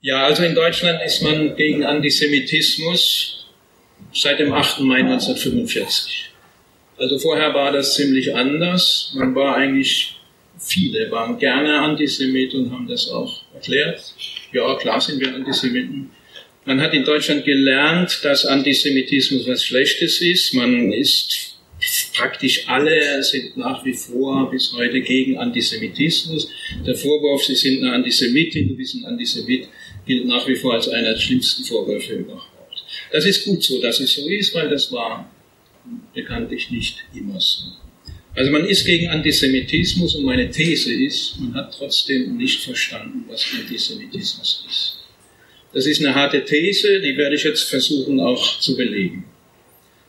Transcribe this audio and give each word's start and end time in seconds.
Ja, 0.00 0.26
also 0.26 0.44
in 0.44 0.54
Deutschland 0.54 1.00
ist 1.04 1.22
man 1.22 1.56
gegen 1.56 1.82
Antisemitismus 1.82 3.46
seit 4.12 4.38
dem 4.38 4.52
8. 4.52 4.80
Mai 4.80 5.00
1945. 5.00 6.30
Also 6.96 7.18
vorher 7.18 7.52
war 7.52 7.72
das 7.72 7.94
ziemlich 7.94 8.32
anders. 8.32 9.12
Man 9.16 9.34
war 9.34 9.56
eigentlich, 9.56 10.14
viele 10.56 11.10
waren 11.10 11.36
gerne 11.36 11.80
Antisemit 11.80 12.54
und 12.54 12.70
haben 12.70 12.86
das 12.86 13.08
auch 13.08 13.42
erklärt. 13.52 14.14
Ja, 14.52 14.76
klar 14.76 15.00
sind 15.00 15.18
wir 15.18 15.34
Antisemiten. 15.34 16.10
Man 16.64 16.80
hat 16.80 16.94
in 16.94 17.04
Deutschland 17.04 17.44
gelernt, 17.44 18.20
dass 18.22 18.46
Antisemitismus 18.46 19.48
was 19.48 19.64
Schlechtes 19.64 20.20
ist. 20.20 20.54
Man 20.54 20.92
ist 20.92 21.58
praktisch 22.14 22.68
alle 22.68 23.22
sind 23.22 23.56
nach 23.56 23.84
wie 23.84 23.92
vor 23.92 24.50
bis 24.50 24.72
heute 24.72 25.00
gegen 25.00 25.38
Antisemitismus. 25.38 26.50
Der 26.86 26.94
Vorwurf, 26.94 27.44
sie 27.44 27.54
sind 27.54 27.82
eine 27.82 27.92
Antisemitin, 27.92 28.68
du 28.68 28.76
bist 28.76 28.94
ein 28.94 29.04
Antisemit, 29.04 29.68
gilt 30.08 30.26
nach 30.26 30.48
wie 30.48 30.56
vor 30.56 30.74
als 30.74 30.88
einer 30.88 31.12
der 31.12 31.20
schlimmsten 31.20 31.62
Vorwürfe 31.62 32.14
überhaupt. 32.14 32.82
Das 33.12 33.24
ist 33.24 33.44
gut 33.44 33.62
so, 33.62 33.80
dass 33.80 34.00
es 34.00 34.14
so 34.14 34.26
ist, 34.26 34.54
weil 34.54 34.68
das 34.68 34.90
war 34.90 35.30
bekanntlich 36.14 36.70
nicht 36.70 36.96
immer 37.14 37.40
so. 37.40 37.64
Also 38.34 38.50
man 38.50 38.66
ist 38.66 38.84
gegen 38.84 39.08
Antisemitismus 39.08 40.14
und 40.14 40.24
meine 40.24 40.50
These 40.50 40.92
ist, 40.92 41.38
man 41.40 41.54
hat 41.54 41.74
trotzdem 41.76 42.36
nicht 42.36 42.60
verstanden, 42.60 43.24
was 43.28 43.44
Antisemitismus 43.52 44.64
ist. 44.68 44.98
Das 45.72 45.86
ist 45.86 46.00
eine 46.00 46.14
harte 46.14 46.44
These, 46.44 47.00
die 47.00 47.16
werde 47.16 47.36
ich 47.36 47.44
jetzt 47.44 47.64
versuchen 47.64 48.20
auch 48.20 48.58
zu 48.60 48.76
belegen. 48.76 49.24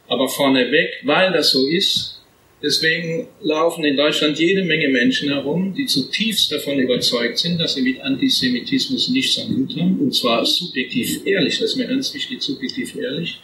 Aber 0.07 0.27
vorneweg, 0.27 1.01
weil 1.03 1.31
das 1.33 1.51
so 1.51 1.67
ist, 1.67 2.18
deswegen 2.61 3.27
laufen 3.41 3.83
in 3.83 3.97
Deutschland 3.97 4.39
jede 4.39 4.63
Menge 4.63 4.89
Menschen 4.89 5.29
herum, 5.29 5.73
die 5.73 5.85
zutiefst 5.85 6.51
davon 6.51 6.79
überzeugt 6.79 7.37
sind, 7.37 7.59
dass 7.59 7.75
sie 7.75 7.81
mit 7.81 8.01
Antisemitismus 8.01 9.09
nichts 9.09 9.39
am 9.39 9.55
Hut 9.55 9.75
haben, 9.79 9.99
und 9.99 10.13
zwar 10.13 10.45
subjektiv 10.45 11.25
ehrlich, 11.25 11.59
das 11.59 11.71
ist 11.71 11.75
mir 11.77 11.87
ganz 11.87 12.13
wichtig, 12.13 12.41
subjektiv 12.41 12.95
ehrlich, 12.95 13.39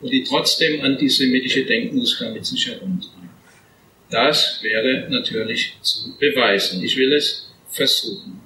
und 0.00 0.12
die 0.12 0.22
trotzdem 0.22 0.80
antisemitische 0.80 1.64
Denkmuster 1.64 2.30
mit 2.32 2.46
sich 2.46 2.66
herumtragen. 2.66 3.28
Das 4.10 4.60
wäre 4.62 5.06
natürlich 5.10 5.74
zu 5.82 6.16
beweisen. 6.18 6.82
Ich 6.82 6.96
will 6.96 7.12
es 7.12 7.50
versuchen. 7.70 8.40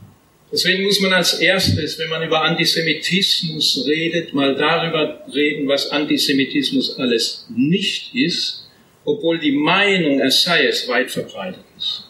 Deswegen 0.50 0.82
muss 0.82 1.00
man 1.00 1.12
als 1.14 1.34
erstes, 1.34 1.98
wenn 1.98 2.10
man 2.10 2.22
über 2.22 2.42
Antisemitismus 2.42 3.84
redet, 3.86 4.34
mal 4.34 4.54
darüber 4.54 5.24
reden, 5.32 5.66
was 5.66 5.90
Antisemitismus 5.90 6.98
alles 6.98 7.46
nicht 7.48 8.14
ist, 8.14 8.61
obwohl 9.04 9.38
die 9.38 9.52
Meinung, 9.52 10.20
er 10.20 10.30
sei 10.30 10.66
es, 10.66 10.88
weit 10.88 11.10
verbreitet 11.10 11.64
ist. 11.76 12.04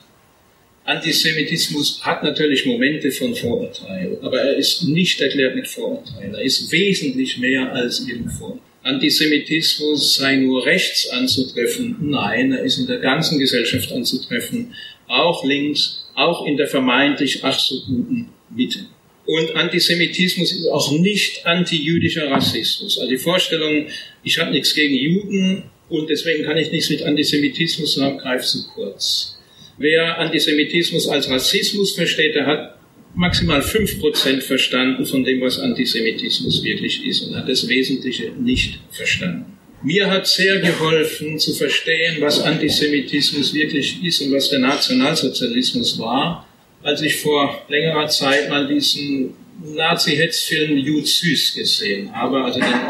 Antisemitismus 0.84 2.00
hat 2.02 2.24
natürlich 2.24 2.66
Momente 2.66 3.12
von 3.12 3.34
Vorurteil, 3.34 4.18
aber 4.20 4.40
er 4.40 4.56
ist 4.56 4.82
nicht 4.82 5.20
erklärt 5.20 5.54
mit 5.54 5.68
Vorurteil. 5.68 6.34
Er 6.34 6.42
ist 6.42 6.70
wesentlich 6.72 7.38
mehr 7.38 7.72
als 7.72 8.06
irgendwo. 8.06 8.58
Antisemitismus 8.82 10.16
sei 10.16 10.36
nur 10.36 10.66
rechts 10.66 11.08
anzutreffen. 11.10 11.96
Nein, 12.00 12.52
er 12.52 12.64
ist 12.64 12.78
in 12.78 12.88
der 12.88 12.98
ganzen 12.98 13.38
Gesellschaft 13.38 13.92
anzutreffen, 13.92 14.74
auch 15.06 15.44
links, 15.44 16.04
auch 16.14 16.46
in 16.46 16.56
der 16.56 16.66
vermeintlich 16.66 17.44
ach 17.44 17.58
so 17.58 17.80
guten 17.86 18.30
Mitte. 18.50 18.80
Und 19.24 19.54
Antisemitismus 19.54 20.50
ist 20.50 20.66
auch 20.66 20.90
nicht 20.90 21.46
antijüdischer 21.46 22.28
Rassismus. 22.28 22.98
Also 22.98 23.08
die 23.08 23.18
Vorstellung, 23.18 23.86
ich 24.24 24.38
habe 24.38 24.50
nichts 24.50 24.74
gegen 24.74 24.94
Juden 24.94 25.62
und 25.92 26.08
deswegen 26.08 26.44
kann 26.44 26.56
ich 26.56 26.72
nichts 26.72 26.88
mit 26.88 27.02
Antisemitismus 27.02 27.94
sagen, 27.94 28.16
greift 28.16 28.46
zu 28.46 28.66
kurz. 28.68 29.36
Wer 29.76 30.18
Antisemitismus 30.18 31.06
als 31.06 31.28
Rassismus 31.28 31.92
versteht, 31.92 32.34
der 32.34 32.46
hat 32.46 32.78
maximal 33.14 33.60
fünf 33.60 34.00
Prozent 34.00 34.42
verstanden 34.42 35.04
von 35.04 35.22
dem, 35.22 35.42
was 35.42 35.58
Antisemitismus 35.58 36.64
wirklich 36.64 37.04
ist 37.04 37.20
und 37.22 37.36
hat 37.36 37.46
das 37.46 37.68
Wesentliche 37.68 38.30
nicht 38.30 38.80
verstanden. 38.90 39.58
Mir 39.82 40.10
hat 40.10 40.26
sehr 40.26 40.60
geholfen 40.60 41.38
zu 41.38 41.52
verstehen, 41.52 42.16
was 42.20 42.40
Antisemitismus 42.40 43.52
wirklich 43.52 44.02
ist 44.02 44.22
und 44.22 44.32
was 44.32 44.48
der 44.48 44.60
Nationalsozialismus 44.60 45.98
war, 45.98 46.46
als 46.82 47.02
ich 47.02 47.16
vor 47.16 47.66
längerer 47.68 48.08
Zeit 48.08 48.48
mal 48.48 48.66
diesen 48.66 49.34
Nazi-Hetzfilm 49.62 50.78
Jud 50.78 51.06
Süß 51.06 51.54
gesehen 51.54 52.14
habe, 52.14 52.42
also 52.42 52.60
den 52.60 52.86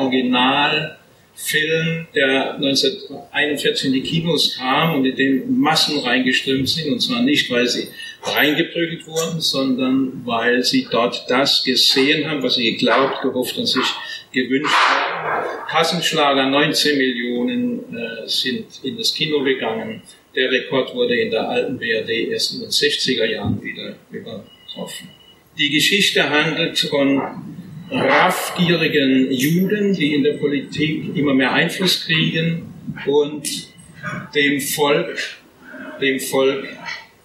Originalfilm, 1.32 2.06
der 2.14 2.54
1941 2.54 3.86
in 3.86 3.92
die 3.92 4.02
Kinos 4.02 4.56
kam 4.56 4.96
und 4.96 5.04
in 5.04 5.16
den 5.16 5.58
Massen 5.58 5.98
reingeströmt 5.98 6.68
sind, 6.68 6.92
und 6.92 7.00
zwar 7.00 7.22
nicht, 7.22 7.50
weil 7.50 7.66
sie 7.66 7.88
reingeprügelt 8.22 9.06
wurden, 9.06 9.40
sondern 9.40 10.22
weil 10.24 10.62
sie 10.62 10.86
dort 10.90 11.24
das 11.28 11.62
gesehen 11.64 12.28
haben, 12.28 12.42
was 12.42 12.54
sie 12.54 12.72
geglaubt, 12.72 13.22
gehofft 13.22 13.56
und 13.58 13.66
sich 13.66 13.86
gewünscht 14.32 14.74
haben. 14.74 15.68
Kassenschlager, 15.68 16.48
19 16.48 16.98
Millionen 16.98 17.96
äh, 17.96 18.28
sind 18.28 18.66
in 18.82 18.96
das 18.96 19.14
Kino 19.14 19.42
gegangen. 19.42 20.02
Der 20.34 20.50
Rekord 20.50 20.94
wurde 20.94 21.14
in 21.16 21.30
der 21.30 21.48
alten 21.48 21.78
BRD 21.78 22.30
erst 22.30 22.54
in 22.54 22.60
den 22.60 22.70
60er 22.70 23.24
Jahren 23.26 23.62
wieder 23.62 23.96
übertroffen. 24.10 25.08
Die 25.58 25.70
Geschichte 25.70 26.28
handelt 26.28 26.78
von 26.78 27.20
raffgierigen 27.92 29.30
Juden, 29.30 29.94
die 29.94 30.14
in 30.14 30.22
der 30.22 30.34
Politik 30.34 31.16
immer 31.16 31.34
mehr 31.34 31.52
Einfluss 31.52 32.04
kriegen 32.04 32.72
und 33.06 33.48
dem 34.34 34.60
Volk, 34.60 35.18
dem 36.00 36.18
Volk 36.18 36.66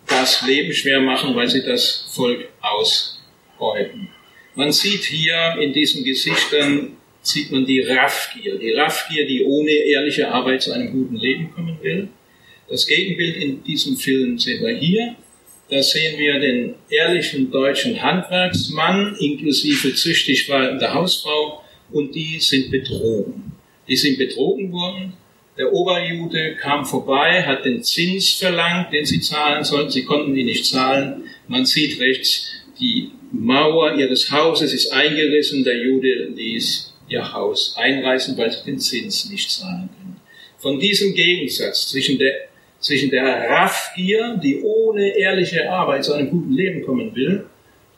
das 0.07 0.45
Leben 0.45 0.73
schwer 0.73 0.99
machen, 0.99 1.35
weil 1.35 1.47
sie 1.47 1.63
das 1.63 2.09
Volk 2.13 2.47
ausbeuten. 2.61 4.09
Man 4.55 4.71
sieht 4.71 5.03
hier 5.03 5.55
in 5.59 5.73
diesen 5.73 6.03
Gesichtern 6.03 6.97
sieht 7.21 7.51
man 7.51 7.65
die 7.65 7.81
Raffgier. 7.81 8.57
Die 8.57 8.71
Raffgier, 8.71 9.27
die 9.27 9.43
ohne 9.43 9.71
ehrliche 9.71 10.31
Arbeit 10.31 10.61
zu 10.61 10.71
einem 10.71 10.91
guten 10.91 11.17
Leben 11.17 11.51
kommen 11.51 11.77
will. 11.81 12.07
Das 12.69 12.87
Gegenbild 12.87 13.37
in 13.37 13.63
diesem 13.63 13.97
Film 13.97 14.39
sehen 14.39 14.65
wir 14.65 14.75
hier. 14.77 15.15
Da 15.69 15.83
sehen 15.83 16.17
wir 16.17 16.39
den 16.39 16.75
ehrlichen 16.89 17.51
deutschen 17.51 18.01
Handwerksmann 18.01 19.15
inklusive 19.19 19.93
züchtig 19.93 20.47
waltender 20.47 20.93
Hausfrau 20.93 21.61
und 21.91 22.15
die 22.15 22.39
sind 22.39 22.71
betrogen. 22.71 23.51
Die 23.87 23.95
sind 23.95 24.17
betrogen 24.17 24.71
worden. 24.71 25.13
Der 25.57 25.73
Oberjude 25.73 26.55
kam 26.55 26.85
vorbei, 26.85 27.43
hat 27.43 27.65
den 27.65 27.83
Zins 27.83 28.33
verlangt, 28.33 28.93
den 28.93 29.05
sie 29.05 29.19
zahlen 29.19 29.63
sollten. 29.63 29.89
Sie 29.89 30.03
konnten 30.03 30.37
ihn 30.37 30.45
nicht 30.45 30.65
zahlen. 30.65 31.23
Man 31.47 31.65
sieht 31.65 31.99
rechts, 31.99 32.49
die 32.79 33.11
Mauer 33.31 33.95
ihres 33.95 34.31
Hauses 34.31 34.73
ist 34.73 34.91
eingerissen. 34.93 35.63
Der 35.63 35.77
Jude 35.77 36.29
ließ 36.35 36.93
ihr 37.09 37.33
Haus 37.33 37.75
einreißen, 37.75 38.37
weil 38.37 38.51
sie 38.51 38.63
den 38.65 38.79
Zins 38.79 39.29
nicht 39.29 39.49
zahlen 39.49 39.89
können. 39.97 40.21
Von 40.59 40.79
diesem 40.79 41.13
Gegensatz 41.13 41.89
zwischen 41.89 42.17
der, 42.17 42.46
zwischen 42.79 43.09
der 43.09 43.49
Raffgier, 43.49 44.39
die 44.41 44.61
ohne 44.61 45.17
ehrliche 45.17 45.69
Arbeit 45.69 46.05
zu 46.05 46.13
einem 46.13 46.29
guten 46.29 46.53
Leben 46.53 46.83
kommen 46.83 47.15
will, 47.15 47.45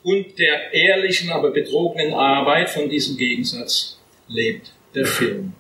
und 0.04 0.40
der 0.40 0.74
ehrlichen, 0.74 1.30
aber 1.30 1.52
betrogenen 1.52 2.14
Arbeit, 2.14 2.70
von 2.70 2.90
diesem 2.90 3.18
Gegensatz 3.18 4.00
lebt 4.28 4.72
der 4.96 5.06
Film. 5.06 5.54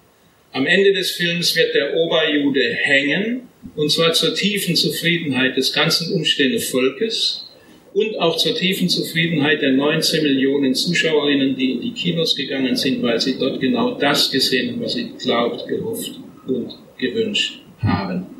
Am 0.51 0.65
Ende 0.65 0.93
des 0.93 1.11
Films 1.11 1.55
wird 1.55 1.75
der 1.75 1.95
Oberjude 1.95 2.73
hängen, 2.73 3.49
und 3.75 3.91
zwar 3.91 4.13
zur 4.13 4.33
tiefen 4.33 4.75
Zufriedenheit 4.75 5.57
des 5.57 5.73
ganzen 5.73 6.13
umstehenden 6.13 6.61
Volkes, 6.61 7.45
und 7.93 8.17
auch 8.19 8.37
zur 8.37 8.55
tiefen 8.55 8.87
Zufriedenheit 8.87 9.61
der 9.61 9.71
19 9.71 10.23
Millionen 10.23 10.73
Zuschauerinnen, 10.75 11.55
die 11.55 11.71
in 11.71 11.81
die 11.81 11.91
Kinos 11.91 12.35
gegangen 12.35 12.75
sind, 12.75 13.01
weil 13.01 13.19
sie 13.19 13.37
dort 13.37 13.59
genau 13.59 13.95
das 13.95 14.31
gesehen 14.31 14.71
haben, 14.71 14.81
was 14.81 14.93
sie 14.93 15.11
glaubt, 15.21 15.67
gehofft 15.67 16.19
und 16.47 16.77
gewünscht 16.97 17.61
haben. 17.81 18.38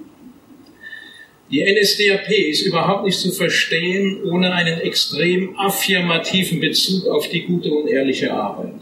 Die 1.51 1.63
NSDAP 1.63 2.29
ist 2.29 2.61
überhaupt 2.61 3.05
nicht 3.05 3.17
zu 3.17 3.31
verstehen 3.31 4.23
ohne 4.23 4.53
einen 4.53 4.81
extrem 4.81 5.57
affirmativen 5.57 6.59
Bezug 6.59 7.07
auf 7.07 7.27
die 7.29 7.41
gute 7.41 7.71
und 7.71 7.87
ehrliche 7.87 8.31
Arbeit. 8.31 8.75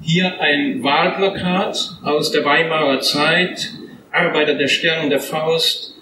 Hier 0.00 0.40
ein 0.40 0.82
Wahlplakat 0.82 1.98
aus 2.02 2.30
der 2.30 2.44
Weimarer 2.44 3.00
Zeit, 3.00 3.70
Arbeiter 4.10 4.54
der 4.54 4.68
Stern 4.68 5.04
und 5.04 5.10
der 5.10 5.20
Faust, 5.20 5.94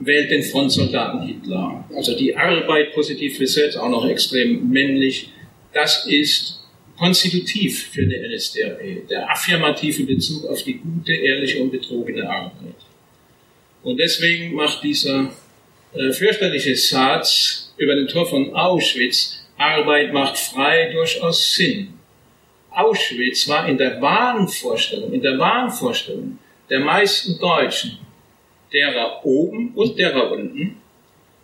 wählt 0.00 0.30
den 0.30 0.42
Frontsoldaten 0.42 1.26
Hitler. 1.26 1.84
Also 1.94 2.16
die 2.16 2.34
Arbeit 2.34 2.94
positiv 2.94 3.38
besetzt, 3.38 3.76
auch 3.76 3.90
noch 3.90 4.08
extrem 4.08 4.70
männlich, 4.70 5.30
das 5.74 6.06
ist 6.06 6.64
konstitutiv 6.96 7.88
für 7.92 8.06
die 8.06 8.16
NSDAP, 8.16 9.08
der 9.08 9.30
affirmative 9.30 10.04
Bezug 10.04 10.46
auf 10.46 10.62
die 10.62 10.78
gute, 10.78 11.12
ehrliche 11.12 11.62
und 11.62 11.70
betrogene 11.70 12.28
Arbeit. 12.28 12.87
Und 13.82 13.98
deswegen 13.98 14.54
macht 14.54 14.82
dieser 14.82 15.30
äh, 15.94 16.12
fürchterliche 16.12 16.76
Satz 16.76 17.72
über 17.76 17.94
den 17.94 18.08
Tor 18.08 18.26
von 18.26 18.54
Auschwitz, 18.54 19.44
Arbeit 19.56 20.12
macht 20.12 20.38
frei, 20.38 20.90
durchaus 20.92 21.54
Sinn. 21.54 21.94
Auschwitz 22.70 23.48
war 23.48 23.68
in 23.68 23.76
der 23.76 24.00
Wahnvorstellung, 24.00 25.12
in 25.12 25.22
der 25.22 25.38
Wahnvorstellung 25.38 26.38
der 26.70 26.80
meisten 26.80 27.38
Deutschen 27.38 27.98
derer 28.72 29.24
oben 29.24 29.72
und 29.74 29.98
derer 29.98 30.30
unten. 30.30 30.76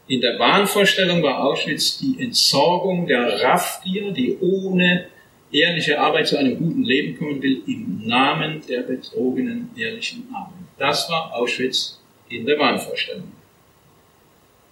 In 0.06 0.20
der 0.20 0.38
Wahnvorstellung 0.38 1.22
war 1.22 1.42
Auschwitz 1.42 1.98
die 1.98 2.22
Entsorgung 2.22 3.06
der 3.06 3.42
Raffgier, 3.42 4.12
die 4.12 4.36
ohne 4.40 5.06
ehrliche 5.50 5.98
Arbeit 5.98 6.28
zu 6.28 6.36
einem 6.36 6.58
guten 6.58 6.84
Leben 6.84 7.16
kommen 7.18 7.40
will, 7.42 7.62
im 7.66 8.06
Namen 8.06 8.62
der 8.68 8.82
betrogenen 8.82 9.70
ehrlichen 9.76 10.28
Arbeit. 10.34 10.66
Das 10.78 11.08
war 11.08 11.34
Auschwitz 11.34 12.00
in 12.36 12.46
der 12.46 12.58
Wahnvorstellung. 12.58 13.32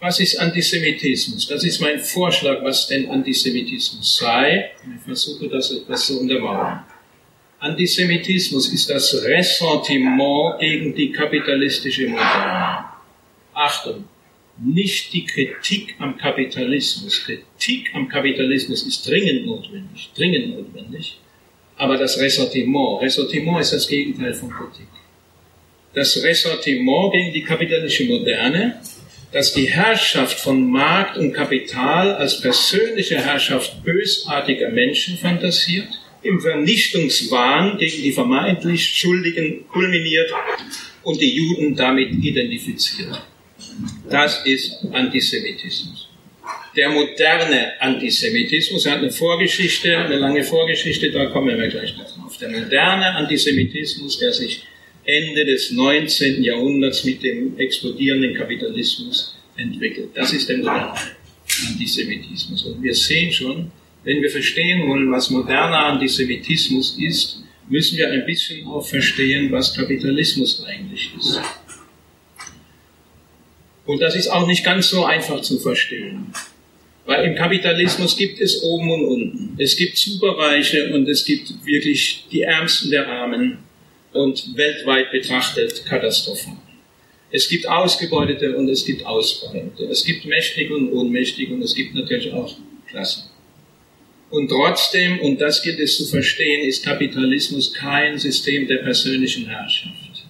Was 0.01 0.19
ist 0.19 0.37
Antisemitismus? 0.37 1.47
Das 1.47 1.63
ist 1.63 1.81
mein 1.81 2.01
Vorschlag, 2.01 2.63
was 2.65 2.89
denn 2.89 3.09
Antisemitismus 3.09 4.17
sei. 4.17 4.73
Ich 4.97 5.03
versuche 5.05 5.49
das 5.49 5.71
etwas 5.71 6.07
zu 6.07 6.21
untermauern. 6.21 6.83
Antisemitismus 7.61 8.73
ist 8.73 8.91
das 8.91 9.15
Ressentiment 9.23 10.59
gegen 10.59 10.93
die 10.93 11.13
kapitalistische 11.13 12.09
Moderne. 12.09 12.85
Achtung, 13.55 14.05
nicht 14.59 15.13
die 15.13 15.25
Kritik 15.25 15.95
am 16.01 16.17
Kapitalismus. 16.17 17.25
Kritik 17.25 17.95
am 17.95 18.09
Kapitalismus 18.09 18.83
ist 18.83 19.09
dringend 19.09 19.47
notwendig, 19.47 20.11
dringend 20.17 20.57
notwendig. 20.57 21.19
Aber 21.77 21.97
das 21.97 22.19
Ressentiment, 22.19 23.03
Ressentiment 23.03 23.61
ist 23.61 23.73
das 23.73 23.87
Gegenteil 23.87 24.35
von 24.35 24.51
Kritik. 24.51 24.89
Das 25.95 26.23
Ressentiment 26.23 27.13
gegen 27.13 27.33
die 27.33 27.43
kapitalistische 27.43 28.05
Moderne, 28.05 28.81
dass 29.31 29.53
die 29.53 29.69
Herrschaft 29.69 30.39
von 30.41 30.71
Markt 30.71 31.17
und 31.19 31.33
Kapital 31.33 32.15
als 32.15 32.41
persönliche 32.41 33.17
Herrschaft 33.17 33.83
bösartiger 33.85 34.71
Menschen 34.71 35.19
fantasiert, 35.19 35.89
im 36.23 36.41
Vernichtungswahn 36.41 37.79
gegen 37.79 38.03
die 38.03 38.13
vermeintlich 38.13 38.85
Schuldigen 38.85 39.67
kulminiert 39.69 40.31
und 41.03 41.21
die 41.21 41.35
Juden 41.35 41.75
damit 41.75 42.13
identifiziert. 42.13 43.21
Das 44.09 44.47
ist 44.47 44.79
Antisemitismus. 44.93 46.09
Der 46.77 46.89
moderne 46.89 47.81
Antisemitismus 47.81 48.87
hat 48.87 48.99
eine 48.99 49.11
Vorgeschichte, 49.11 49.97
eine 49.97 50.17
lange 50.17 50.43
Vorgeschichte, 50.43 51.11
da 51.11 51.27
kommen 51.27 51.59
wir 51.59 51.69
gleich 51.69 51.95
drauf. 51.95 52.39
Der 52.41 52.49
moderne 52.49 53.15
Antisemitismus, 53.15 54.19
der 54.19 54.33
sich 54.33 54.63
Ende 55.05 55.45
des 55.45 55.73
19. 55.73 56.43
Jahrhunderts 56.43 57.05
mit 57.05 57.23
dem 57.23 57.59
explodierenden 57.59 58.35
Kapitalismus 58.35 59.35
entwickelt. 59.57 60.11
Das 60.15 60.33
ist 60.33 60.49
der 60.49 60.59
moderne 60.59 60.95
Antisemitismus. 61.69 62.65
Und 62.65 62.83
wir 62.83 62.95
sehen 62.95 63.33
schon, 63.33 63.71
wenn 64.05 64.23
wir 64.23 64.31
verstehen 64.31 64.89
wollen, 64.89 65.11
was 65.11 65.31
moderner 65.31 65.87
Antisemitismus 65.87 66.97
ist, 66.99 67.43
müssen 67.69 67.99
wir 67.99 68.11
ein 68.11 68.27
bisschen 68.27 68.67
auch 68.67 68.87
verstehen, 68.87 69.51
was 69.51 69.75
Kapitalismus 69.75 70.65
eigentlich 70.65 71.11
ist. 71.19 71.41
Und 73.85 74.01
das 74.01 74.15
ist 74.15 74.29
auch 74.29 74.47
nicht 74.47 74.65
ganz 74.65 74.89
so 74.89 75.05
einfach 75.05 75.41
zu 75.41 75.59
verstehen. 75.59 76.33
Weil 77.05 77.25
im 77.25 77.35
Kapitalismus 77.35 78.17
gibt 78.17 78.41
es 78.41 78.63
oben 78.63 78.91
und 78.91 79.05
unten. 79.05 79.57
Es 79.59 79.77
gibt 79.77 79.99
Superreiche 79.99 80.95
und 80.95 81.09
es 81.09 81.25
gibt 81.25 81.53
wirklich 81.65 82.27
die 82.31 82.43
Ärmsten 82.43 82.91
der 82.91 83.09
Armen 83.09 83.59
und 84.13 84.57
weltweit 84.57 85.11
betrachtet 85.11 85.85
Katastrophen. 85.85 86.59
Es 87.31 87.49
gibt 87.49 87.67
Ausgebeutete 87.67 88.57
und 88.57 88.69
es 88.69 88.85
gibt 88.85 89.07
Ausbeutete. 89.07 89.85
Es 89.85 90.05
gibt 90.05 90.27
Mächtige 90.27 90.75
und 90.75 90.93
Ohnmächtige 90.93 91.55
und 91.55 91.63
es 91.63 91.75
gibt 91.75 91.95
natürlich 91.95 92.33
auch 92.33 92.55
Klassen. 92.89 93.25
Und 94.29 94.49
trotzdem, 94.49 95.21
und 95.21 95.41
das 95.41 95.63
gilt 95.63 95.79
es 95.79 95.97
zu 95.97 96.07
verstehen, 96.07 96.67
ist 96.67 96.85
Kapitalismus 96.85 97.73
kein 97.73 98.19
System 98.19 98.67
der 98.67 98.79
persönlichen 98.79 99.47
Herrschaft. 99.47 100.25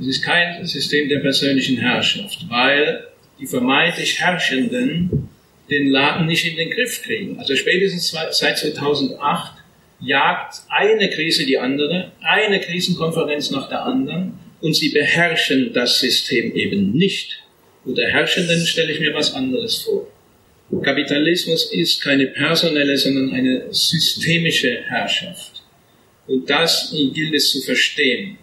Es 0.00 0.06
ist 0.06 0.22
kein 0.22 0.66
System 0.66 1.08
der 1.08 1.20
persönlichen 1.20 1.78
Herrschaft, 1.78 2.46
weil 2.48 3.06
die 3.38 3.46
vermeintlich 3.46 4.20
Herrschenden 4.20 5.28
den 5.70 5.88
Laden 5.88 6.26
nicht 6.26 6.46
in 6.46 6.56
den 6.56 6.70
Griff 6.70 7.02
kriegen. 7.02 7.38
Also 7.38 7.56
spätestens 7.56 8.10
seit 8.10 8.34
2008 8.58 9.53
jagt 10.04 10.62
eine 10.68 11.10
Krise 11.10 11.46
die 11.46 11.58
andere, 11.58 12.12
eine 12.20 12.60
Krisenkonferenz 12.60 13.50
nach 13.50 13.68
der 13.68 13.82
anderen 13.82 14.38
und 14.60 14.74
sie 14.74 14.90
beherrschen 14.90 15.72
das 15.72 16.00
System 16.00 16.54
eben 16.54 16.92
nicht. 16.92 17.40
Unter 17.84 18.06
Herrschenden 18.06 18.64
stelle 18.66 18.92
ich 18.92 19.00
mir 19.00 19.14
was 19.14 19.34
anderes 19.34 19.82
vor. 19.82 20.06
Kapitalismus 20.82 21.72
ist 21.72 22.02
keine 22.02 22.26
personelle, 22.28 22.96
sondern 22.96 23.32
eine 23.32 23.66
systemische 23.70 24.82
Herrschaft. 24.88 25.62
Und 26.26 26.48
das 26.48 26.94
gilt 27.12 27.34
es 27.34 27.50
zu 27.50 27.60
verstehen. 27.60 28.38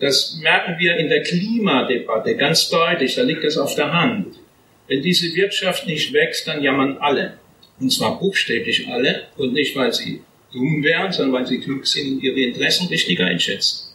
Das 0.00 0.38
merken 0.42 0.76
wir 0.78 0.96
in 0.96 1.08
der 1.08 1.22
Klimadebatte 1.22 2.36
ganz 2.36 2.68
deutlich, 2.70 3.14
da 3.14 3.22
liegt 3.22 3.44
es 3.44 3.56
auf 3.56 3.74
der 3.74 3.92
Hand. 3.92 4.36
Wenn 4.88 5.02
diese 5.02 5.32
Wirtschaft 5.34 5.86
nicht 5.86 6.12
wächst, 6.12 6.48
dann 6.48 6.62
jammern 6.62 6.98
alle. 6.98 7.34
Und 7.78 7.92
zwar 7.92 8.18
buchstäblich 8.18 8.88
alle 8.88 9.28
und 9.36 9.52
nicht, 9.52 9.76
weil 9.76 9.92
sie 9.92 10.22
dumm 10.52 10.82
wären, 10.82 11.12
sondern 11.12 11.34
weil 11.34 11.46
sie 11.46 11.60
klug 11.60 11.86
sind 11.86 12.12
und 12.12 12.22
ihre 12.22 12.40
Interessen 12.40 12.88
richtig 12.88 13.20
einschätzen. 13.20 13.94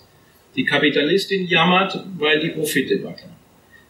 Die 0.56 0.64
Kapitalistin 0.64 1.48
jammert, 1.48 2.00
weil 2.18 2.40
die 2.40 2.50
Profite 2.50 3.04
wackeln. 3.04 3.32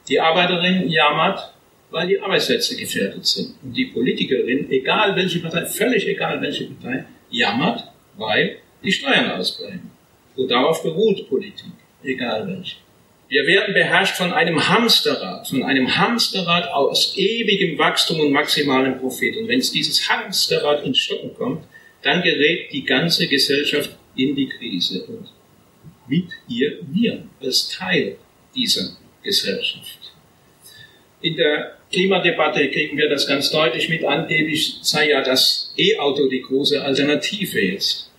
Die 0.07 0.19
Arbeiterin 0.19 0.89
jammert, 0.89 1.53
weil 1.91 2.07
die 2.07 2.19
Arbeitsplätze 2.19 2.75
gefährdet 2.75 3.25
sind. 3.25 3.56
Und 3.63 3.73
die 3.75 3.85
Politikerin, 3.85 4.69
egal 4.69 5.15
welche 5.15 5.39
Partei, 5.39 5.65
völlig 5.65 6.07
egal 6.07 6.41
welche 6.41 6.65
Partei, 6.65 7.06
jammert, 7.29 7.83
weil 8.17 8.57
die 8.83 8.91
Steuern 8.91 9.31
ausbleiben. 9.31 9.91
Und 10.35 10.50
darauf 10.50 10.83
beruht 10.83 11.29
Politik, 11.29 11.71
egal 12.03 12.47
welche. 12.47 12.77
Wir 13.27 13.47
werden 13.47 13.73
beherrscht 13.73 14.15
von 14.15 14.31
einem 14.33 14.67
Hamsterrad, 14.67 15.47
von 15.47 15.63
einem 15.63 15.97
Hamsterrad 15.97 16.67
aus 16.71 17.17
ewigem 17.17 17.77
Wachstum 17.77 18.19
und 18.19 18.31
maximalem 18.31 19.00
Profit. 19.00 19.38
Und 19.38 19.47
wenn 19.47 19.59
es 19.59 19.71
dieses 19.71 20.07
Hamsterrad 20.09 20.85
ins 20.85 21.00
Stocken 21.00 21.33
kommt, 21.35 21.63
dann 22.06 22.22
gerät 22.22 22.72
die 22.72 22.86
ganze 22.86 23.28
Gesellschaft 23.28 23.90
in 24.16 24.36
die 24.36 24.48
Krise 24.48 25.04
und 25.06 25.28
mit 26.07 26.25
ihr 26.48 26.80
wir 26.94 27.24
als 27.42 27.68
Teil 27.69 28.18
dieser 28.56 28.96
Gesellschaft. 29.24 30.13
In 31.22 31.36
der 31.36 31.80
Klimadebatte 31.92 32.69
kriegen 32.69 32.96
wir 32.96 33.10
das 33.10 33.28
ganz 33.28 33.50
deutlich 33.50 33.90
mit. 33.90 34.06
Angeblich 34.06 34.75
sei 34.84 35.10
ja 35.10 35.24
das 35.24 35.74
E-Auto 35.78 36.30
die 36.30 36.44
große 36.44 36.80
Alternative 36.80 37.60
jetzt. 37.60 38.12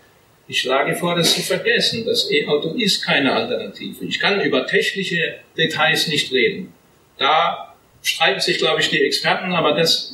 Ich 0.49 0.63
schlage 0.63 0.97
vor, 0.97 1.15
das 1.15 1.35
zu 1.35 1.43
vergessen. 1.43 2.05
Das 2.05 2.29
E-Auto 2.31 2.75
ist 2.75 3.05
keine 3.05 3.33
Alternative. 3.33 4.05
Ich 4.05 4.19
kann 4.19 4.41
über 4.41 4.67
technische 4.67 5.37
Details 5.57 6.09
nicht 6.09 6.33
reden. 6.33 6.73
Da 7.19 7.77
streiten 8.03 8.41
sich, 8.41 8.59
glaube 8.59 8.81
ich, 8.81 8.91
die 8.91 9.01
Experten, 9.01 9.53
aber 9.53 9.75
das 9.75 10.13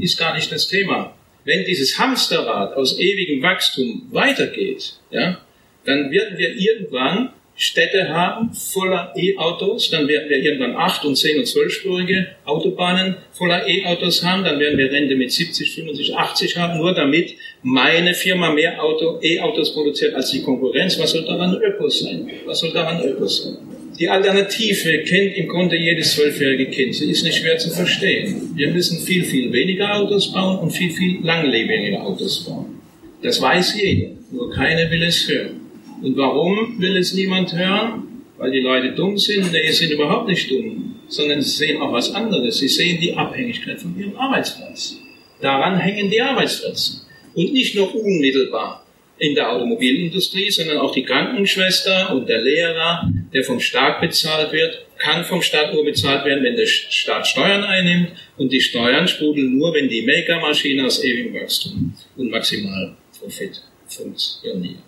ist 0.00 0.18
gar 0.18 0.34
nicht 0.34 0.50
das 0.50 0.68
Thema 0.68 1.14
wenn 1.44 1.64
dieses 1.64 1.98
Hamsterrad 1.98 2.74
aus 2.74 2.98
ewigem 2.98 3.42
Wachstum 3.42 4.08
weitergeht, 4.10 4.94
ja, 5.10 5.40
dann 5.84 6.10
werden 6.10 6.38
wir 6.38 6.54
irgendwann 6.54 7.30
Städte 7.60 8.08
haben 8.08 8.54
voller 8.54 9.12
E-Autos, 9.14 9.90
dann 9.90 10.08
werden 10.08 10.30
wir 10.30 10.38
irgendwann 10.38 10.76
acht 10.76 11.04
und 11.04 11.14
zehn 11.14 11.38
und 11.38 11.44
zwölfspurige 11.44 12.28
Autobahnen 12.46 13.16
voller 13.32 13.68
E-Autos 13.68 14.24
haben, 14.24 14.44
dann 14.44 14.58
werden 14.58 14.78
wir 14.78 14.90
Rente 14.90 15.14
mit 15.14 15.30
70, 15.30 15.74
75, 15.74 16.16
80 16.16 16.56
haben, 16.56 16.78
nur 16.78 16.94
damit 16.94 17.34
meine 17.62 18.14
Firma 18.14 18.50
mehr 18.50 18.82
Auto, 18.82 19.20
E-Autos 19.20 19.74
produziert 19.74 20.14
als 20.14 20.30
die 20.30 20.42
Konkurrenz. 20.42 20.98
Was 20.98 21.10
soll 21.10 21.26
daran 21.26 21.60
Ökos 21.60 22.00
sein? 22.00 22.30
Was 22.46 22.60
soll 22.60 22.72
daran 22.72 23.02
Ökos 23.04 23.44
sein? 23.44 23.58
Die 24.00 24.08
Alternative 24.08 25.04
kennt 25.04 25.36
im 25.36 25.46
Grunde 25.46 25.76
jedes 25.76 26.14
zwölfjährige 26.14 26.70
Kind. 26.70 26.94
Sie 26.94 27.10
ist 27.10 27.22
nicht 27.22 27.36
schwer 27.36 27.58
zu 27.58 27.68
verstehen. 27.68 28.50
Wir 28.54 28.70
müssen 28.70 28.98
viel, 28.98 29.22
viel 29.24 29.52
weniger 29.52 29.94
Autos 29.94 30.32
bauen 30.32 30.58
und 30.58 30.70
viel, 30.70 30.90
viel 30.90 31.22
langlebigere 31.22 32.00
Autos 32.00 32.42
bauen. 32.46 32.80
Das 33.20 33.42
weiß 33.42 33.78
jeder, 33.78 34.12
nur 34.32 34.50
keiner 34.52 34.90
will 34.90 35.02
es 35.02 35.28
hören. 35.28 35.60
Und 36.00 36.16
warum 36.16 36.80
will 36.80 36.96
es 36.96 37.12
niemand 37.12 37.52
hören? 37.52 38.24
Weil 38.38 38.52
die 38.52 38.60
Leute 38.60 38.92
dumm 38.92 39.18
sind? 39.18 39.52
Nee, 39.52 39.66
sie 39.66 39.84
sind 39.84 39.92
überhaupt 39.92 40.28
nicht 40.28 40.50
dumm, 40.50 40.94
sondern 41.08 41.42
sie 41.42 41.50
sehen 41.50 41.82
auch 41.82 41.92
was 41.92 42.14
anderes. 42.14 42.56
Sie 42.56 42.68
sehen 42.68 42.98
die 43.02 43.14
Abhängigkeit 43.14 43.82
von 43.82 43.94
ihrem 44.00 44.16
Arbeitsplatz. 44.16 44.96
Daran 45.42 45.78
hängen 45.78 46.08
die 46.10 46.22
Arbeitsplätze. 46.22 47.02
Und 47.34 47.52
nicht 47.52 47.74
nur 47.74 47.94
unmittelbar 47.94 48.82
in 49.20 49.34
der 49.34 49.52
Automobilindustrie, 49.52 50.50
sondern 50.50 50.78
auch 50.78 50.92
die 50.92 51.04
Krankenschwester 51.04 52.14
und 52.14 52.26
der 52.26 52.40
Lehrer, 52.40 53.12
der 53.34 53.44
vom 53.44 53.60
Staat 53.60 54.00
bezahlt 54.00 54.50
wird, 54.50 54.86
kann 54.96 55.24
vom 55.24 55.42
Staat 55.42 55.74
nur 55.74 55.84
bezahlt 55.84 56.24
werden, 56.24 56.42
wenn 56.42 56.56
der 56.56 56.66
Staat 56.66 57.26
Steuern 57.26 57.62
einnimmt 57.62 58.12
und 58.38 58.50
die 58.50 58.62
Steuern 58.62 59.06
sprudeln 59.06 59.58
nur, 59.58 59.74
wenn 59.74 59.90
die 59.90 60.02
Makermaschine 60.02 60.86
aus 60.86 61.04
ewigem 61.04 61.34
Wachstum 61.34 61.94
und 62.16 62.30
Maximalprofit 62.30 63.60
funktioniert. 63.86 64.78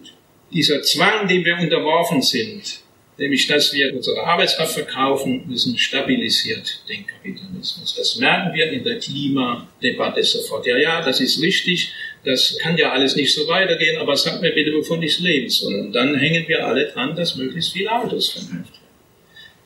Dieser 0.50 0.80
Zwang, 0.80 1.28
dem 1.28 1.44
wir 1.44 1.58
unterworfen 1.58 2.22
sind, 2.22 2.80
nämlich 3.18 3.46
dass 3.46 3.74
wir 3.74 3.94
unsere 3.94 4.22
Arbeitskraft 4.22 4.72
verkaufen 4.72 5.44
müssen, 5.46 5.76
stabilisiert 5.76 6.82
den 6.88 7.06
Kapitalismus. 7.06 7.94
Das 7.96 8.16
merken 8.16 8.54
wir 8.54 8.72
in 8.72 8.82
der 8.82 8.98
Klimadebatte 8.98 10.22
sofort. 10.24 10.66
Ja, 10.66 10.78
ja, 10.78 11.02
das 11.02 11.20
ist 11.20 11.42
richtig, 11.42 11.92
das 12.25 12.57
kann 12.59 12.76
ja 12.76 12.93
alles 12.93 13.17
nicht 13.17 13.35
so 13.35 13.47
weitergehen, 13.49 13.99
aber 13.99 14.17
sag 14.17 14.41
mir 14.41 14.52
bitte, 14.52 14.73
wovon 14.73 15.02
ich 15.02 15.19
leben 15.19 15.49
soll. 15.49 15.75
Und 15.75 15.93
dann 15.93 16.14
hängen 16.14 16.47
wir 16.47 16.67
alle 16.67 16.87
dran, 16.88 17.17
dass 17.17 17.37
möglichst 17.37 17.73
viele 17.73 17.91
Autos 17.91 18.31
verkauft 18.31 18.73
werden. 18.73 18.88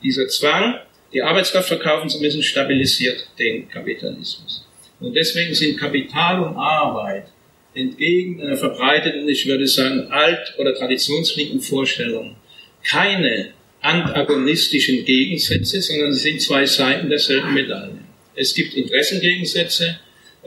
Dieser 0.03 0.27
Zwang, 0.27 0.79
die 1.13 1.21
Arbeitskraft 1.21 1.67
verkaufen 1.67 2.09
zu 2.09 2.19
müssen, 2.19 2.41
stabilisiert 2.41 3.27
den 3.37 3.69
Kapitalismus. 3.69 4.65
Und 4.99 5.15
deswegen 5.15 5.53
sind 5.53 5.77
Kapital 5.79 6.41
und 6.41 6.55
Arbeit 6.55 7.27
entgegen 7.73 8.41
einer 8.41 8.57
verbreiteten, 8.57 9.29
ich 9.29 9.45
würde 9.45 9.67
sagen, 9.67 10.07
alt- 10.11 10.55
oder 10.57 10.73
traditionslinken 10.73 11.61
Vorstellung 11.61 12.35
keine 12.83 13.51
antagonistischen 13.81 15.05
Gegensätze, 15.05 15.81
sondern 15.81 16.13
sie 16.13 16.31
sind 16.31 16.41
zwei 16.41 16.65
Seiten 16.65 17.09
derselben 17.09 17.53
Medaille. 17.53 17.99
Es 18.35 18.53
gibt 18.53 18.73
Interessengegensätze, 18.73 19.99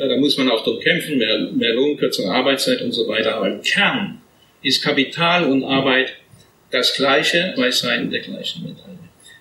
da 0.09 0.16
muss 0.16 0.37
man 0.38 0.50
auch 0.50 0.64
drum 0.64 0.80
kämpfen, 0.80 1.19
mehr, 1.19 1.38
mehr 1.52 1.75
Lohn, 1.75 1.99
Arbeitszeit 2.28 2.83
und 2.83 2.92
so 2.92 3.07
weiter, 3.09 3.37
aber 3.37 3.49
im 3.49 3.62
Kern 3.62 4.21
ist 4.62 4.83
Kapital 4.83 5.45
und 5.45 5.64
Arbeit 5.64 6.14
das 6.71 6.95
Gleiche, 6.95 7.52
zwei 7.57 7.71
Seiten 7.71 8.11
der 8.11 8.21
gleichen 8.21 8.62
Medaille. 8.62 8.99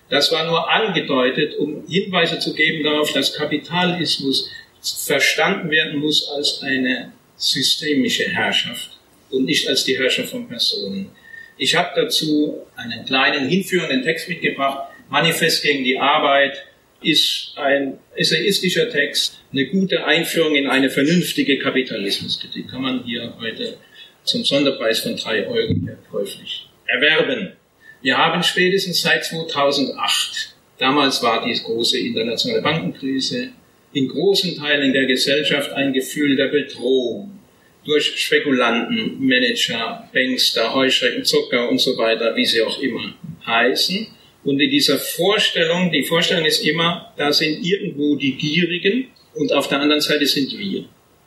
Das 0.10 0.32
war 0.32 0.46
nur 0.46 0.70
angedeutet, 0.70 1.56
um 1.58 1.86
Hinweise 1.88 2.39
zu 2.39 2.54
geben 2.54 2.84
darauf, 2.84 3.13
dass 3.13 3.34
Kapitalismus 3.34 4.50
verstanden 4.82 5.70
werden 5.70 6.00
muss 6.00 6.30
als 6.30 6.62
eine 6.63 7.12
systemische 7.36 8.28
Herrschaft 8.30 8.98
und 9.30 9.46
nicht 9.46 9.68
als 9.68 9.84
die 9.84 9.98
Herrschaft 9.98 10.30
von 10.30 10.48
Personen. 10.48 11.12
Ich 11.58 11.75
habe 11.75 11.92
dazu 11.96 12.60
einen 12.75 13.06
kleinen 13.06 13.48
hinführenden 13.48 14.04
Text 14.04 14.30
mitgebracht. 14.30 14.89
Manifest 15.10 15.62
gegen 15.62 15.84
die 15.84 16.00
Arbeit 16.00 16.66
ist 17.01 17.53
ein 17.56 17.98
essayistischer 18.15 18.89
Text, 18.89 19.39
eine 19.51 19.65
gute 19.68 20.06
Einführung 20.06 20.56
in 20.56 20.68
eine 20.68 20.89
vernünftige 20.89 21.60
Kapitalismuskritik. 21.60 22.70
Kann 22.70 22.82
man 22.82 23.03
hier 23.03 23.34
heute 23.39 23.77
zum 24.24 24.44
Sonderpreis 24.44 25.00
von 25.00 25.15
drei 25.15 25.48
Euro 25.48 25.74
käuflich 26.12 26.68
erwerben. 26.86 27.53
Wir 28.01 28.18
haben 28.18 28.44
spätestens 28.44 29.01
seit 29.01 29.25
2008, 29.25 30.56
damals 30.77 31.22
war 31.24 31.46
die 31.46 31.53
große 31.53 31.98
internationale 31.98 32.62
Bankenkrise, 32.62 33.50
in 33.94 34.08
großen 34.08 34.56
Teilen 34.56 34.94
der 34.94 35.06
Gesellschaft 35.06 35.72
ein 35.72 35.94
Gefühl 35.94 36.36
der 36.36 36.48
Bedrohung 36.48 37.39
durch 37.86 38.06
Spekulanten, 38.18 39.25
Manager, 39.25 40.08
Bankster, 40.13 40.74
Heuschrecken, 40.74 41.25
Zucker 41.25 41.70
und 41.70 41.79
so 41.79 41.98
weiter, 41.98 42.36
wie 42.36 42.46
sie 42.46 42.62
auch 42.62 42.79
immer 42.79 43.13
heißen. 43.46 44.08
Und 44.43 44.60
in 44.60 44.69
dieser 44.69 44.98
Vorstellung, 44.98 45.91
die 45.91 46.03
Vorstellung 46.03 46.46
ist 46.46 46.65
immer, 46.65 47.13
da 47.17 47.31
sind 47.31 47.63
irgendwo 47.63 48.15
die 48.15 48.34
Gierigen 48.34 49.08
und 49.34 49.51
auf 49.51 49.67
der 49.67 49.81
anderen 49.81 50.01
Seite 50.01 50.25
sind 50.25 50.58
wir. 50.58 50.86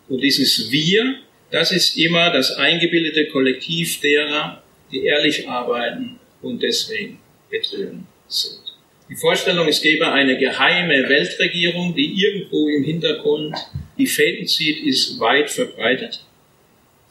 Und 0.08 0.22
dieses 0.22 0.70
Wir, 0.70 1.16
das 1.50 1.72
ist 1.72 1.96
immer 1.96 2.32
das 2.32 2.52
eingebildete 2.52 3.26
Kollektiv 3.28 4.00
derer, 4.00 4.62
die 4.90 5.04
ehrlich 5.04 5.48
arbeiten 5.48 6.18
und 6.40 6.62
deswegen 6.62 7.18
betrügen 7.50 8.06
sind. 8.28 8.60
Die 9.08 9.16
Vorstellung, 9.16 9.68
es 9.68 9.82
gäbe 9.82 10.10
eine 10.10 10.38
geheime 10.38 11.08
Weltregierung, 11.08 11.94
die 11.94 12.14
irgendwo 12.14 12.68
im 12.68 12.82
Hintergrund 12.82 13.54
die 13.98 14.06
Fäden 14.06 14.46
zieht, 14.46 14.84
ist 14.86 15.20
weit 15.20 15.50
verbreitet. 15.50 16.24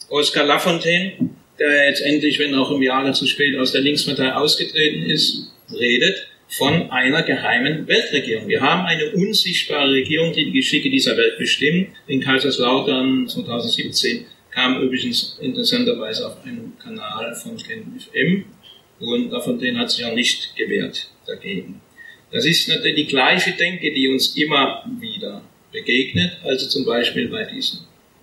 Oskar 0.09 0.45
Lafontaine, 0.45 1.13
der 1.59 1.89
jetzt 1.89 2.01
endlich, 2.01 2.39
wenn 2.39 2.55
auch 2.55 2.71
im 2.71 2.81
Jahre 2.81 3.13
zu 3.13 3.27
spät, 3.27 3.55
aus 3.55 3.71
der 3.71 3.81
Linkspartei 3.81 4.33
ausgetreten 4.33 5.03
ist, 5.03 5.50
redet 5.73 6.27
von 6.47 6.91
einer 6.91 7.23
geheimen 7.23 7.87
Weltregierung. 7.87 8.47
Wir 8.47 8.61
haben 8.61 8.85
eine 8.85 9.11
unsichtbare 9.11 9.91
Regierung, 9.91 10.33
die 10.33 10.45
die 10.45 10.51
Geschicke 10.51 10.89
dieser 10.89 11.15
Welt 11.15 11.37
bestimmt. 11.37 11.89
In 12.07 12.19
Kaiserslautern 12.19 13.27
2017 13.27 14.25
kam 14.51 14.81
übrigens 14.81 15.37
interessanterweise 15.41 16.27
auf 16.27 16.43
einem 16.43 16.73
Kanal 16.77 17.33
von 17.35 17.55
KenFM 17.55 18.45
und 18.99 19.31
Lafontaine 19.31 19.79
hat 19.79 19.91
sich 19.91 20.03
auch 20.05 20.13
nicht 20.13 20.55
gewehrt 20.55 21.09
dagegen. 21.25 21.81
Das 22.31 22.45
ist 22.45 22.67
natürlich 22.67 23.07
die 23.07 23.07
gleiche 23.07 23.51
Denke, 23.53 23.93
die 23.93 24.09
uns 24.09 24.35
immer 24.35 24.85
wieder 24.99 25.41
begegnet, 25.71 26.37
also 26.43 26.67
zum 26.67 26.85
Beispiel 26.85 27.29
bei 27.29 27.45
diesen 27.45 27.79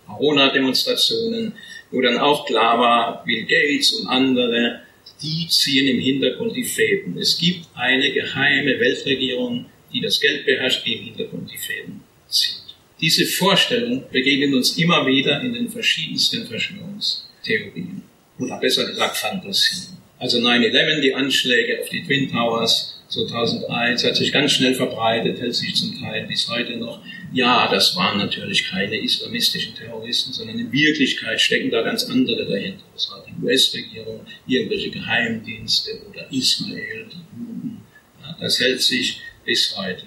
Corona-Demonstrationen, 0.06 1.52
wo 1.90 2.00
dann 2.00 2.18
auch 2.18 2.46
klar 2.46 2.78
war, 2.78 3.24
Bill 3.24 3.44
Gates 3.44 3.92
und 3.92 4.06
andere, 4.06 4.80
die 5.22 5.48
ziehen 5.48 5.88
im 5.88 6.00
Hintergrund 6.00 6.56
die 6.56 6.64
Fäden. 6.64 7.18
Es 7.18 7.36
gibt 7.38 7.66
eine 7.74 8.12
geheime 8.12 8.78
Weltregierung, 8.78 9.66
die 9.92 10.00
das 10.00 10.20
Geld 10.20 10.44
beherrscht, 10.44 10.86
die 10.86 10.94
im 10.94 11.04
Hintergrund 11.04 11.50
die 11.50 11.58
Fäden 11.58 12.00
zieht. 12.28 12.56
Diese 13.00 13.26
Vorstellung 13.26 14.04
begegnet 14.10 14.54
uns 14.54 14.76
immer 14.76 15.06
wieder 15.06 15.40
in 15.40 15.54
den 15.54 15.68
verschiedensten 15.68 16.46
Verschwörungstheorien. 16.46 18.02
Oder 18.38 18.58
besser 18.58 18.86
gesagt 18.86 19.16
Fantasien. 19.16 19.98
Also 20.18 20.38
9-11, 20.38 21.00
die 21.00 21.14
Anschläge 21.14 21.80
auf 21.80 21.88
die 21.88 22.02
Twin 22.04 22.30
Towers, 22.30 23.00
2001, 23.08 24.04
hat 24.04 24.16
sich 24.16 24.32
ganz 24.32 24.52
schnell 24.52 24.74
verbreitet, 24.74 25.40
hält 25.40 25.54
sich 25.54 25.74
zum 25.74 25.98
Teil 26.00 26.26
bis 26.26 26.48
heute 26.48 26.76
noch. 26.76 27.00
Ja, 27.32 27.70
das 27.70 27.94
waren 27.94 28.18
natürlich 28.18 28.64
keine 28.68 28.96
islamistischen 28.96 29.74
Terroristen, 29.74 30.32
sondern 30.32 30.58
in 30.58 30.72
Wirklichkeit 30.72 31.40
stecken 31.40 31.70
da 31.70 31.82
ganz 31.82 32.04
andere 32.04 32.46
dahinter. 32.46 32.84
Das 32.94 33.10
war 33.10 33.24
die 33.26 33.44
US-Regierung, 33.44 34.26
irgendwelche 34.46 34.90
Geheimdienste 34.90 36.02
oder 36.08 36.26
Israel, 36.32 37.06
die 37.12 37.38
Juden. 37.38 37.80
Ja, 38.22 38.36
das 38.40 38.58
hält 38.60 38.80
sich 38.80 39.20
bis 39.44 39.76
heute. 39.76 40.04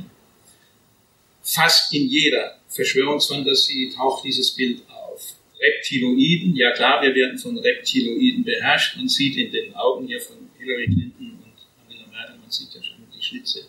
Fast 1.43 1.93
in 1.93 2.07
jeder 2.07 2.59
Verschwörungsfantasie 2.67 3.93
taucht 3.95 4.25
dieses 4.25 4.55
Bild 4.55 4.81
auf. 4.89 5.35
Reptiloiden, 5.59 6.55
ja 6.55 6.71
klar, 6.71 7.03
wir 7.03 7.13
werden 7.13 7.37
von 7.37 7.57
Reptiloiden 7.57 8.43
beherrscht. 8.43 8.97
Man 8.97 9.07
sieht 9.07 9.37
in 9.37 9.51
den 9.51 9.75
Augen 9.75 10.07
hier 10.07 10.19
von 10.19 10.37
Hillary 10.57 10.85
Clinton 10.85 11.39
und 11.43 11.53
Angela 11.83 12.07
Merkel, 12.07 12.39
man 12.39 12.49
sieht 12.49 12.73
ja 12.73 12.81
schon 12.81 13.01
Schlitze. 13.21 13.65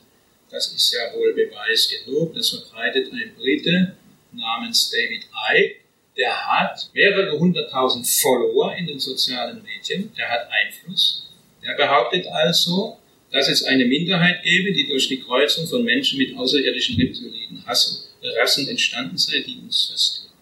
Das 0.53 0.67
ist 0.67 0.93
ja 0.93 1.15
wohl 1.15 1.33
Beweis 1.33 1.89
genug. 1.89 2.35
Das 2.35 2.51
verbreitet 2.51 3.11
ein 3.11 3.35
Brite 3.35 3.97
namens 4.33 4.91
David 4.91 5.25
Icke. 5.51 5.77
Der 6.15 6.31
hat 6.31 6.91
mehrere 6.93 7.39
hunderttausend 7.39 8.07
Follower 8.07 8.77
in 8.77 8.87
den 8.87 9.01
sozialen 9.01 9.63
Medien. 9.63 10.13
Der 10.15 10.29
hat 10.29 10.47
Einfluss. 10.51 11.27
Der 11.65 11.75
behauptet 11.75 12.27
also, 12.27 12.99
dass 13.31 13.49
es 13.49 13.63
eine 13.65 13.87
Minderheit 13.87 14.43
gäbe, 14.43 14.75
die 14.75 14.87
durch 14.87 15.09
die 15.09 15.23
Kreuzung 15.23 15.67
von 15.67 15.85
Menschen 15.85 16.19
mit 16.19 16.37
außerirdischen 16.37 16.97
Reptiliden 16.97 17.65
Rassen 17.67 18.69
entstanden 18.69 19.17
sei, 19.17 19.41
die 19.41 19.59
uns 19.59 19.87
versklaven. 19.87 20.37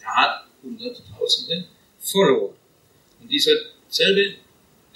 Der 0.00 0.16
hat 0.16 0.46
hunderttausende 0.64 1.64
Follower. 2.00 2.52
Und 3.20 3.30
dieser 3.30 3.52
selbe 3.88 4.34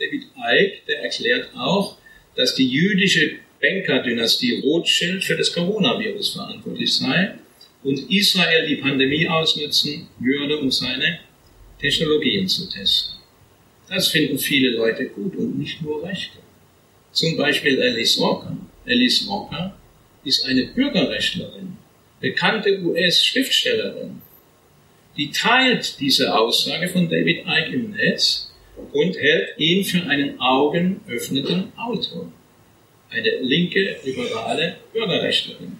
David 0.00 0.24
Icke, 0.36 0.78
der 0.88 1.02
erklärt 1.04 1.54
auch, 1.56 1.96
dass 2.34 2.56
die 2.56 2.68
jüdische 2.68 3.38
Banker-Dynastie 3.60 4.60
Rothschild 4.60 5.24
für 5.24 5.36
das 5.36 5.52
Coronavirus 5.52 6.34
verantwortlich 6.34 6.94
sei 6.94 7.34
und 7.82 8.10
Israel 8.10 8.66
die 8.68 8.76
Pandemie 8.76 9.28
ausnutzen 9.28 10.08
würde, 10.18 10.58
um 10.58 10.70
seine 10.70 11.20
Technologien 11.80 12.46
zu 12.46 12.68
testen. 12.68 13.18
Das 13.88 14.08
finden 14.08 14.38
viele 14.38 14.70
Leute 14.70 15.06
gut 15.08 15.34
und 15.36 15.58
nicht 15.58 15.80
nur 15.82 16.04
Rechte. 16.04 16.38
Zum 17.12 17.36
Beispiel 17.36 17.80
Alice 17.80 18.18
Walker. 18.20 18.56
Alice 18.86 19.26
Walker 19.26 19.76
ist 20.24 20.44
eine 20.44 20.66
Bürgerrechtlerin, 20.66 21.76
bekannte 22.20 22.80
US-Schriftstellerin. 22.82 24.20
Die 25.16 25.30
teilt 25.30 25.98
diese 25.98 26.36
Aussage 26.38 26.88
von 26.88 27.08
David 27.08 27.44
Icke 27.46 27.74
im 27.74 27.90
Netz 27.90 28.52
und 28.92 29.16
hält 29.16 29.58
ihn 29.58 29.84
für 29.84 30.04
einen 30.04 30.38
augenöffnenden 30.38 31.72
Autor 31.76 32.30
eine 33.10 33.30
linke, 33.40 33.96
liberale 34.04 34.76
Bürgerrechtlerin. 34.92 35.78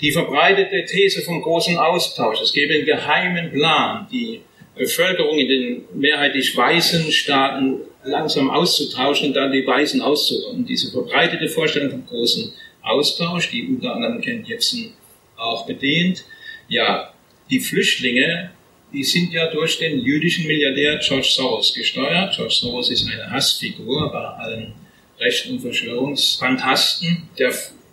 Die 0.00 0.12
verbreitete 0.12 0.84
These 0.84 1.22
vom 1.22 1.42
großen 1.42 1.76
Austausch, 1.76 2.40
es 2.40 2.52
gäbe 2.52 2.74
einen 2.74 2.86
geheimen 2.86 3.50
Plan, 3.50 4.06
die 4.12 4.40
Bevölkerung 4.76 5.38
in 5.38 5.48
den 5.48 5.84
mehrheitlich 5.94 6.56
weißen 6.56 7.10
Staaten 7.10 7.80
langsam 8.04 8.48
auszutauschen 8.48 9.28
und 9.28 9.34
dann 9.34 9.50
die 9.50 9.66
Weißen 9.66 10.00
auszurotten. 10.00 10.64
Diese 10.64 10.92
verbreitete 10.92 11.48
Vorstellung 11.48 11.90
vom 11.90 12.06
großen 12.06 12.52
Austausch, 12.82 13.50
die 13.50 13.66
unter 13.66 13.94
anderem 13.94 14.20
Ken 14.20 14.44
Jebsen 14.44 14.94
auch 15.36 15.66
bedient. 15.66 16.24
Ja, 16.68 17.12
die 17.50 17.60
Flüchtlinge, 17.60 18.50
die 18.92 19.02
sind 19.02 19.32
ja 19.32 19.50
durch 19.50 19.78
den 19.78 20.00
jüdischen 20.00 20.46
Milliardär 20.46 20.98
George 20.98 21.28
Soros 21.28 21.74
gesteuert. 21.74 22.34
George 22.36 22.54
Soros 22.54 22.90
ist 22.90 23.06
eine 23.06 23.30
Hassfigur 23.30 24.10
bei 24.12 24.18
allen 24.18 24.74
Recht- 25.20 25.48
und 25.50 25.60
Verschwörungsfantasten, 25.60 27.28
der 27.38 27.52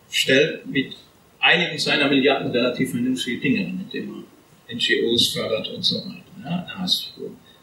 stellt 0.10 0.66
mit 0.66 0.94
einigen 1.40 1.78
seiner 1.78 2.08
Milliarden 2.08 2.52
relativ 2.52 2.92
vernünftige 2.92 3.40
Dinge 3.40 3.66
an, 3.66 3.86
indem 3.86 4.26
er 4.68 4.76
NGOs 4.76 5.34
fördert 5.34 5.70
und 5.70 5.84
so 5.84 5.98
weiter. 5.98 6.24
Ja. 6.44 6.68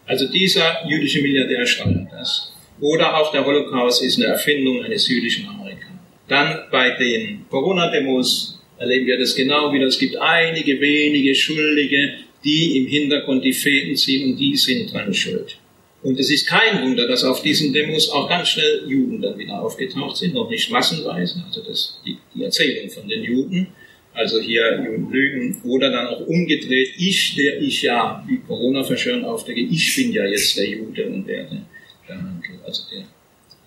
Also 0.07 0.29
dieser 0.29 0.87
jüdische 0.89 1.23
Milliardär 1.23 1.67
steuert 1.67 2.09
das. 2.13 2.53
Oder 2.81 3.17
auch 3.17 3.31
der 3.31 3.45
Holocaust 3.45 4.03
ist 4.03 4.17
eine 4.17 4.27
Erfindung 4.27 4.83
eines 4.83 5.09
jüdischen 5.09 5.49
Amerikaners. 5.49 6.01
Dann 6.29 6.63
bei 6.71 6.91
den 6.91 7.47
Corona-Demos 7.49 8.61
erleben 8.79 9.07
wir 9.07 9.19
das 9.19 9.35
genau 9.35 9.73
wieder. 9.73 9.87
Es 9.87 9.99
gibt 9.99 10.17
einige 10.17 10.81
wenige 10.81 11.35
Schuldige, 11.35 12.15
die 12.45 12.79
im 12.79 12.87
Hintergrund 12.89 13.45
die 13.45 13.53
Fäden 13.53 13.97
ziehen 13.97 14.33
und 14.33 14.39
die 14.39 14.57
sind 14.57 14.93
dran 14.93 15.15
schuld. 15.15 15.57
Und 16.03 16.19
es 16.19 16.31
ist 16.31 16.49
kein 16.49 16.83
Wunder, 16.83 17.07
dass 17.07 17.23
auf 17.23 17.43
diesen 17.43 17.73
Demos 17.73 18.11
auch 18.11 18.29
ganz 18.29 18.49
schnell 18.49 18.83
Juden 18.89 19.23
dann 19.23 19.39
wieder 19.39 19.61
aufgetaucht 19.61 20.17
sind, 20.17 20.35
noch 20.35 20.51
nicht 20.51 20.71
massenweise, 20.71 21.43
also 21.47 21.63
das, 21.63 22.01
die, 22.05 22.19
die 22.35 22.43
Erzählung 22.43 22.91
von 22.91 23.09
den 23.09 23.23
Juden. 23.23 23.69
also 24.15 24.41
hier 24.41 24.79
lügen, 25.11 25.61
oder 25.65 25.91
dann 25.91 26.09
auch 26.09 26.21
umgedreht, 26.27 26.95
ich, 26.99 27.35
der 27.35 27.61
ich 27.61 27.83
ja, 27.83 28.23
wie 28.27 28.39
Corona-Verschwörung 28.39 29.25
aufdecke, 29.25 29.61
ich 29.61 29.97
bin 29.97 30.13
ja 30.13 30.27
jetzt 30.27 30.57
der 30.57 30.69
Jude 30.69 31.07
und 31.07 31.27
der 31.27 31.49
Handel, 31.49 32.59
also 32.65 32.83
der 32.93 33.05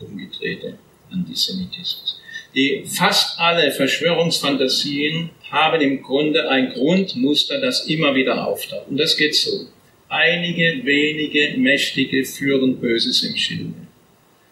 umgedrehte 0.06 0.78
Antisemitismus. 1.12 2.20
Die 2.54 2.84
fast 2.86 3.40
alle 3.40 3.72
Verschwörungsfantasien 3.72 5.30
haben 5.52 5.82
im 5.82 6.02
Grunde 6.02 6.50
ein 6.50 6.72
Grundmuster, 6.74 7.60
das 7.60 7.88
immer 7.88 8.16
wieder 8.16 8.48
auftaucht. 8.48 8.88
Und 8.90 8.98
das 8.98 9.18
geht 9.18 9.36
so. 9.36 9.68
Einige 10.08 10.86
wenige 10.86 11.58
Mächtige 11.58 12.26
führen 12.26 12.80
Böses 12.80 13.24
im 13.24 13.36
Schilde. 13.36 13.74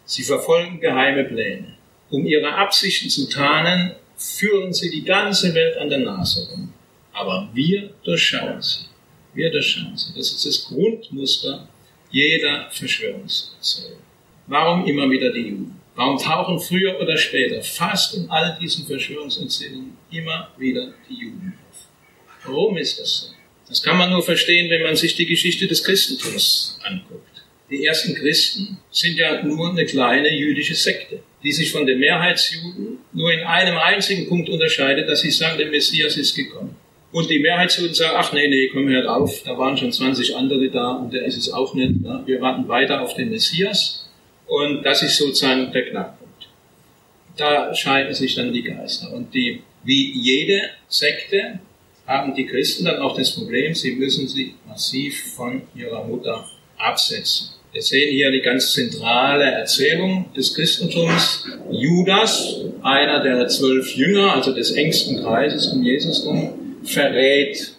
Sie 0.05 0.23
verfolgen 0.23 0.79
geheime 0.79 1.23
Pläne. 1.25 1.75
Um 2.09 2.25
ihre 2.25 2.53
Absichten 2.53 3.09
zu 3.09 3.29
tarnen, 3.29 3.91
führen 4.17 4.73
sie 4.73 4.89
die 4.89 5.03
ganze 5.03 5.53
Welt 5.53 5.77
an 5.77 5.89
der 5.89 5.99
Nase 5.99 6.49
rum. 6.51 6.73
Aber 7.11 7.49
wir 7.53 7.91
durchschauen 8.03 8.61
sie. 8.61 8.85
Wir 9.33 9.51
durchschauen 9.51 9.95
sie. 9.95 10.13
Das 10.15 10.31
ist 10.31 10.45
das 10.45 10.65
Grundmuster 10.65 11.67
jeder 12.11 12.69
Verschwörungserzählung. 12.71 13.99
Warum 14.47 14.85
immer 14.85 15.09
wieder 15.09 15.31
die 15.31 15.41
Juden? 15.41 15.79
Warum 15.95 16.17
tauchen 16.17 16.59
früher 16.59 16.99
oder 16.99 17.15
später 17.15 17.61
fast 17.61 18.15
in 18.15 18.29
all 18.29 18.57
diesen 18.59 18.85
Verschwörungserzählungen 18.85 19.97
immer 20.11 20.49
wieder 20.57 20.93
die 21.07 21.13
Juden 21.13 21.53
auf? 21.69 21.87
Warum 22.45 22.77
ist 22.77 22.99
das 22.99 23.17
so? 23.17 23.42
Das 23.73 23.81
kann 23.81 23.97
man 23.97 24.11
nur 24.11 24.21
verstehen, 24.21 24.69
wenn 24.69 24.83
man 24.83 24.95
sich 24.95 25.15
die 25.15 25.25
Geschichte 25.25 25.65
des 25.65 25.83
Christentums 25.83 26.77
anguckt. 26.83 27.41
Die 27.71 27.83
ersten 27.83 28.13
Christen 28.13 28.77
sind 28.91 29.17
ja 29.17 29.41
nur 29.41 29.71
eine 29.71 29.83
kleine 29.87 30.31
jüdische 30.31 30.75
Sekte, 30.75 31.23
die 31.43 31.51
sich 31.51 31.71
von 31.71 31.87
den 31.87 31.97
Mehrheitsjuden 31.97 32.99
nur 33.13 33.33
in 33.33 33.39
einem 33.39 33.75
einzigen 33.75 34.29
Punkt 34.29 34.47
unterscheidet, 34.47 35.09
dass 35.09 35.21
sie 35.21 35.31
sagen, 35.31 35.57
der 35.57 35.71
Messias 35.71 36.17
ist 36.17 36.35
gekommen. 36.35 36.75
Und 37.11 37.31
die 37.31 37.39
Mehrheitsjuden 37.39 37.95
sagen, 37.95 38.15
ach 38.15 38.31
nee, 38.31 38.47
nee, 38.47 38.67
komm, 38.67 38.89
hört 38.89 39.07
auf, 39.07 39.41
da 39.41 39.57
waren 39.57 39.75
schon 39.75 39.91
20 39.91 40.35
andere 40.35 40.69
da 40.69 40.91
und 40.91 41.11
der 41.11 41.25
ist 41.25 41.37
es 41.37 41.51
auch 41.51 41.73
nicht. 41.73 41.95
Wir 42.27 42.41
warten 42.41 42.67
weiter 42.67 43.01
auf 43.01 43.15
den 43.15 43.31
Messias. 43.31 44.07
Und 44.45 44.83
das 44.83 45.01
ist 45.01 45.17
sozusagen 45.17 45.71
der 45.71 45.89
Knackpunkt. 45.89 46.47
Da 47.37 47.73
scheiden 47.73 48.13
sich 48.13 48.35
dann 48.35 48.53
die 48.53 48.61
Geister. 48.61 49.11
Und 49.11 49.33
die, 49.33 49.63
wie 49.83 50.11
jede 50.11 50.61
Sekte 50.87 51.59
haben 52.05 52.35
die 52.35 52.45
Christen 52.45 52.85
dann 52.85 52.99
auch 52.99 53.15
das 53.17 53.31
Problem, 53.31 53.73
sie 53.73 53.95
müssen 53.95 54.27
sich 54.27 54.53
massiv 54.67 55.33
von 55.35 55.61
ihrer 55.75 56.03
Mutter 56.03 56.45
absetzen. 56.77 57.49
Wir 57.71 57.81
sehen 57.81 58.11
hier 58.11 58.29
die 58.29 58.41
ganz 58.41 58.73
zentrale 58.73 59.45
Erzählung 59.45 60.25
des 60.37 60.53
Christentums. 60.53 61.43
Judas, 61.71 62.61
einer 62.83 63.23
der 63.23 63.47
zwölf 63.47 63.95
Jünger, 63.95 64.35
also 64.35 64.53
des 64.53 64.71
engsten 64.71 65.23
Kreises 65.23 65.67
um 65.67 65.81
Jesus 65.81 66.23
herum, 66.23 66.53
verrät 66.83 67.73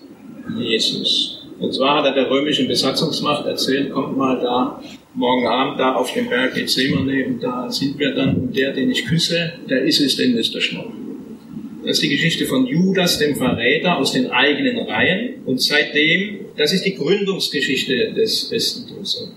Jesus. 0.59 1.43
Und 1.61 1.73
zwar 1.73 1.99
hat 1.99 2.07
er 2.07 2.15
der 2.15 2.31
römischen 2.31 2.67
Besatzungsmacht 2.67 3.47
erzählt, 3.47 3.93
kommt 3.93 4.17
mal 4.17 4.41
da 4.41 4.83
morgen 5.15 5.47
Abend 5.47 5.79
da 5.79 5.95
auf 5.95 6.13
dem 6.13 6.29
Berg 6.29 6.55
Gethsemane 6.55 7.27
und 7.27 7.41
da 7.41 7.71
sind 7.71 7.99
wir 7.99 8.15
dann 8.15 8.35
und 8.35 8.57
der, 8.57 8.73
den 8.73 8.91
ich 8.91 9.07
küsse, 9.07 9.53
der 9.71 9.83
ist 9.83 10.01
es, 10.01 10.17
den 10.17 10.35
müsst 10.35 10.55
ihr 10.55 10.61
schnappen. 10.61 11.04
Das 11.85 11.99
ist 11.99 12.03
die 12.03 12.09
Geschichte 12.09 12.47
von 12.47 12.67
Judas, 12.67 13.19
dem 13.19 13.37
Verräter 13.37 13.99
aus 13.99 14.13
den 14.13 14.29
eigenen 14.29 14.79
Reihen. 14.87 15.43
Und 15.45 15.61
seitdem, 15.61 16.47
das 16.57 16.73
ist 16.73 16.85
die 16.85 16.95
Gründungsgeschichte 16.95 18.15
des 18.15 18.49
Christentums. 18.49 19.31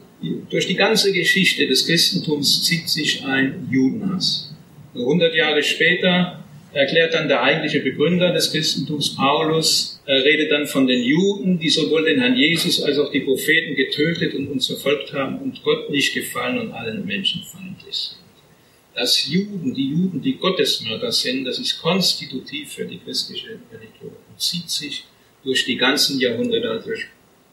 Durch 0.49 0.65
die 0.65 0.75
ganze 0.75 1.11
Geschichte 1.11 1.67
des 1.67 1.85
Christentums 1.85 2.63
zieht 2.63 2.87
sich 2.87 3.25
ein 3.25 3.67
Judenhass. 3.69 4.55
100 4.95 5.35
Jahre 5.35 5.61
später 5.61 6.43
erklärt 6.71 7.13
dann 7.13 7.27
der 7.27 7.43
eigentliche 7.43 7.81
Begründer 7.81 8.31
des 8.31 8.51
Christentums, 8.51 9.15
Paulus, 9.15 10.01
er 10.05 10.23
redet 10.23 10.51
dann 10.51 10.67
von 10.67 10.87
den 10.87 11.03
Juden, 11.03 11.59
die 11.59 11.69
sowohl 11.69 12.05
den 12.05 12.19
Herrn 12.21 12.35
Jesus 12.35 12.81
als 12.81 12.97
auch 12.97 13.11
die 13.11 13.21
Propheten 13.21 13.75
getötet 13.75 14.33
und 14.33 14.47
uns 14.47 14.67
verfolgt 14.67 15.11
haben 15.13 15.39
und 15.39 15.61
Gott 15.63 15.89
nicht 15.89 16.13
gefallen 16.13 16.59
und 16.59 16.71
allen 16.71 17.05
Menschen 17.05 17.43
feindlich 17.43 17.95
sind 17.95 18.26
dass 18.97 19.27
Juden, 19.27 19.75
die 19.75 19.89
Juden, 19.89 20.23
die 20.23 20.37
Gottesmörder 20.37 21.11
sind, 21.11 21.45
das 21.45 21.59
ist 21.59 21.79
konstitutiv 21.79 22.73
für 22.73 22.85
die 22.85 22.97
christliche 22.97 23.59
Religion 23.71 24.15
und 24.27 24.41
zieht 24.41 24.71
sich 24.71 25.05
durch 25.43 25.65
die 25.65 25.77
ganzen 25.77 26.19
Jahrhunderte, 26.19 26.81
durch 26.83 27.05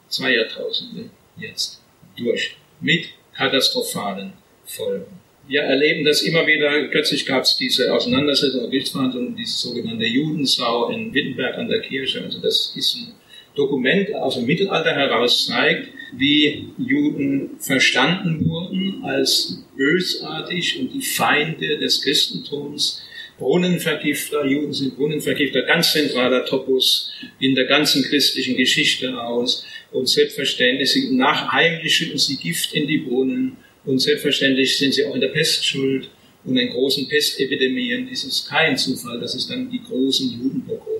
zwei 0.09 0.35
Jahrtausende 0.35 1.11
jetzt 1.37 1.83
durch, 2.17 2.57
mit 2.81 3.09
katastrophalen 3.35 4.33
Folgen. 4.65 5.19
Wir 5.47 5.61
erleben 5.61 6.03
das 6.03 6.23
immer 6.23 6.47
wieder. 6.47 6.87
Kürzlich 6.87 7.27
gab 7.27 7.43
es 7.43 7.55
diese 7.55 7.93
Auseinandersetzung, 7.93 8.71
Gerichtsverhandlungen, 8.71 9.35
diese 9.35 9.67
sogenannte 9.67 10.05
Judensau 10.05 10.89
in 10.89 11.13
Wittenberg 11.13 11.59
an 11.59 11.69
der 11.69 11.81
Kirche. 11.81 12.23
Also 12.23 12.39
das 12.39 12.73
ist 12.75 12.95
ein 12.95 13.13
Dokument 13.55 14.13
aus 14.15 14.35
dem 14.35 14.45
Mittelalter 14.45 14.91
heraus 14.91 15.45
zeigt, 15.45 15.89
wie 16.17 16.69
Juden 16.77 17.51
verstanden 17.59 18.45
wurden 18.47 19.03
als 19.03 19.63
bösartig 19.75 20.79
und 20.79 20.93
die 20.93 21.01
Feinde 21.01 21.77
des 21.77 22.01
Christentums. 22.01 23.01
Brunnenvergifter, 23.37 24.45
Juden 24.45 24.71
sind 24.71 24.95
Brunnenvergifter, 24.95 25.63
ganz 25.63 25.91
zentraler 25.91 26.45
Topos 26.45 27.11
in 27.39 27.53
der 27.53 27.65
ganzen 27.65 28.03
christlichen 28.03 28.55
Geschichte 28.55 29.21
aus. 29.21 29.65
Und 29.91 30.07
selbstverständlich, 30.07 30.91
sie, 30.91 31.11
nach 31.11 31.51
heimlich 31.51 31.95
schütten 31.95 32.17
sie 32.17 32.37
Gift 32.37 32.73
in 32.73 32.87
die 32.87 32.99
Brunnen 32.99 33.57
und 33.85 33.99
selbstverständlich 33.99 34.77
sind 34.77 34.93
sie 34.93 35.05
auch 35.05 35.15
in 35.15 35.21
der 35.21 35.29
Pest 35.29 35.65
schuld. 35.65 36.09
Und 36.45 36.57
in 36.57 36.69
großen 36.69 37.07
Pestepidemien 37.07 38.07
ist 38.07 38.23
es 38.23 38.45
kein 38.47 38.77
Zufall, 38.77 39.19
dass 39.19 39.33
es 39.35 39.47
dann 39.47 39.69
die 39.69 39.81
großen 39.81 40.31
Judenpogrome 40.31 40.94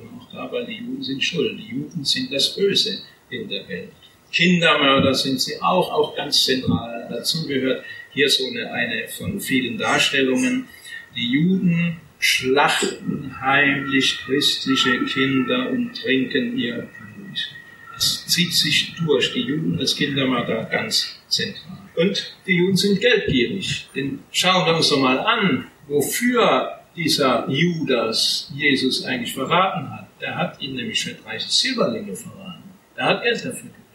weil 0.52 0.66
die 0.66 0.78
Juden 0.78 1.04
sind 1.04 1.24
schuld. 1.24 1.58
Die 1.58 1.76
Juden 1.76 2.04
sind 2.04 2.32
das 2.34 2.56
Böse 2.56 3.02
in 3.30 3.48
der 3.50 3.68
Welt. 3.68 3.92
Kindermörder 4.32 5.14
sind 5.14 5.40
sie 5.40 5.62
auch, 5.62 5.92
auch 5.92 6.16
ganz 6.16 6.44
zentral. 6.44 7.08
Dazu 7.10 7.48
gehört 7.48 7.84
hier 8.12 8.30
so 8.30 8.48
eine, 8.48 8.72
eine 8.72 9.08
von 9.08 9.40
vielen 9.40 9.78
Darstellungen. 9.78 10.68
Die 11.16 11.32
Juden 11.32 11.98
schlachten 12.20 13.36
heimlich 13.40 14.20
christliche 14.26 15.06
Kinder 15.06 15.70
und 15.70 15.94
trinken 15.94 16.58
ihr 16.58 16.76
Blut. 16.76 17.50
Das 17.94 18.26
zieht 18.28 18.54
sich 18.54 18.94
durch. 18.96 19.32
Die 19.34 19.42
Juden 19.42 19.80
als 19.80 19.96
Kindermörder 19.96 20.66
ganz 20.66 21.18
zentral. 21.28 21.78
Und 21.96 22.36
die 22.46 22.58
Juden 22.58 22.76
sind 22.76 23.00
geldgierig. 23.00 23.88
Denn 23.96 24.20
schauen 24.32 24.66
wir 24.66 24.76
uns 24.76 24.90
doch 24.90 25.00
mal 25.00 25.20
an, 25.20 25.68
wofür 25.88 26.80
dieser 26.96 27.50
Judas 27.50 28.52
Jesus 28.56 29.06
eigentlich 29.06 29.34
verraten 29.34 29.90
hat. 29.92 30.05
Der 30.22 30.36
hat 30.36 30.62
ihn 30.62 30.76
nämlich 30.76 31.04
für 31.04 31.14
30 31.14 31.50
Silberlinge 31.50 32.16
verraten. 32.16 32.64
Er 32.96 33.06
hat 33.06 33.24
Geld 33.24 33.38
dafür 33.38 33.52
gekriegt. 33.52 33.86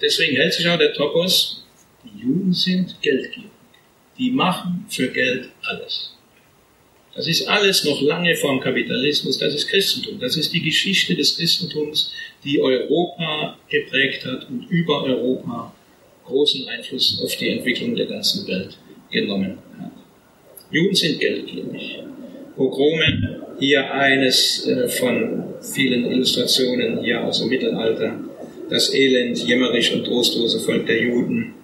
Deswegen 0.00 0.36
hält 0.36 0.54
sich 0.54 0.66
auch 0.68 0.78
der 0.78 0.94
Topos, 0.94 1.64
die 2.04 2.22
Juden 2.22 2.52
sind 2.52 3.00
geldgierig. 3.02 3.50
Die 4.18 4.30
machen 4.30 4.86
für 4.88 5.08
Geld 5.08 5.50
alles. 5.62 6.14
Das 7.14 7.28
ist 7.28 7.46
alles 7.46 7.84
noch 7.84 8.00
lange 8.00 8.34
vor 8.36 8.52
dem 8.52 8.60
Kapitalismus, 8.60 9.36
das 9.36 9.54
ist 9.54 9.68
Christentum. 9.68 10.18
Das 10.18 10.36
ist 10.36 10.52
die 10.52 10.62
Geschichte 10.62 11.14
des 11.14 11.36
Christentums, 11.36 12.12
die 12.42 12.60
Europa 12.60 13.58
geprägt 13.68 14.24
hat 14.24 14.48
und 14.48 14.66
über 14.70 15.02
Europa 15.02 15.74
großen 16.24 16.66
Einfluss 16.68 17.20
auf 17.22 17.36
die 17.36 17.50
Entwicklung 17.50 17.94
der 17.94 18.06
ganzen 18.06 18.46
Welt 18.48 18.78
genommen 19.10 19.58
hat. 19.78 19.92
Juden 20.70 20.94
sind 20.94 21.20
geldgierig. 21.20 21.98
Pogrome, 22.56 23.41
hier 23.62 23.94
eines 23.94 24.66
äh, 24.66 24.88
von 24.88 25.44
vielen 25.60 26.10
Illustrationen 26.10 27.00
hier 27.02 27.22
aus 27.22 27.38
dem 27.38 27.48
Mittelalter. 27.48 28.18
Das 28.68 28.92
elend, 28.92 29.38
jämmerisch 29.38 29.92
und 29.92 30.04
trostlose 30.04 30.58
Volk 30.60 30.86
der 30.86 31.00
Juden, 31.00 31.54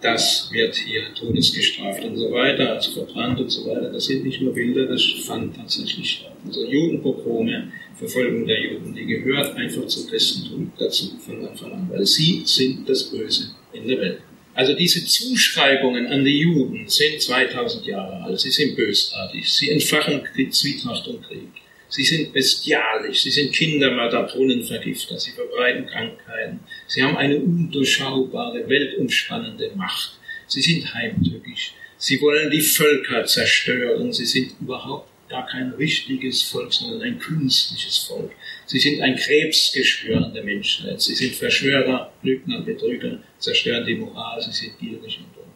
das 0.00 0.48
wird 0.52 0.76
hier 0.76 1.02
todesgestraft 1.18 2.04
und 2.04 2.16
so 2.16 2.30
weiter, 2.30 2.74
also 2.74 2.92
verbrannt 2.92 3.40
und 3.40 3.50
so 3.50 3.66
weiter. 3.68 3.90
Das 3.90 4.04
sind 4.04 4.24
nicht 4.24 4.40
nur 4.42 4.52
Bilder, 4.52 4.86
das 4.86 5.02
fand 5.26 5.56
tatsächlich 5.56 6.08
statt. 6.10 6.36
Also 6.46 6.66
Judenpogrome, 6.66 7.72
Verfolgung 7.98 8.46
der 8.46 8.60
Juden, 8.60 8.94
die 8.94 9.06
gehört 9.06 9.56
einfach 9.56 9.86
zum 9.86 10.06
Christentum 10.06 10.72
dazu 10.78 11.06
von 11.18 11.48
Anfang 11.48 11.72
an, 11.72 11.88
weil 11.90 12.06
sie 12.06 12.42
sind 12.44 12.88
das 12.88 13.04
Böse 13.04 13.54
in 13.72 13.88
der 13.88 13.98
Welt. 13.98 14.20
Also 14.54 14.74
diese 14.74 15.04
Zuschreibungen 15.04 16.06
an 16.06 16.24
die 16.24 16.38
Juden 16.38 16.88
sind 16.88 17.20
2000 17.20 17.86
Jahre 17.86 18.22
alt, 18.22 18.38
sie 18.38 18.52
sind 18.52 18.76
bösartig, 18.76 19.52
sie 19.52 19.70
entfachen 19.70 20.22
Zwietracht 20.50 21.08
und 21.08 21.26
Krieg. 21.26 21.48
Sie 21.88 22.04
sind 22.04 22.32
bestialisch, 22.32 23.22
sie 23.22 23.30
sind 23.30 23.52
Kindermörder, 23.52 24.24
Brunnenvergifter, 24.24 25.18
sie 25.18 25.32
verbreiten 25.32 25.86
Krankheiten, 25.86 26.60
sie 26.86 27.02
haben 27.02 27.16
eine 27.16 27.36
undurchschaubare, 27.36 28.68
weltumspannende 28.68 29.72
Macht, 29.76 30.18
sie 30.48 30.62
sind 30.62 30.92
heimtückisch, 30.92 31.74
sie 31.96 32.20
wollen 32.20 32.50
die 32.50 32.60
Völker 32.60 33.24
zerstören, 33.26 34.12
sie 34.12 34.26
sind 34.26 34.54
überhaupt 34.60 35.08
gar 35.28 35.46
kein 35.46 35.70
richtiges 35.72 36.42
Volk, 36.42 36.72
sondern 36.72 37.02
ein 37.02 37.18
künstliches 37.18 37.98
Volk. 37.98 38.32
Sie 38.66 38.78
sind 38.78 39.02
ein 39.02 39.16
Krebsgeschwür 39.16 40.16
an 40.16 40.34
der 40.34 40.42
Menschheit. 40.42 41.00
Sie 41.00 41.14
sind 41.14 41.34
Verschwörer, 41.34 42.12
Lügner, 42.22 42.62
Betrüger, 42.62 43.18
zerstören 43.38 43.84
die 43.86 43.94
Moral, 43.94 44.40
sie 44.40 44.52
sind 44.52 44.78
gierig 44.78 45.18
und 45.18 45.36
dumm. 45.36 45.52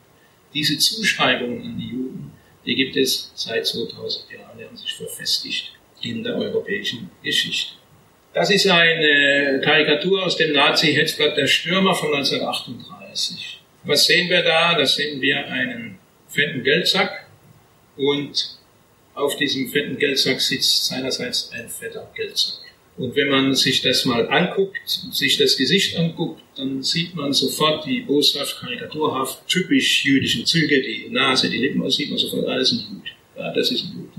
Diese 0.53 0.77
Zuschreibungen 0.79 1.63
an 1.63 1.79
die 1.79 1.89
Juden, 1.89 2.33
die 2.67 2.75
gibt 2.75 2.97
es 2.97 3.33
seit 3.35 3.67
2000 3.67 4.31
Jahren, 4.31 4.59
die 4.59 4.65
haben 4.65 4.77
sich 4.77 4.93
verfestigt 4.93 5.73
in 6.03 6.23
der 6.23 6.37
europäischen 6.37 7.11
Geschichte. 7.23 7.73
Das 8.35 8.51
ist 8.51 8.67
eine 8.67 9.61
Karikatur 9.65 10.25
aus 10.25 10.37
dem 10.37 10.53
Nazi-Hetzblatt 10.53 11.37
Der 11.37 11.47
Stürmer 11.47 11.95
von 11.95 12.15
1938. 12.15 13.61
Was 13.85 14.05
sehen 14.05 14.29
wir 14.29 14.43
da? 14.43 14.77
Da 14.77 14.85
sehen 14.85 15.21
wir 15.21 15.47
einen 15.47 15.99
fetten 16.29 16.63
Geldsack 16.63 17.27
und 17.97 18.59
auf 19.15 19.37
diesem 19.37 19.69
fetten 19.71 19.99
Geldsack 19.99 20.41
sitzt 20.41 20.87
seinerseits 20.87 21.51
ein 21.53 21.69
fetter 21.69 22.11
Geldsack. 22.15 22.68
Und 22.99 23.15
wenn 23.15 23.29
man 23.29 23.55
sich 23.55 23.81
das 23.81 24.05
mal 24.05 24.29
anguckt, 24.29 24.77
sich 24.87 25.37
das 25.37 25.57
Gesicht 25.57 25.97
anguckt, 25.97 26.43
dann 26.57 26.83
sieht 26.83 27.15
man 27.15 27.33
sofort 27.33 27.87
die 27.87 28.01
boshaft, 28.01 28.59
karikaturhaft, 28.59 29.47
typisch 29.47 30.05
jüdischen 30.05 30.45
Züge, 30.45 30.83
die 30.83 31.09
Nase, 31.09 31.49
die 31.49 31.59
Lippen, 31.59 31.89
sieht 31.91 32.11
man 32.11 32.19
sofort, 32.19 32.49
alles 32.49 32.73
ein 32.73 32.79
Jud. 32.91 33.05
Ja, 33.37 33.53
das 33.55 33.71
ist 33.71 33.85
ein 33.85 33.93
Jud. 33.99 34.11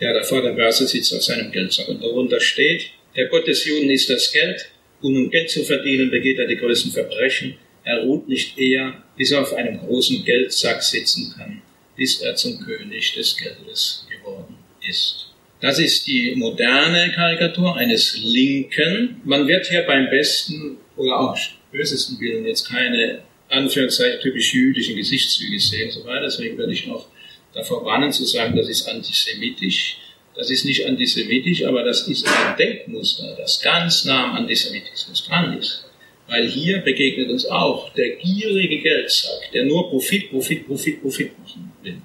Der 0.00 0.14
da 0.14 0.22
vor 0.22 0.40
der 0.40 0.52
Börse 0.52 0.86
sitzt 0.86 1.14
auf 1.14 1.22
seinem 1.22 1.52
Geldsack 1.52 1.88
und 1.88 2.02
darunter 2.02 2.40
steht, 2.40 2.86
der 3.14 3.26
Gott 3.26 3.46
des 3.46 3.66
Juden 3.66 3.90
ist 3.90 4.08
das 4.08 4.32
Geld, 4.32 4.70
und 5.02 5.16
um 5.16 5.30
Geld 5.30 5.50
zu 5.50 5.62
verdienen 5.64 6.10
begeht 6.10 6.38
er 6.38 6.46
die 6.46 6.56
größten 6.56 6.92
Verbrechen. 6.92 7.56
Er 7.84 8.02
ruht 8.02 8.28
nicht 8.28 8.58
eher, 8.58 9.02
bis 9.16 9.30
er 9.30 9.42
auf 9.42 9.52
einem 9.54 9.78
großen 9.78 10.24
Geldsack 10.24 10.82
sitzen 10.82 11.34
kann, 11.36 11.62
bis 11.96 12.20
er 12.20 12.34
zum 12.34 12.60
König 12.60 13.14
des 13.14 13.36
Geldes 13.36 14.06
geworden 14.10 14.56
ist. 14.88 15.29
Das 15.60 15.78
ist 15.78 16.06
die 16.06 16.34
moderne 16.36 17.12
Karikatur 17.12 17.76
eines 17.76 18.18
Linken. 18.22 19.20
Man 19.24 19.46
wird 19.46 19.66
hier 19.66 19.82
beim 19.82 20.08
besten 20.08 20.78
oder 20.96 21.20
auch 21.20 21.38
bösesten 21.70 22.18
Willen 22.18 22.46
jetzt 22.46 22.66
keine 22.66 23.20
Anführungszeichen 23.50 24.20
typisch 24.20 24.54
jüdischen 24.54 24.96
Gesichtszüge 24.96 25.58
sehen 25.60 25.88
und 25.88 25.92
so 25.92 26.04
weiter. 26.06 26.22
Deswegen 26.22 26.56
werde 26.56 26.72
ich 26.72 26.90
auch 26.90 27.06
davor 27.52 27.84
warnen 27.84 28.10
zu 28.10 28.24
sagen, 28.24 28.56
das 28.56 28.68
ist 28.68 28.88
antisemitisch. 28.88 29.98
Das 30.34 30.50
ist 30.50 30.64
nicht 30.64 30.86
antisemitisch, 30.86 31.64
aber 31.64 31.82
das 31.82 32.08
ist 32.08 32.26
ein 32.26 32.56
Denkmuster, 32.56 33.36
das 33.36 33.60
ganz 33.60 34.04
nah 34.06 34.30
am 34.30 34.36
Antisemitismus 34.36 35.26
dran 35.26 35.58
ist. 35.58 35.84
Weil 36.28 36.48
hier 36.48 36.78
begegnet 36.78 37.28
uns 37.28 37.44
auch 37.44 37.92
der 37.94 38.16
gierige 38.16 38.78
Geldsack, 38.78 39.50
der 39.52 39.64
nur 39.64 39.90
Profit, 39.90 40.30
Profit, 40.30 40.66
Profit, 40.66 41.02
Profit 41.02 41.38
machen 41.38 41.72
will 41.82 42.00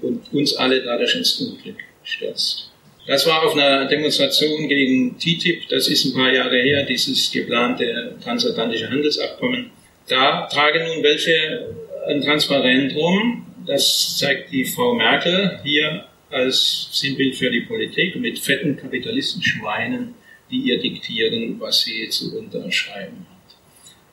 und 0.00 0.32
uns 0.32 0.56
alle 0.56 0.82
dadurch 0.82 1.14
ins 1.14 1.38
Unglück 1.40 1.76
stürzt. 2.02 2.67
Das 3.08 3.26
war 3.26 3.42
auf 3.42 3.54
einer 3.54 3.86
Demonstration 3.86 4.68
gegen 4.68 5.18
TTIP, 5.18 5.66
das 5.70 5.88
ist 5.88 6.04
ein 6.04 6.12
paar 6.12 6.30
Jahre 6.30 6.60
her, 6.60 6.84
dieses 6.84 7.30
geplante 7.32 8.14
transatlantische 8.22 8.90
Handelsabkommen. 8.90 9.70
Da 10.08 10.46
tragen 10.46 10.86
nun 10.86 11.02
welche 11.02 11.74
ein 12.06 12.20
Transparent 12.20 12.94
rum, 12.94 13.46
das 13.66 14.18
zeigt 14.18 14.52
die 14.52 14.66
Frau 14.66 14.92
Merkel 14.92 15.58
hier 15.64 16.04
als 16.28 16.90
Sinnbild 16.92 17.34
für 17.34 17.50
die 17.50 17.62
Politik 17.62 18.14
mit 18.16 18.38
fetten 18.38 18.76
Kapitalistenschweinen, 18.76 20.14
die 20.50 20.58
ihr 20.58 20.78
diktieren, 20.78 21.58
was 21.58 21.80
sie 21.80 22.10
zu 22.10 22.38
unterschreiben. 22.38 23.26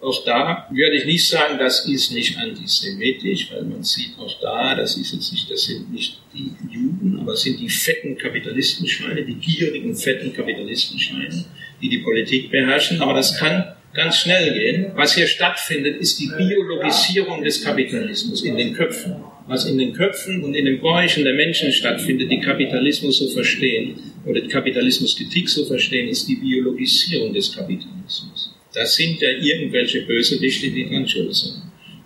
Auch 0.06 0.24
da 0.24 0.68
würde 0.70 0.98
ich 0.98 1.06
nicht 1.06 1.28
sagen, 1.28 1.58
das 1.58 1.88
ist 1.88 2.12
nicht 2.12 2.38
antisemitisch, 2.38 3.50
weil 3.52 3.64
man 3.64 3.84
sieht 3.84 4.12
auch 4.20 4.40
da, 4.40 4.76
das 4.76 4.98
ist 4.98 5.14
jetzt 5.14 5.32
nicht, 5.32 5.50
das 5.50 5.64
sind 5.64 5.92
nicht 5.92 6.20
die 6.32 6.52
Juden, 6.72 7.18
aber 7.20 7.34
es 7.34 7.42
sind 7.42 7.60
die 7.60 7.70
fetten 7.70 8.16
Kapitalistenschweine, 8.16 9.24
die 9.24 9.34
gierigen 9.34 9.96
fetten 9.96 10.32
Kapitalistenschweine, 10.32 11.46
die 11.82 11.90
die 11.90 11.98
Politik 12.00 12.52
beherrschen. 12.52 13.02
Aber 13.02 13.16
das 13.16 13.36
kann 13.36 13.74
ganz 13.96 14.18
schnell 14.18 14.54
gehen. 14.54 14.92
Was 14.94 15.16
hier 15.16 15.26
stattfindet, 15.26 16.00
ist 16.00 16.20
die 16.20 16.30
Biologisierung 16.38 17.44
des 17.44 17.64
Kapitalismus 17.64 18.44
in 18.44 18.58
den 18.58 18.74
Köpfen. 18.76 19.16
Was 19.48 19.66
in 19.66 19.80
den 19.80 19.94
Köpfen 19.94 20.44
und 20.44 20.54
in 20.54 20.66
den 20.66 20.80
Bräuchen 20.82 21.24
der 21.24 21.34
Menschen 21.34 21.72
stattfindet, 21.72 22.30
die 22.30 22.42
Kapitalismus 22.42 23.18
so 23.18 23.30
verstehen 23.30 23.96
oder 24.24 24.42
die 24.42 24.50
Kapitalismuskritik 24.50 25.50
so 25.50 25.66
verstehen, 25.66 26.10
ist 26.10 26.28
die 26.28 26.36
Biologisierung 26.36 27.34
des 27.34 27.56
Kapitalismus. 27.56 28.55
Das 28.76 28.96
sind 28.96 29.22
ja 29.22 29.30
irgendwelche 29.30 30.02
Bösewichte, 30.02 30.70
die 30.70 30.90
dran 30.90 31.08
schuld 31.08 31.34
sind. 31.34 31.62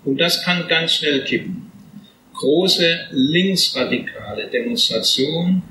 Und 0.05 0.17
das 0.17 0.43
kann 0.43 0.67
ganz 0.67 0.93
schnell 0.93 1.23
kippen. 1.23 1.71
Große 2.35 3.07
linksradikale 3.11 4.47
Demonstration 4.47 5.63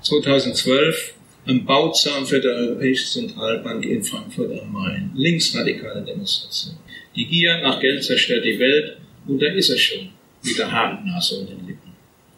2012 0.00 1.14
am 1.46 1.64
Bauzaun 1.64 2.26
für 2.26 2.40
die 2.40 2.48
Europäische 2.48 3.06
Zentralbank 3.06 3.84
in 3.84 4.02
Frankfurt 4.02 4.58
am 4.60 4.72
Main. 4.72 5.12
Linksradikale 5.14 6.02
Demonstration. 6.02 6.76
Die 7.14 7.26
Gier 7.26 7.58
nach 7.60 7.78
Geld 7.78 8.02
zerstört 8.02 8.44
die 8.44 8.58
Welt 8.58 8.96
und 9.26 9.40
da 9.40 9.46
ist 9.46 9.68
er 9.68 9.78
schon 9.78 10.08
mit 10.42 10.58
der 10.58 10.72
Haarnase 10.72 11.40
und 11.40 11.50
den 11.50 11.66
Lippen. 11.66 11.92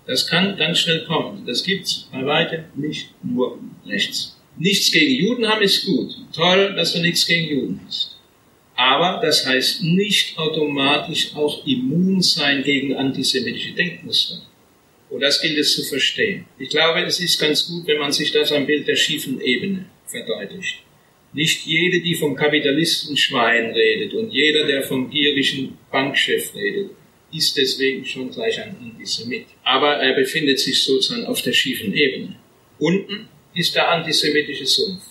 Das 0.07 0.27
kann 0.27 0.57
ganz 0.57 0.81
schnell 0.81 1.05
kommen. 1.05 1.45
Das 1.47 1.63
gibt's 1.63 2.09
bei 2.11 2.25
weitem 2.27 2.65
nicht 2.75 3.11
nur 3.23 3.59
rechts. 3.87 4.38
Nichts 4.59 4.91
gegen 4.91 5.15
Juden 5.15 5.47
haben 5.47 5.63
ist 5.63 5.85
gut. 5.85 6.11
Toll, 6.33 6.75
dass 6.75 6.93
du 6.93 7.01
nichts 7.01 7.27
gegen 7.27 7.49
Juden 7.49 7.81
hast. 7.87 8.17
Aber 8.75 9.21
das 9.21 9.47
heißt 9.47 9.83
nicht 9.83 10.37
automatisch 10.37 11.33
auch 11.35 11.67
immun 11.67 12.21
sein 12.21 12.63
gegen 12.63 12.95
antisemitische 12.95 13.73
Denkmuster. 13.73 14.43
Und 15.11 15.21
das 15.21 15.41
gilt 15.41 15.59
es 15.59 15.75
zu 15.75 15.85
verstehen. 15.85 16.45
Ich 16.59 16.69
glaube, 16.69 17.03
es 17.03 17.21
ist 17.21 17.41
ganz 17.41 17.67
gut, 17.67 17.87
wenn 17.87 17.99
man 17.99 18.13
sich 18.13 18.31
das 18.33 18.53
am 18.53 18.67
Bild 18.67 18.87
der 18.87 18.97
schiefen 18.97 19.41
Ebene 19.41 19.87
verdeutlicht. 20.07 20.83
Nicht 21.33 21.67
jede, 21.67 22.01
die 22.01 22.15
vom 22.15 22.35
Kapitalistenschwein 22.35 23.73
redet 23.73 24.15
und 24.15 24.33
jeder, 24.33 24.67
der 24.67 24.83
vom 24.83 25.11
gierigen 25.11 25.79
Bankchef 25.91 26.55
redet, 26.55 26.91
ist 27.33 27.57
deswegen 27.57 28.05
schon 28.05 28.31
gleich 28.31 28.61
ein 28.61 28.77
Antisemit. 28.81 29.47
Aber 29.63 29.97
er 29.97 30.15
befindet 30.15 30.59
sich 30.59 30.83
sozusagen 30.83 31.27
auf 31.27 31.43
der 31.43 31.53
schiefen 31.53 31.93
Ebene. 31.93 32.37
Unten 32.79 33.29
ist 33.55 33.75
der 33.75 33.89
antisemitische 33.91 34.67
Sumpf. 34.67 35.03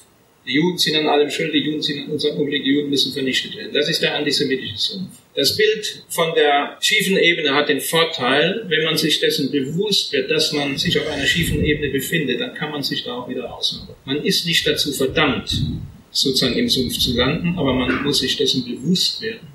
Die 0.48 0.54
Juden 0.54 0.78
sind 0.78 0.96
an 0.96 1.08
allem 1.08 1.30
schuld, 1.30 1.54
die 1.54 1.60
Juden 1.60 1.82
sind 1.82 2.06
an 2.06 2.12
unserem 2.12 2.38
Unglück, 2.38 2.64
die 2.64 2.72
Juden 2.72 2.90
müssen 2.90 3.12
vernichtet 3.12 3.56
werden. 3.58 3.74
Das 3.74 3.90
ist 3.90 4.02
der 4.02 4.16
antisemitische 4.16 4.78
Sumpf. 4.78 5.10
Das 5.36 5.58
Bild 5.58 6.04
von 6.08 6.34
der 6.36 6.78
schiefen 6.80 7.18
Ebene 7.18 7.54
hat 7.54 7.68
den 7.68 7.82
Vorteil, 7.82 8.64
wenn 8.70 8.86
man 8.86 8.96
sich 8.96 9.20
dessen 9.20 9.52
bewusst 9.52 10.14
wird, 10.14 10.32
dass 10.32 10.54
man 10.54 10.78
sich 10.78 10.98
auf 10.98 11.08
einer 11.08 11.26
schiefen 11.26 11.64
Ebene 11.66 11.90
befindet, 11.90 12.40
dann 12.40 12.54
kann 12.54 12.72
man 12.72 12.82
sich 12.82 13.04
da 13.04 13.16
auch 13.16 13.30
wieder 13.30 13.44
raushauen. 13.44 13.90
Man 14.06 14.24
ist 14.24 14.46
nicht 14.46 14.66
dazu 14.66 14.94
verdammt, 14.94 15.64
sozusagen 16.12 16.58
im 16.58 16.70
Sumpf 16.70 16.98
zu 16.98 17.16
landen, 17.16 17.58
aber 17.58 17.74
man 17.74 18.04
muss 18.04 18.20
sich 18.20 18.38
dessen 18.38 18.64
bewusst 18.64 19.22
werden, 19.22 19.48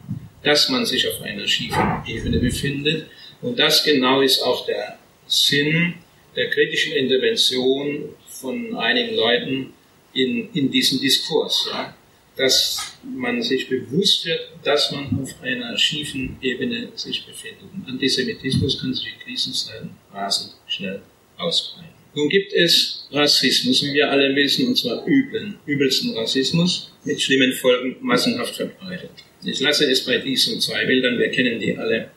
dass 0.43 0.69
man 0.69 0.85
sich 0.85 1.09
auf 1.09 1.23
einer 1.23 1.47
schiefen 1.49 2.03
Ebene 2.07 2.39
befindet. 2.39 3.07
Und 3.41 3.59
das 3.59 3.83
genau 3.83 4.21
ist 4.21 4.43
auch 4.43 4.67
der 4.67 4.99
Sinn 5.27 5.95
der 6.37 6.51
kritischen 6.51 6.93
Intervention 6.93 8.11
von 8.43 8.77
einigen 8.77 9.17
Leuten 9.17 9.73
in, 10.13 10.51
in 10.53 10.71
diesem 10.71 11.01
Diskurs, 11.01 11.69
ja, 11.73 11.95
dass 12.37 12.97
man 13.03 13.43
sich 13.43 13.69
bewusst 13.69 14.27
wird, 14.27 14.41
dass 14.63 14.91
man 14.91 15.19
auf 15.23 15.31
einer 15.43 15.77
schiefen 15.79 16.37
Ebene 16.43 16.89
sich 16.95 17.25
befindet. 17.25 17.65
Und 17.75 17.89
Antisemitismus 17.89 18.81
kann 18.81 18.93
sich 18.93 19.07
in 19.07 19.21
Krisenzeiten 19.21 19.91
rasend 20.13 20.53
schnell 20.67 21.01
ausbreiten. 21.39 21.93
Nun 22.15 22.29
gibt 22.29 22.53
es 22.53 23.09
Rassismus, 23.11 23.83
wie 23.85 23.95
wir 23.95 24.11
alle 24.11 24.35
wissen, 24.37 24.69
und 24.69 24.77
zwar 24.77 25.07
üblen, 25.07 25.57
übelsten 25.65 26.15
Rassismus 26.15 26.93
mit 27.05 27.21
schlimmen 27.21 27.53
Folgen 27.55 27.97
massenhaft 28.01 28.55
verbreitet. 28.55 29.11
Ich 29.45 29.61
lasse 29.61 29.91
es 29.91 30.05
bei 30.05 30.19
diesen 30.19 30.61
zwei 30.61 30.85
Bildern, 30.85 31.19
wir 31.19 31.31
kennen 31.31 31.59
die 31.59 31.77
alle, 31.77 32.11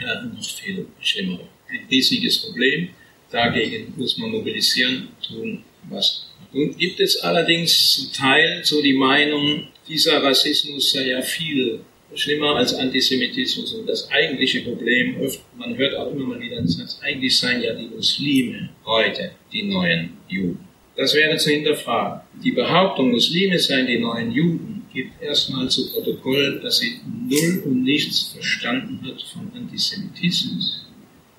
ja, 0.00 0.22
noch 0.22 0.44
viel 0.44 0.86
schlimmer. 1.00 1.38
Ein 1.68 1.86
riesiges 1.90 2.38
Problem, 2.38 2.88
dagegen 3.30 3.94
muss 3.96 4.18
man 4.18 4.30
mobilisieren, 4.30 5.08
tun, 5.26 5.62
was 5.88 6.26
nun 6.52 6.76
gibt 6.76 7.00
es 7.00 7.20
allerdings 7.20 7.94
zum 7.94 8.12
Teil 8.12 8.60
so 8.64 8.80
die 8.80 8.94
Meinung, 8.94 9.68
dieser 9.88 10.22
Rassismus 10.22 10.92
sei 10.92 11.08
ja 11.08 11.20
viel 11.20 11.80
schlimmer 12.14 12.56
als 12.56 12.72
Antisemitismus 12.74 13.74
und 13.74 13.86
das 13.86 14.10
eigentliche 14.10 14.60
Problem, 14.62 15.16
man 15.56 15.76
hört 15.76 15.94
auch 15.96 16.10
immer 16.12 16.26
mal 16.26 16.40
wieder 16.40 16.56
den 16.56 16.68
Satz, 16.68 17.00
eigentlich 17.02 17.36
seien 17.36 17.62
ja 17.62 17.74
die 17.74 17.88
Muslime 17.88 18.70
heute 18.84 19.32
die 19.52 19.64
neuen 19.64 20.16
Juden. 20.28 20.66
Das 20.96 21.14
wäre 21.14 21.36
zu 21.36 21.50
hinterfragen. 21.50 22.22
Die 22.42 22.52
Behauptung, 22.52 23.10
Muslime 23.10 23.58
seien 23.58 23.86
die 23.86 23.98
neuen 23.98 24.32
Juden, 24.32 24.86
gibt 24.94 25.20
erstmal 25.20 25.68
zu 25.68 25.92
Protokoll, 25.92 26.58
dass 26.62 26.78
sie 26.78 27.00
null 27.28 27.64
und 27.66 27.82
nichts 27.82 28.32
verstanden 28.32 29.00
hat 29.04 29.20
von 29.22 29.52
Antisemitismus. 29.54 30.85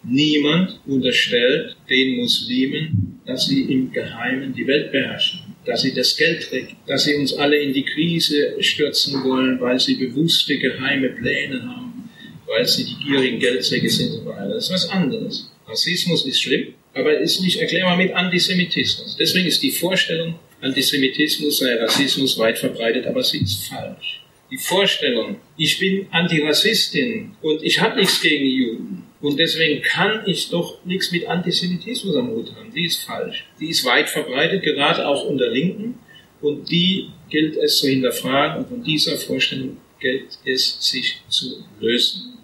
Niemand 0.09 0.79
unterstellt 0.85 1.75
den 1.89 2.15
Muslimen, 2.15 3.19
dass 3.25 3.47
sie 3.47 3.63
im 3.63 3.91
Geheimen 3.91 4.53
die 4.53 4.65
Welt 4.65 4.91
beherrschen, 4.93 5.41
dass 5.65 5.81
sie 5.81 5.93
das 5.93 6.15
Geld 6.15 6.43
trägt, 6.43 6.75
dass 6.87 7.03
sie 7.03 7.15
uns 7.15 7.33
alle 7.33 7.57
in 7.57 7.73
die 7.73 7.83
Krise 7.83 8.55
stürzen 8.61 9.21
wollen, 9.25 9.59
weil 9.59 9.77
sie 9.79 9.95
bewusste 9.95 10.57
geheime 10.57 11.09
Pläne 11.09 11.61
haben, 11.61 12.09
weil 12.45 12.65
sie 12.65 12.85
die 12.85 13.03
gierigen 13.03 13.39
Geldsäcke 13.39 13.89
sind 13.89 14.11
und 14.11 14.23
so 14.23 14.25
weiter. 14.27 14.53
Das 14.53 14.65
ist 14.65 14.73
was 14.73 14.89
anderes. 14.89 15.51
Rassismus 15.67 16.25
ist 16.25 16.41
schlimm, 16.41 16.73
aber 16.93 17.17
ist 17.17 17.41
nicht 17.41 17.59
erklärbar 17.59 17.97
mit 17.97 18.13
Antisemitismus. 18.13 19.17
Deswegen 19.19 19.47
ist 19.47 19.61
die 19.61 19.71
Vorstellung, 19.71 20.39
Antisemitismus 20.61 21.57
sei 21.57 21.75
Rassismus 21.75 22.39
weit 22.39 22.57
verbreitet, 22.57 23.05
aber 23.05 23.21
sie 23.23 23.39
ist 23.39 23.65
falsch. 23.65 24.21
Die 24.49 24.57
Vorstellung, 24.57 25.35
ich 25.57 25.77
bin 25.77 26.07
Antirassistin 26.11 27.33
und 27.41 27.61
ich 27.61 27.81
habe 27.81 27.97
nichts 27.97 28.21
gegen 28.21 28.45
Juden, 28.45 29.03
Und 29.19 29.39
deswegen 29.39 29.81
kann 29.81 30.23
ich 30.27 30.49
doch 30.49 30.83
nichts 30.85 31.11
mit 31.11 31.27
Antisemitismus 31.27 32.15
am 32.15 32.29
Hut 32.29 32.53
haben. 32.55 32.71
Die 32.73 32.85
ist 32.85 33.03
falsch. 33.03 33.45
Die 33.59 33.69
ist 33.69 33.83
weit 33.85 34.09
verbreitet, 34.09 34.63
gerade 34.63 35.07
auch 35.07 35.25
unter 35.25 35.49
Linken. 35.49 35.99
Und 36.41 36.69
die 36.69 37.09
gilt 37.29 37.57
es 37.57 37.79
zu 37.79 37.87
hinterfragen. 37.87 38.63
Und 38.63 38.69
von 38.69 38.83
dieser 38.83 39.17
Vorstellung 39.17 39.77
gilt 39.99 40.37
es 40.45 40.77
sich 40.79 41.17
zu 41.29 41.63
lösen. 41.79 42.37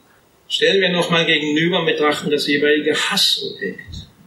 Stellen 0.48 0.82
wir 0.82 0.90
nochmal 0.90 1.26
gegenüber, 1.26 1.86
betrachten 1.86 2.32
das 2.32 2.48
jeweilige 2.48 2.96
Hassobjekt. 2.96 3.80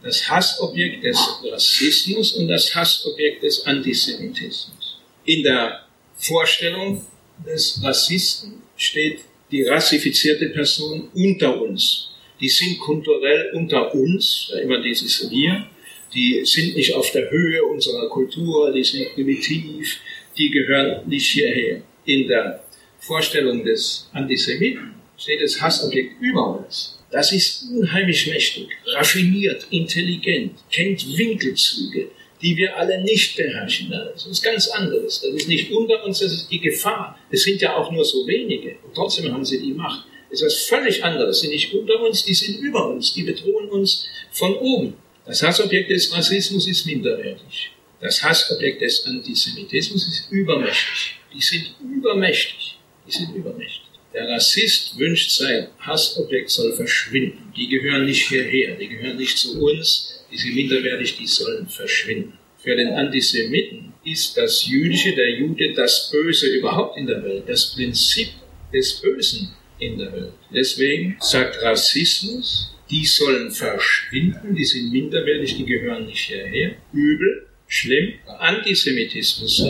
Das 0.03 0.29
Hassobjekt 0.29 1.03
des 1.03 1.17
Rassismus 1.51 2.33
und 2.33 2.47
das 2.47 2.73
Hassobjekt 2.73 3.43
des 3.43 3.65
Antisemitismus. 3.65 4.99
In 5.25 5.43
der 5.43 5.85
Vorstellung 6.15 7.05
des 7.45 7.81
Rassisten 7.83 8.61
steht 8.77 9.19
die 9.51 9.63
rassifizierte 9.63 10.49
Person 10.49 11.09
unter 11.13 11.61
uns. 11.61 12.09
Die 12.39 12.49
sind 12.49 12.79
kulturell 12.79 13.51
unter 13.53 13.93
uns, 13.93 14.53
immer 14.61 14.81
dieses 14.81 15.29
Wir. 15.29 15.67
Die 16.13 16.45
sind 16.45 16.75
nicht 16.75 16.93
auf 16.93 17.11
der 17.11 17.29
Höhe 17.29 17.63
unserer 17.63 18.07
Kultur, 18.09 18.71
die 18.71 18.83
sind 18.83 19.13
primitiv, 19.13 19.99
die 20.37 20.49
gehören 20.49 21.07
nicht 21.07 21.29
hierher. 21.31 21.81
In 22.05 22.27
der 22.27 22.63
Vorstellung 22.99 23.63
des 23.63 24.09
Antisemiten 24.13 24.93
steht 25.17 25.41
das 25.41 25.59
Hassobjekt 25.61 26.21
über 26.21 26.59
uns. 26.59 26.99
Das 27.11 27.31
ist 27.31 27.65
unheimlich 27.73 28.27
mächtig, 28.27 28.67
raffiniert, 28.85 29.65
intelligent, 29.71 30.55
kennt 30.71 31.17
Winkelzüge, 31.17 32.09
die 32.41 32.55
wir 32.57 32.77
alle 32.77 33.01
nicht 33.03 33.35
beherrschen. 33.37 33.89
Das 33.89 34.25
ist 34.25 34.43
ganz 34.43 34.67
anderes. 34.67 35.21
Das 35.21 35.33
ist 35.33 35.47
nicht 35.47 35.71
unter 35.71 36.03
uns, 36.05 36.19
das 36.19 36.33
ist 36.33 36.51
die 36.51 36.59
Gefahr. 36.59 37.17
Es 37.31 37.43
sind 37.43 37.61
ja 37.61 37.75
auch 37.75 37.91
nur 37.91 38.03
so 38.05 38.27
wenige 38.27 38.75
und 38.83 38.93
trotzdem 38.93 39.31
haben 39.33 39.45
sie 39.45 39.61
die 39.61 39.73
Macht. 39.73 40.05
Ist 40.29 40.43
was 40.43 40.55
völlig 40.65 41.03
anderes. 41.03 41.39
Sie 41.39 41.47
sind 41.47 41.55
nicht 41.55 41.73
unter 41.73 42.01
uns, 42.01 42.23
die 42.23 42.33
sind 42.33 42.59
über 42.59 42.89
uns, 42.89 43.13
die 43.13 43.23
bedrohen 43.23 43.69
uns 43.69 44.07
von 44.31 44.55
oben. 44.55 44.95
Das 45.25 45.41
Hassobjekt 45.41 45.89
des 45.89 46.11
Rassismus 46.13 46.67
ist 46.67 46.85
minderwertig. 46.85 47.71
Das 47.99 48.21
Hassobjekt 48.21 48.81
des 48.81 49.05
Antisemitismus 49.05 50.07
ist 50.07 50.31
übermächtig. 50.31 51.17
Die 51.33 51.41
sind 51.41 51.75
übermächtig. 51.81 52.77
Die 53.07 53.11
sind 53.11 53.35
übermächtig. 53.35 53.81
Der 54.13 54.27
Rassist 54.29 54.97
wünscht, 54.97 55.31
sein 55.31 55.67
Hassobjekt 55.79 56.49
soll 56.49 56.73
verschwinden. 56.73 57.51
Die 57.55 57.67
gehören 57.67 58.05
nicht 58.05 58.27
hierher, 58.27 58.75
die 58.75 58.87
gehören 58.87 59.17
nicht 59.17 59.37
zu 59.37 59.61
uns, 59.61 60.23
die 60.31 60.37
sind 60.37 60.55
minderwertig, 60.55 61.17
die 61.17 61.27
sollen 61.27 61.67
verschwinden. 61.67 62.37
Für 62.59 62.75
den 62.75 62.89
Antisemiten 62.89 63.93
ist 64.03 64.37
das 64.37 64.65
Jüdische, 64.65 65.13
der 65.13 65.31
Jude, 65.37 65.73
das 65.73 66.09
Böse 66.11 66.47
überhaupt 66.47 66.97
in 66.97 67.05
der 67.05 67.23
Welt, 67.23 67.43
das 67.47 67.73
Prinzip 67.73 68.29
des 68.73 69.01
Bösen 69.01 69.53
in 69.79 69.97
der 69.97 70.11
Welt. 70.13 70.33
Deswegen 70.53 71.17
sagt 71.19 71.61
Rassismus, 71.61 72.73
die 72.89 73.05
sollen 73.05 73.51
verschwinden, 73.51 74.55
die 74.55 74.65
sind 74.65 74.91
minderwertig, 74.91 75.57
die 75.57 75.65
gehören 75.65 76.05
nicht 76.05 76.27
hierher. 76.27 76.75
Übel, 76.93 77.47
schlimm. 77.67 78.13
Antisemitismus 78.39 79.61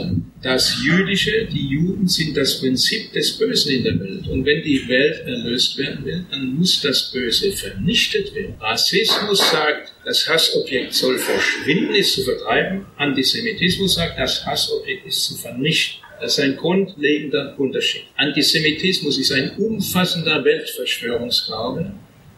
das 0.42 0.82
Jüdische, 0.84 1.46
die 1.46 1.68
Juden 1.68 2.08
sind 2.08 2.38
das 2.38 2.60
Prinzip 2.60 3.12
des 3.12 3.38
Bösen 3.38 3.72
in 3.74 3.84
der 3.84 4.00
Welt. 4.00 4.28
Und 4.28 4.46
wenn 4.46 4.62
die 4.62 4.88
Welt 4.88 5.26
erlöst 5.26 5.78
werden 5.78 6.06
will, 6.06 6.26
dann 6.30 6.56
muss 6.56 6.80
das 6.82 7.12
Böse 7.12 7.52
vernichtet 7.52 8.34
werden. 8.36 8.56
Rassismus 8.60 9.40
sagt, 9.50 9.94
das 10.06 10.28
Hassobjekt 10.30 10.94
soll 10.94 11.18
verschwinden, 11.18 11.96
ist 11.96 12.14
zu 12.14 12.24
vertreiben. 12.24 12.86
Antisemitismus 12.98 13.96
sagt, 13.96 14.20
das 14.20 14.46
Hassobjekt 14.46 15.08
ist 15.08 15.24
zu 15.24 15.36
vernichten. 15.36 16.07
Das 16.20 16.38
ist 16.38 16.44
ein 16.44 16.56
grundlegender 16.56 17.56
Unterschied. 17.58 18.04
Antisemitismus 18.16 19.18
ist 19.18 19.32
ein 19.32 19.52
umfassender 19.58 20.44
Weltverschwörungsglaube 20.44 21.92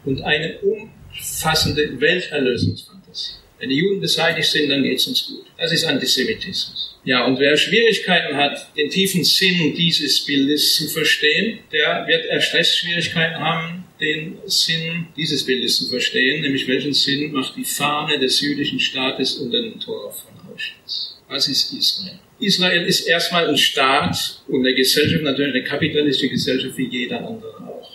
und 0.04 0.22
eine 0.22 0.58
umfassende 0.58 2.00
Welterlösungsfantasie. 2.00 3.34
Wenn 3.58 3.68
die 3.68 3.76
Juden 3.76 4.00
beseitigt 4.00 4.48
sind, 4.48 4.70
dann 4.70 4.82
geht 4.82 4.98
es 4.98 5.06
uns 5.06 5.26
gut. 5.26 5.44
Das 5.58 5.70
ist 5.72 5.84
Antisemitismus. 5.84 6.96
Ja, 7.04 7.26
und 7.26 7.38
wer 7.38 7.56
Schwierigkeiten 7.56 8.36
hat, 8.36 8.74
den 8.76 8.90
tiefen 8.90 9.24
Sinn 9.24 9.74
dieses 9.74 10.24
Bildes 10.24 10.74
zu 10.76 10.88
verstehen, 10.88 11.60
der 11.72 12.06
wird 12.06 12.26
erst 12.26 12.54
recht 12.54 12.74
Schwierigkeiten 12.74 13.38
haben, 13.38 13.84
den 14.00 14.38
Sinn 14.46 15.08
dieses 15.16 15.44
Bildes 15.44 15.78
zu 15.78 15.88
verstehen, 15.88 16.40
nämlich 16.42 16.66
welchen 16.68 16.94
Sinn 16.94 17.32
macht 17.32 17.56
die 17.56 17.64
Fahne 17.64 18.18
des 18.18 18.40
jüdischen 18.40 18.80
Staates 18.80 19.34
unter 19.36 19.60
dem 19.60 19.78
Tor 19.78 20.12
von 20.12 20.52
Auschwitz. 20.52 21.18
Was 21.28 21.48
ist 21.48 21.72
Israel? 21.72 22.18
Israel 22.40 22.86
ist 22.86 23.06
erstmal 23.06 23.48
ein 23.48 23.56
Staat 23.56 24.42
und 24.48 24.66
eine 24.66 24.74
Gesellschaft, 24.74 25.22
natürlich 25.22 25.54
eine 25.54 25.64
kapitalistische 25.64 26.30
Gesellschaft 26.30 26.76
wie 26.76 26.88
jeder 26.88 27.18
andere 27.18 27.56
auch. 27.68 27.90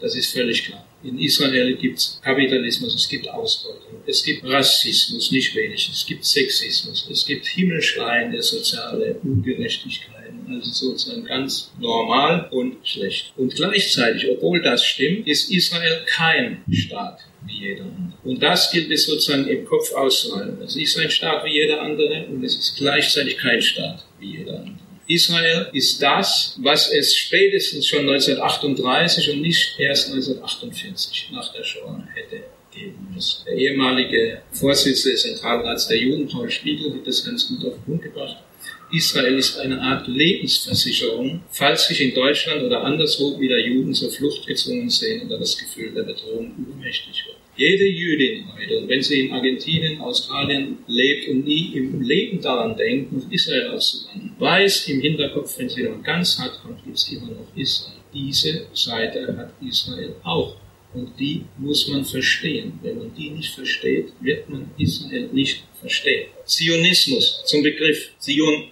Das 0.00 0.14
ist 0.16 0.32
völlig 0.32 0.64
klar. 0.64 0.86
In 1.04 1.18
Israel 1.18 1.74
gibt 1.76 1.98
es 1.98 2.20
Kapitalismus, 2.22 2.94
es 2.94 3.08
gibt 3.08 3.28
Ausbeutung, 3.28 4.02
es 4.06 4.22
gibt 4.24 4.44
Rassismus, 4.44 5.30
nicht 5.30 5.54
wenig, 5.54 5.88
es 5.92 6.04
gibt 6.06 6.24
Sexismus, 6.24 7.06
es 7.10 7.26
gibt 7.26 7.46
himmelschreiende 7.46 8.42
soziale 8.42 9.16
Ungerechtigkeiten, 9.22 10.13
also 10.48 10.70
sozusagen 10.70 11.24
ganz 11.24 11.72
normal 11.78 12.48
und 12.50 12.76
schlecht. 12.86 13.32
Und 13.36 13.54
gleichzeitig, 13.54 14.28
obwohl 14.30 14.62
das 14.62 14.84
stimmt, 14.84 15.26
ist 15.26 15.50
Israel 15.50 16.04
kein 16.06 16.62
Staat 16.70 17.20
wie 17.46 17.68
jeder 17.68 17.84
andere. 17.84 18.18
Und 18.24 18.42
das 18.42 18.70
gilt 18.70 18.90
es 18.90 19.04
sozusagen 19.04 19.46
im 19.48 19.64
Kopf 19.64 19.92
auszuhalten. 19.92 20.62
Es 20.62 20.76
ist 20.76 20.98
ein 20.98 21.10
Staat 21.10 21.44
wie 21.44 21.52
jeder 21.52 21.82
andere 21.82 22.26
und 22.26 22.42
es 22.42 22.56
ist 22.56 22.76
gleichzeitig 22.76 23.36
kein 23.36 23.60
Staat 23.60 24.04
wie 24.18 24.38
jeder 24.38 24.60
andere. 24.60 24.84
Israel 25.06 25.68
ist 25.74 26.00
das, 26.00 26.56
was 26.62 26.90
es 26.90 27.14
spätestens 27.14 27.86
schon 27.86 28.08
1938 28.08 29.32
und 29.32 29.42
nicht 29.42 29.78
erst 29.78 30.08
1948 30.08 31.28
nach 31.32 31.52
der 31.52 31.62
Shoah 31.62 32.02
hätte 32.14 32.44
geben 32.74 33.08
müssen. 33.14 33.44
Der 33.46 33.54
ehemalige 33.54 34.42
Vorsitzende 34.52 35.12
des 35.12 35.22
Zentralrats 35.22 35.88
der 35.88 35.98
Juden, 35.98 36.28
Paul 36.28 36.50
Spiegel, 36.50 36.92
hat 36.94 37.06
das 37.06 37.24
ganz 37.24 37.48
gut 37.48 37.64
auf 37.64 37.74
den 37.74 37.84
Punkt 37.84 38.02
gebracht. 38.02 38.36
Israel 38.94 39.36
ist 39.38 39.58
eine 39.58 39.80
Art 39.80 40.06
Lebensversicherung, 40.06 41.40
falls 41.50 41.88
sich 41.88 42.00
in 42.00 42.14
Deutschland 42.14 42.62
oder 42.62 42.84
anderswo 42.84 43.38
wieder 43.40 43.58
Juden 43.58 43.92
zur 43.92 44.10
Flucht 44.10 44.46
gezwungen 44.46 44.88
sehen 44.88 45.26
oder 45.26 45.38
das 45.38 45.58
Gefühl 45.58 45.92
der 45.92 46.04
Bedrohung 46.04 46.54
übermächtig 46.56 47.24
wird. 47.26 47.36
Jede 47.56 47.84
Jüdin 47.84 48.44
heute, 48.52 48.78
und 48.78 48.88
wenn 48.88 49.02
sie 49.02 49.20
in 49.20 49.32
Argentinien, 49.32 50.00
Australien 50.00 50.78
lebt 50.86 51.28
und 51.28 51.44
nie 51.44 51.72
im 51.74 52.02
Leben 52.02 52.40
daran 52.40 52.76
denkt, 52.76 53.12
nach 53.12 53.30
Israel 53.30 53.68
auszuwandern, 53.68 54.34
weiß 54.38 54.88
im 54.88 55.00
Hinterkopf, 55.00 55.58
wenn 55.58 55.68
sie 55.68 55.82
dann 55.82 56.02
ganz 56.02 56.38
hart 56.38 56.60
kommt, 56.62 56.84
gibt 56.84 56.96
es 56.96 57.12
immer 57.12 57.28
noch 57.28 57.56
Israel. 57.56 57.98
Diese 58.12 58.66
Seite 58.72 59.36
hat 59.36 59.52
Israel 59.60 60.14
auch. 60.22 60.56
Und 60.94 61.18
die 61.18 61.44
muss 61.58 61.88
man 61.88 62.04
verstehen. 62.04 62.78
Wenn 62.82 62.98
man 62.98 63.14
die 63.14 63.30
nicht 63.30 63.54
versteht, 63.54 64.12
wird 64.20 64.48
man 64.48 64.70
Israel 64.78 65.28
nicht 65.32 65.64
verstehen. 65.80 66.28
Zionismus 66.44 67.42
zum 67.46 67.62
Begriff. 67.62 68.10
Zion 68.18 68.68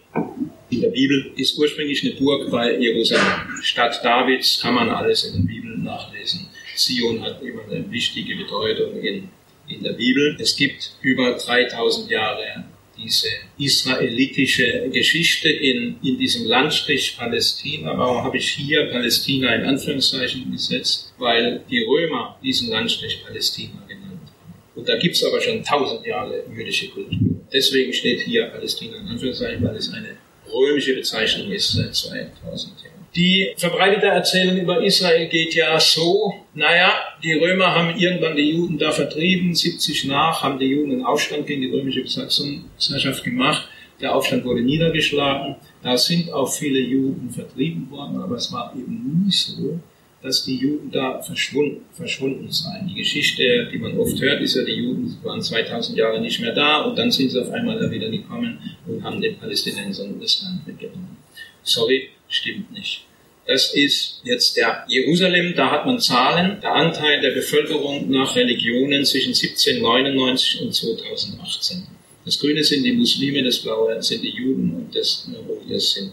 in 0.70 0.80
der 0.80 0.90
Bibel 0.90 1.32
ist 1.36 1.58
ursprünglich 1.58 2.04
eine 2.04 2.14
Burg 2.14 2.50
bei 2.50 2.78
Jerusalem. 2.78 3.24
Stadt 3.62 4.00
Davids 4.04 4.60
kann 4.62 4.74
man 4.74 4.88
alles 4.88 5.24
in 5.24 5.32
der 5.34 5.52
Bibel 5.52 5.76
nachlesen. 5.78 6.48
Zion 6.76 7.20
hat 7.22 7.42
immer 7.42 7.62
eine 7.68 7.90
wichtige 7.90 8.36
Bedeutung 8.36 9.00
in, 9.02 9.28
in 9.68 9.82
der 9.82 9.92
Bibel. 9.92 10.36
Es 10.40 10.56
gibt 10.56 10.92
über 11.02 11.32
3000 11.32 12.08
Jahre 12.08 12.64
diese 13.02 13.28
israelitische 13.58 14.88
Geschichte 14.90 15.48
in, 15.48 15.96
in 16.02 16.18
diesem 16.18 16.46
Landstrich 16.46 17.16
Palästina. 17.16 17.96
Warum 17.96 18.22
habe 18.22 18.36
ich 18.36 18.50
hier 18.50 18.86
Palästina 18.86 19.54
in 19.54 19.64
Anführungszeichen 19.64 20.50
gesetzt? 20.50 21.12
Weil 21.18 21.62
die 21.70 21.82
Römer 21.82 22.38
diesen 22.42 22.70
Landstrich 22.70 23.24
Palästina 23.24 23.84
genannt 23.88 24.20
haben. 24.28 24.54
Und 24.74 24.88
da 24.88 24.96
gibt 24.96 25.16
es 25.16 25.24
aber 25.24 25.40
schon 25.40 25.62
tausend 25.64 26.06
Jahre 26.06 26.44
jüdische 26.54 26.88
Kultur. 26.88 27.18
Deswegen 27.52 27.92
steht 27.92 28.20
hier 28.20 28.46
Palästina 28.46 28.96
in 28.98 29.08
Anführungszeichen, 29.08 29.62
weil 29.64 29.76
es 29.76 29.92
eine 29.92 30.16
römische 30.52 30.94
Bezeichnung 30.94 31.50
ist 31.50 31.72
seit 31.72 31.94
2000 31.94 32.82
Jahren. 32.82 32.91
Die 33.14 33.52
verbreitete 33.58 34.06
Erzählung 34.06 34.56
über 34.56 34.82
Israel 34.82 35.28
geht 35.28 35.54
ja 35.54 35.78
so, 35.78 36.32
naja, 36.54 36.94
die 37.22 37.34
Römer 37.34 37.74
haben 37.74 37.98
irgendwann 37.98 38.36
die 38.36 38.50
Juden 38.50 38.78
da 38.78 38.90
vertrieben, 38.90 39.54
70 39.54 40.06
nach 40.06 40.42
haben 40.42 40.58
die 40.58 40.66
Juden 40.66 40.92
einen 40.92 41.04
Aufstand 41.04 41.46
gegen 41.46 41.60
die 41.60 41.70
römische 41.70 42.00
Besatzungsherrschaft 42.00 43.22
gemacht. 43.22 43.68
Der 44.00 44.14
Aufstand 44.16 44.44
wurde 44.46 44.62
niedergeschlagen. 44.62 45.56
Da 45.82 45.98
sind 45.98 46.32
auch 46.32 46.50
viele 46.50 46.80
Juden 46.80 47.28
vertrieben 47.28 47.90
worden, 47.90 48.18
aber 48.18 48.36
es 48.36 48.50
war 48.50 48.72
eben 48.74 49.24
nie 49.24 49.30
so, 49.30 49.78
dass 50.22 50.44
die 50.44 50.56
Juden 50.56 50.90
da 50.90 51.20
verschwunden, 51.20 51.82
verschwunden 51.92 52.50
seien. 52.50 52.88
Die 52.88 52.94
Geschichte, 52.94 53.68
die 53.70 53.78
man 53.78 53.98
oft 53.98 54.18
hört, 54.22 54.40
ist 54.40 54.56
ja, 54.56 54.64
die 54.64 54.72
Juden 54.72 55.18
waren 55.22 55.42
2000 55.42 55.98
Jahre 55.98 56.18
nicht 56.20 56.40
mehr 56.40 56.54
da 56.54 56.82
und 56.82 56.96
dann 56.96 57.10
sind 57.10 57.30
sie 57.30 57.40
auf 57.40 57.50
einmal 57.50 57.78
da 57.78 57.90
wieder 57.90 58.08
gekommen 58.08 58.58
und 58.86 59.02
haben 59.02 59.20
den 59.20 59.36
Palästinensern 59.36 60.18
das 60.18 60.42
Land 60.42 60.66
weggenommen. 60.66 61.18
Sorry, 61.62 62.08
stimmt 62.32 62.72
nicht. 62.72 63.04
Das 63.46 63.74
ist 63.74 64.20
jetzt 64.24 64.56
der 64.56 64.84
Jerusalem, 64.88 65.54
da 65.56 65.70
hat 65.70 65.84
man 65.84 65.98
Zahlen, 65.98 66.60
der 66.60 66.74
Anteil 66.74 67.20
der 67.20 67.32
Bevölkerung 67.32 68.08
nach 68.08 68.36
Religionen 68.36 69.04
zwischen 69.04 69.34
1799 69.34 70.62
und 70.62 70.74
2018. 70.74 71.86
Das 72.24 72.38
Grüne 72.38 72.62
sind 72.62 72.84
die 72.84 72.92
Muslime, 72.92 73.42
das 73.42 73.58
Blaue 73.58 74.00
sind 74.00 74.22
die 74.22 74.30
Juden 74.30 74.74
und 74.74 74.94
das 74.94 75.28
Rote 75.48 75.80
sind 75.80 76.12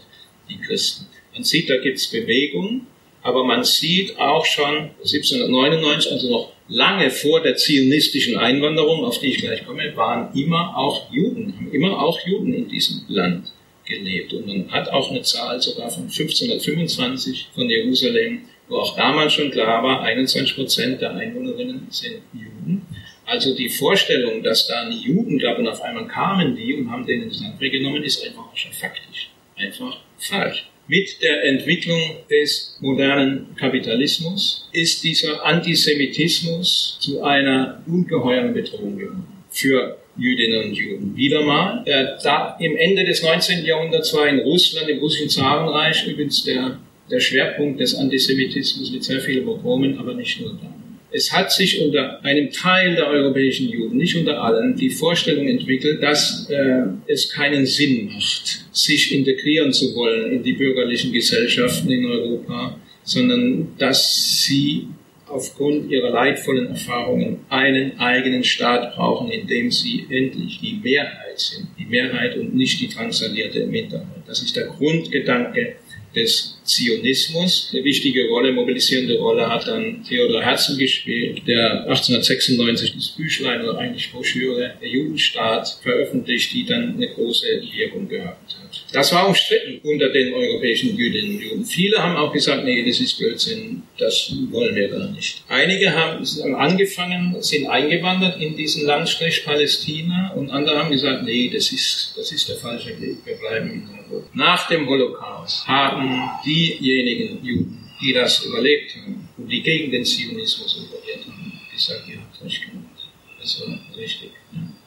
die 0.50 0.58
Christen. 0.58 1.06
Man 1.34 1.44
sieht, 1.44 1.70
da 1.70 1.78
gibt 1.78 1.98
es 1.98 2.08
Bewegung 2.08 2.88
Aber 3.22 3.44
man 3.44 3.64
sieht 3.64 4.18
auch 4.18 4.46
schon 4.46 4.92
1799, 5.04 6.12
also 6.12 6.30
noch 6.30 6.52
lange 6.68 7.12
vor 7.12 7.42
der 7.42 7.58
zionistischen 7.58 8.38
Einwanderung, 8.38 9.04
auf 9.04 9.20
die 9.20 9.28
ich 9.28 9.38
gleich 9.40 9.66
komme, 9.66 9.96
waren 9.96 10.34
immer 10.36 10.76
auch 10.78 11.12
Juden, 11.12 11.70
immer 11.72 12.02
auch 12.02 12.20
Juden 12.26 12.54
in 12.54 12.70
diesem 12.70 13.02
Land 13.08 13.52
gelebt. 13.90 14.32
Und 14.34 14.48
man 14.48 14.72
hat 14.72 14.88
auch 14.90 15.12
eine 15.12 15.22
Zahl 15.24 15.62
sogar 15.62 15.90
von 15.90 16.04
1525 16.04 17.50
von 17.54 17.70
Jerusalem, 17.70 18.44
wo 18.70 18.78
auch 18.78 18.96
damals 18.96 19.34
schon 19.34 19.52
klar 19.52 19.84
war, 19.84 20.04
21 20.04 20.56
Prozent 20.56 21.02
der 21.02 21.16
Einwohnerinnen 21.16 21.88
sind 21.90 22.22
Juden. 22.34 22.86
Also 23.26 23.54
die 23.56 23.70
Vorstellung, 23.70 24.42
dass 24.42 24.68
da 24.68 24.82
eine 24.82 24.96
Juden 24.96 25.38
gab 25.38 25.60
und 25.60 25.68
auf 25.68 25.82
einmal 25.82 26.08
kamen 26.08 26.56
die 26.56 26.76
und 26.76 26.90
haben 26.90 27.06
denen 27.06 27.30
das 27.30 27.42
Land 27.42 27.60
weggenommen, 27.60 28.04
ist 28.04 28.24
einfach 28.26 28.52
auch 28.52 28.58
schon 28.58 28.72
faktisch 28.72 29.30
einfach 29.56 29.98
falsch. 30.18 30.70
Mit 30.88 31.22
der 31.22 31.44
Entwicklung 31.44 32.00
des 32.32 32.78
modernen 32.80 33.56
Kapitalismus 33.56 34.68
ist 34.72 35.04
dieser 35.04 35.46
Antisemitismus 35.46 36.98
zu 37.00 37.22
einer 37.22 37.84
ungeheuren 37.86 38.54
Bedrohung 38.54 38.98
geworden 38.98 39.28
für 39.52 39.98
Jüdinnen 40.20 40.66
und 40.66 40.74
Juden. 40.74 41.16
Wieder 41.16 41.44
mal, 41.44 41.84
da 42.24 42.58
im 42.60 42.76
Ende 42.76 43.04
des 43.06 43.24
19. 43.24 43.66
Jahrhunderts 43.66 44.14
war 44.14 44.28
in 44.28 44.40
Russland, 44.40 44.90
im 44.90 45.00
russischen 45.00 45.30
Zarenreich 45.30 46.08
übrigens 46.08 46.44
der, 46.44 46.80
der 47.10 47.20
Schwerpunkt 47.20 47.80
des 47.80 47.96
Antisemitismus 47.96 48.92
mit 48.92 49.04
sehr 49.04 49.20
vielen 49.22 49.46
Pogromen, 49.46 49.98
aber 49.98 50.14
nicht 50.14 50.42
nur 50.42 50.52
da. 50.52 50.74
Es 51.12 51.32
hat 51.32 51.52
sich 51.52 51.82
unter 51.82 52.24
einem 52.24 52.52
Teil 52.52 52.96
der 52.96 53.08
europäischen 53.08 53.68
Juden, 53.68 53.98
nicht 53.98 54.16
unter 54.16 54.44
allen, 54.44 54.76
die 54.76 54.92
Vorstellung 54.92 55.48
entwickelt, 55.48 56.04
dass 56.04 56.48
äh, 56.50 56.84
es 57.08 57.32
keinen 57.32 57.66
Sinn 57.66 58.12
macht, 58.14 58.66
sich 58.72 59.12
integrieren 59.12 59.74
zu 59.74 59.96
wollen 59.96 60.32
in 60.34 60.44
die 60.44 60.54
bürgerlichen 60.54 61.12
Gesellschaften 61.12 61.90
in 61.90 62.06
Europa, 62.06 62.80
sondern 63.04 63.70
dass 63.80 64.44
sie 64.44 64.88
aufgrund 65.30 65.90
ihrer 65.90 66.10
leidvollen 66.10 66.68
Erfahrungen 66.68 67.40
einen 67.50 68.00
eigenen 68.00 68.44
Staat 68.44 68.96
brauchen, 68.96 69.30
in 69.30 69.48
dem 69.48 69.72
sie 69.72 70.06
endlich 70.10 70.60
die 70.60 70.80
Mehrheit 70.84 71.40
sind, 71.40 71.68
die 71.78 71.86
Mehrheit 71.86 72.36
und 72.38 72.56
nicht 72.56 72.82
die 72.82 72.90
drangsalierte 72.90 73.66
Minderheit. 73.66 74.24
Das 74.28 74.42
ist 74.42 74.56
der 74.56 74.68
Grundgedanke 74.68 75.76
des 76.16 76.60
Zionismus. 76.64 77.70
Eine 77.74 77.84
wichtige 77.84 78.28
Rolle, 78.30 78.52
mobilisierende 78.52 79.18
Rolle 79.20 79.48
hat 79.48 79.68
dann 79.68 80.04
Theodor 80.04 80.42
Herzl 80.42 80.78
gespielt, 80.78 81.44
der 81.48 81.82
1896 81.88 82.96
das 82.96 83.08
Büchlein 83.10 83.62
oder 83.62 83.78
eigentlich 83.78 84.12
Broschüre 84.12 84.74
Der 84.82 84.90
Judenstaat 84.90 85.80
veröffentlicht, 85.82 86.54
die 86.54 86.66
dann 86.66 86.96
eine 86.96 87.10
große 87.10 87.46
Wirkung 87.76 88.08
gehabt 88.08 88.56
hat. 88.56 88.59
Das 88.92 89.14
war 89.14 89.28
umstritten 89.28 89.88
unter 89.88 90.10
den 90.10 90.34
europäischen 90.34 90.98
Jüdinnen 90.98 91.36
und 91.36 91.42
Juden. 91.44 91.66
Viele 91.66 91.98
haben 92.02 92.16
auch 92.16 92.34
gesagt, 92.34 92.66
nee, 92.66 92.84
das 92.84 93.00
ist 93.00 93.20
Blödsinn, 93.20 93.84
das 94.00 94.34
wollen 94.50 94.76
wir 94.76 94.88
gar 94.88 95.12
nicht. 95.12 95.44
Einige 95.48 95.94
haben 95.94 96.26
angefangen, 96.56 97.36
sind 97.40 97.68
eingewandert 97.68 98.42
in 98.42 98.58
diesen 98.58 98.86
Landstrich 98.86 99.46
Palästina 99.46 100.34
und 100.36 100.50
andere 100.50 100.80
haben 100.80 100.90
gesagt, 100.90 101.24
nee, 101.24 101.52
das 101.54 101.72
ist, 101.72 102.14
das 102.18 102.32
ist 102.32 102.50
der 102.50 102.56
falsche 102.56 103.00
Weg, 103.00 103.18
wir 103.26 103.36
bleiben 103.36 103.70
in 103.70 103.88
Europa. 104.12 104.28
Nach 104.34 104.68
dem 104.68 104.88
Holocaust 104.88 105.68
haben 105.68 106.28
diejenigen 106.44 107.46
Juden, 107.46 107.92
die 108.02 108.14
das 108.14 108.44
überlebt 108.44 108.96
haben 108.96 109.30
und 109.38 109.52
die 109.52 109.62
gegen 109.62 109.92
den 109.92 110.04
Zionismus 110.04 110.84
operiert 110.84 111.28
haben, 111.28 111.62
gesagt, 111.72 112.10
ihr 112.10 112.18
habt 112.18 112.44
recht 112.44 112.66
gemacht. 112.66 113.08
Das 113.40 113.62
war 113.62 113.80
richtig. 113.96 114.32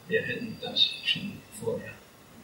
Wir 0.09 0.21
hätten 0.21 0.57
das 0.61 0.89
schon 1.05 1.31
vorher 1.59 1.93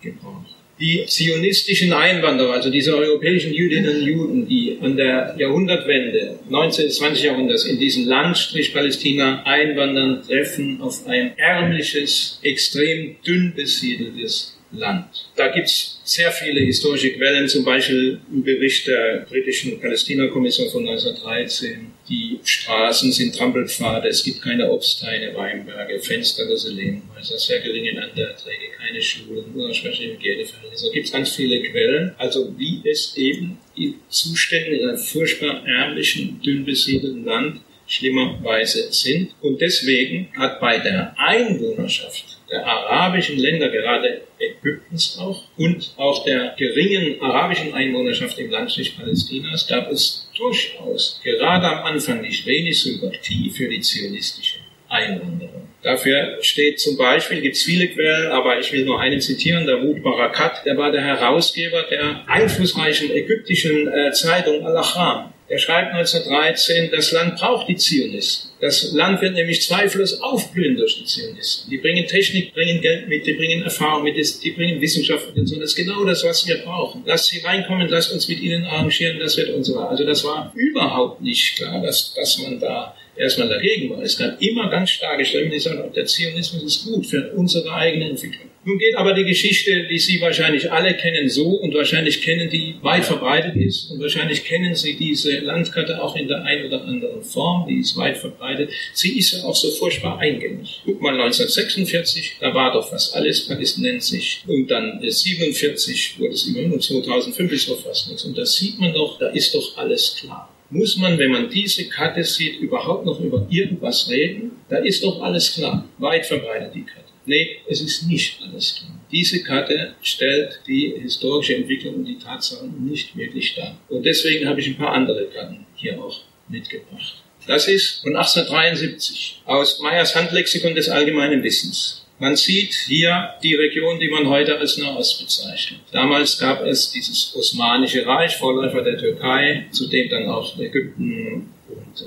gebraucht 0.02 0.56
die 0.80 1.06
zionistischen 1.06 1.92
Einwanderer, 1.92 2.54
also 2.54 2.70
diese 2.70 2.96
europäischen 2.96 3.54
Jüdinnen 3.54 3.98
und 3.98 4.02
Juden, 4.02 4.48
die 4.48 4.78
an 4.82 4.96
der 4.96 5.36
Jahrhundertwende 5.38 6.40
19. 6.48 6.86
bis 6.86 6.98
20. 6.98 7.26
Jahrhunderts 7.26 7.66
in 7.66 7.78
diesen 7.78 8.06
Landstrich 8.06 8.74
Palästina 8.74 9.44
einwandern, 9.44 10.24
treffen 10.26 10.80
auf 10.82 11.06
ein 11.06 11.38
ärmliches, 11.38 12.40
extrem 12.44 13.18
dünn 13.26 13.54
besiedeltes 13.56 14.58
Land. 14.72 15.28
Da 15.36 15.50
gibt's 15.50 16.00
sehr 16.04 16.32
viele 16.32 16.62
historische 16.62 17.12
Quellen, 17.12 17.48
zum 17.48 17.66
Beispiel 17.66 18.22
im 18.32 18.44
Bericht 18.44 18.88
der 18.88 19.26
britischen 19.30 19.80
Palästina-Kommission 19.80 20.70
von 20.70 20.88
1913. 20.88 21.92
Die 22.10 22.40
Straßen 22.44 23.12
sind 23.12 23.36
Trampelpfade, 23.36 24.08
es 24.08 24.24
gibt 24.24 24.42
keine 24.42 24.72
Obsthaine, 24.72 25.36
Weinberge, 25.36 26.00
Fensterlose 26.00 26.72
Lehmhäuser, 26.72 27.38
sehr 27.38 27.60
geringe 27.60 27.92
Landerträge, 27.92 28.72
keine 28.76 29.00
Schulen, 29.00 29.46
unausprechliche 29.54 30.14
Hygieneverhältnisse. 30.14 30.88
Da 30.88 30.94
gibt's 30.94 31.12
ganz 31.12 31.36
viele 31.36 31.62
Quellen. 31.62 32.16
Also 32.18 32.58
wie 32.58 32.82
es 32.84 33.16
eben 33.16 33.60
die 33.78 33.96
Zustände 34.10 34.78
in 34.78 34.90
einem 34.90 34.98
furchtbar 34.98 35.64
ärmlichen, 35.68 36.42
dünn 36.42 36.66
besiedelten 36.66 37.26
Land 37.26 37.62
schlimmerweise 37.86 38.92
sind. 38.92 39.36
Und 39.42 39.62
deswegen 39.62 40.30
hat 40.36 40.60
bei 40.60 40.80
der 40.80 41.14
Einwohnerschaft 41.18 42.38
der 42.50 42.66
arabischen 42.66 43.38
Länder, 43.38 43.70
gerade 43.70 44.22
Ägyptens 44.40 45.18
auch, 45.20 45.44
und 45.58 45.94
auch 45.98 46.24
der 46.26 46.56
geringen 46.58 47.22
arabischen 47.22 47.74
Einwohnerschaft 47.74 48.40
im 48.40 48.50
Landstrich 48.50 48.98
Palästinas 48.98 49.68
gab 49.68 49.92
es 49.92 50.29
durchaus 50.40 51.20
gerade 51.24 51.68
am 51.68 51.86
Anfang 51.86 52.22
nicht 52.22 52.46
wenig 52.46 52.82
Sympathie 52.82 53.50
für 53.50 53.68
die 53.68 53.82
zionistische 53.82 54.60
Einwanderung. 54.88 55.68
Dafür 55.82 56.40
steht 56.42 56.80
zum 56.80 56.98
Beispiel, 56.98 57.42
gibt 57.42 57.56
es 57.56 57.64
viele 57.64 57.88
Quellen, 57.88 58.32
aber 58.32 58.60
ich 58.60 58.72
will 58.74 58.84
nur 58.86 59.00
einen 59.00 59.22
zitieren, 59.22 59.66
der 59.66 59.82
Wut 59.82 60.04
Barakat, 60.04 60.66
der 60.66 60.78
war 60.78 60.92
der 60.92 61.02
Herausgeber 61.02 61.84
der 61.84 62.24
einflussreichen 62.28 63.12
ägyptischen 63.12 63.88
äh, 63.88 64.12
Zeitung 64.12 64.66
Al-Ahram. 64.66 65.34
Er 65.50 65.58
schreibt 65.58 65.94
1913, 65.94 66.92
das 66.92 67.12
Land 67.12 67.40
braucht 67.40 67.68
die 67.68 67.76
Zionisten. 67.76 68.52
Das 68.62 68.92
Land 68.94 69.20
wird 69.20 69.34
nämlich 69.34 69.64
zweifellos 69.64 70.22
aufblühen 70.22 70.78
durch 70.78 71.00
die 71.00 71.06
Zionisten. 71.06 71.72
Die 71.72 71.78
bringen 71.78 72.06
Technik, 72.06 72.54
bringen 72.54 72.80
Geld 72.82 73.08
mit, 73.08 73.26
die 73.26 73.34
bringen 73.34 73.64
Erfahrung 73.64 74.04
mit, 74.04 74.16
die 74.16 74.52
bringen 74.52 74.80
Wissenschaft 74.80 75.28
mit 75.28 75.38
und. 75.38 75.60
Das 75.60 75.72
ist 75.72 75.76
genau 75.76 76.06
das, 76.06 76.24
was 76.24 76.48
wir 76.48 76.60
brauchen. 76.60 77.02
Lasst 77.04 77.28
sie 77.28 77.40
reinkommen, 77.40 77.88
lasst 77.90 78.14
uns 78.14 78.30
mit 78.30 78.40
ihnen 78.42 78.64
arrangieren, 78.64 79.18
das 79.18 79.38
wird 79.38 79.50
weiter. 79.50 79.90
Also 79.90 80.06
das 80.06 80.24
war 80.24 80.54
überhaupt 80.56 81.22
nicht 81.22 81.56
klar, 81.56 81.82
dass, 81.82 82.14
dass 82.14 82.38
man 82.38 82.60
da 82.60 82.96
erstmal 83.16 83.50
dagegen 83.50 83.90
war. 83.90 84.04
Es 84.04 84.18
gab 84.18 84.40
immer 84.40 84.70
ganz 84.70 84.92
starke 84.92 85.26
Stimmen, 85.26 85.50
die 85.50 85.60
sagen, 85.60 85.92
der 85.96 86.06
Zionismus 86.06 86.64
ist 86.64 86.86
gut 86.86 87.08
für 87.08 87.32
unsere 87.34 87.74
eigene 87.74 88.10
Entwicklung. 88.10 88.49
Nun 88.66 88.78
geht 88.78 88.96
aber 88.96 89.14
die 89.14 89.24
Geschichte, 89.24 89.88
die 89.90 89.98
Sie 89.98 90.20
wahrscheinlich 90.20 90.70
alle 90.72 90.94
kennen, 90.94 91.30
so 91.30 91.48
und 91.48 91.74
wahrscheinlich 91.74 92.22
kennen 92.22 92.50
die 92.50 92.76
weit 92.82 93.06
verbreitet 93.06 93.56
ist 93.56 93.90
und 93.90 94.02
wahrscheinlich 94.02 94.44
kennen 94.44 94.76
Sie 94.76 94.98
diese 94.98 95.40
Landkarte 95.40 96.04
auch 96.04 96.16
in 96.16 96.28
der 96.28 96.44
ein 96.44 96.66
oder 96.66 96.84
anderen 96.84 97.24
Form, 97.24 97.68
die 97.68 97.80
ist 97.80 97.96
weit 97.96 98.18
verbreitet. 98.18 98.70
Sie 98.94 99.18
ist 99.18 99.32
ja 99.32 99.44
auch 99.44 99.56
so 99.56 99.72
furchtbar 99.72 100.20
eingängig. 100.20 100.82
Guck 100.84 101.02
mal 101.02 101.14
1946, 101.14 102.38
da 102.42 102.54
war 102.54 102.74
doch 102.74 102.90
fast 102.90 103.16
alles 103.16 103.48
palästinensisch 103.48 104.44
und 104.46 104.70
dann 104.70 105.00
1947 105.00 106.20
wurde 106.20 106.34
es 106.34 106.48
immer 106.48 106.74
und 106.74 106.84
2005 106.84 107.52
ist 107.54 107.70
doch 107.70 107.82
fast 107.82 108.10
nichts 108.10 108.26
und 108.26 108.38
da 108.38 108.46
sieht 108.46 108.78
man 108.78 108.94
doch, 108.94 109.18
da 109.20 109.30
ist 109.30 109.56
doch 109.56 109.78
alles 109.78 110.18
klar 110.20 110.54
muss 110.72 110.98
man, 110.98 111.18
wenn 111.18 111.32
man 111.32 111.50
diese 111.50 111.90
Karte 111.90 112.24
sieht, 112.24 112.60
überhaupt 112.60 113.04
noch 113.04 113.20
über 113.20 113.48
irgendwas 113.50 114.08
reden? 114.08 114.52
Da 114.70 114.78
ist 114.78 115.04
doch 115.04 115.20
alles 115.22 115.54
klar. 115.56 115.84
Weit 115.98 116.28
verbreitet 116.28 116.76
die 116.76 116.84
Karte. 116.84 117.09
Nee, 117.30 117.58
es 117.68 117.80
ist 117.82 118.08
nicht 118.08 118.42
alles 118.42 118.78
klar. 118.78 118.90
Diese 119.12 119.44
Karte 119.44 119.94
stellt 120.02 120.62
die 120.66 120.96
historische 121.00 121.56
Entwicklung 121.56 121.98
und 121.98 122.06
die 122.06 122.18
Tatsachen 122.18 122.90
nicht 122.90 123.16
wirklich 123.16 123.54
dar. 123.54 123.78
Und 123.88 124.04
deswegen 124.04 124.50
habe 124.50 124.60
ich 124.60 124.66
ein 124.66 124.78
paar 124.78 124.94
andere 124.94 125.28
Karten 125.28 125.64
hier 125.76 126.04
auch 126.04 126.22
mitgebracht. 126.48 127.22
Das 127.46 127.68
ist 127.68 128.02
von 128.02 128.16
1873 128.16 129.44
aus 129.46 129.80
Meyers 129.80 130.16
Handlexikon 130.16 130.74
des 130.74 130.90
allgemeinen 130.90 131.44
Wissens. 131.44 132.04
Man 132.18 132.36
sieht 132.36 132.74
hier 132.88 133.36
die 133.44 133.54
Region, 133.54 134.00
die 134.00 134.10
man 134.10 134.28
heute 134.28 134.58
als 134.58 134.80
Nahost 134.80 135.20
bezeichnet. 135.20 135.82
Damals 135.92 136.40
gab 136.40 136.66
es 136.66 136.90
dieses 136.90 137.36
Osmanische 137.36 138.08
Reich, 138.08 138.38
Vorläufer 138.38 138.82
der 138.82 138.98
Türkei, 138.98 139.68
zu 139.70 139.88
dem 139.88 140.10
dann 140.10 140.28
auch 140.30 140.58
Ägypten 140.58 141.54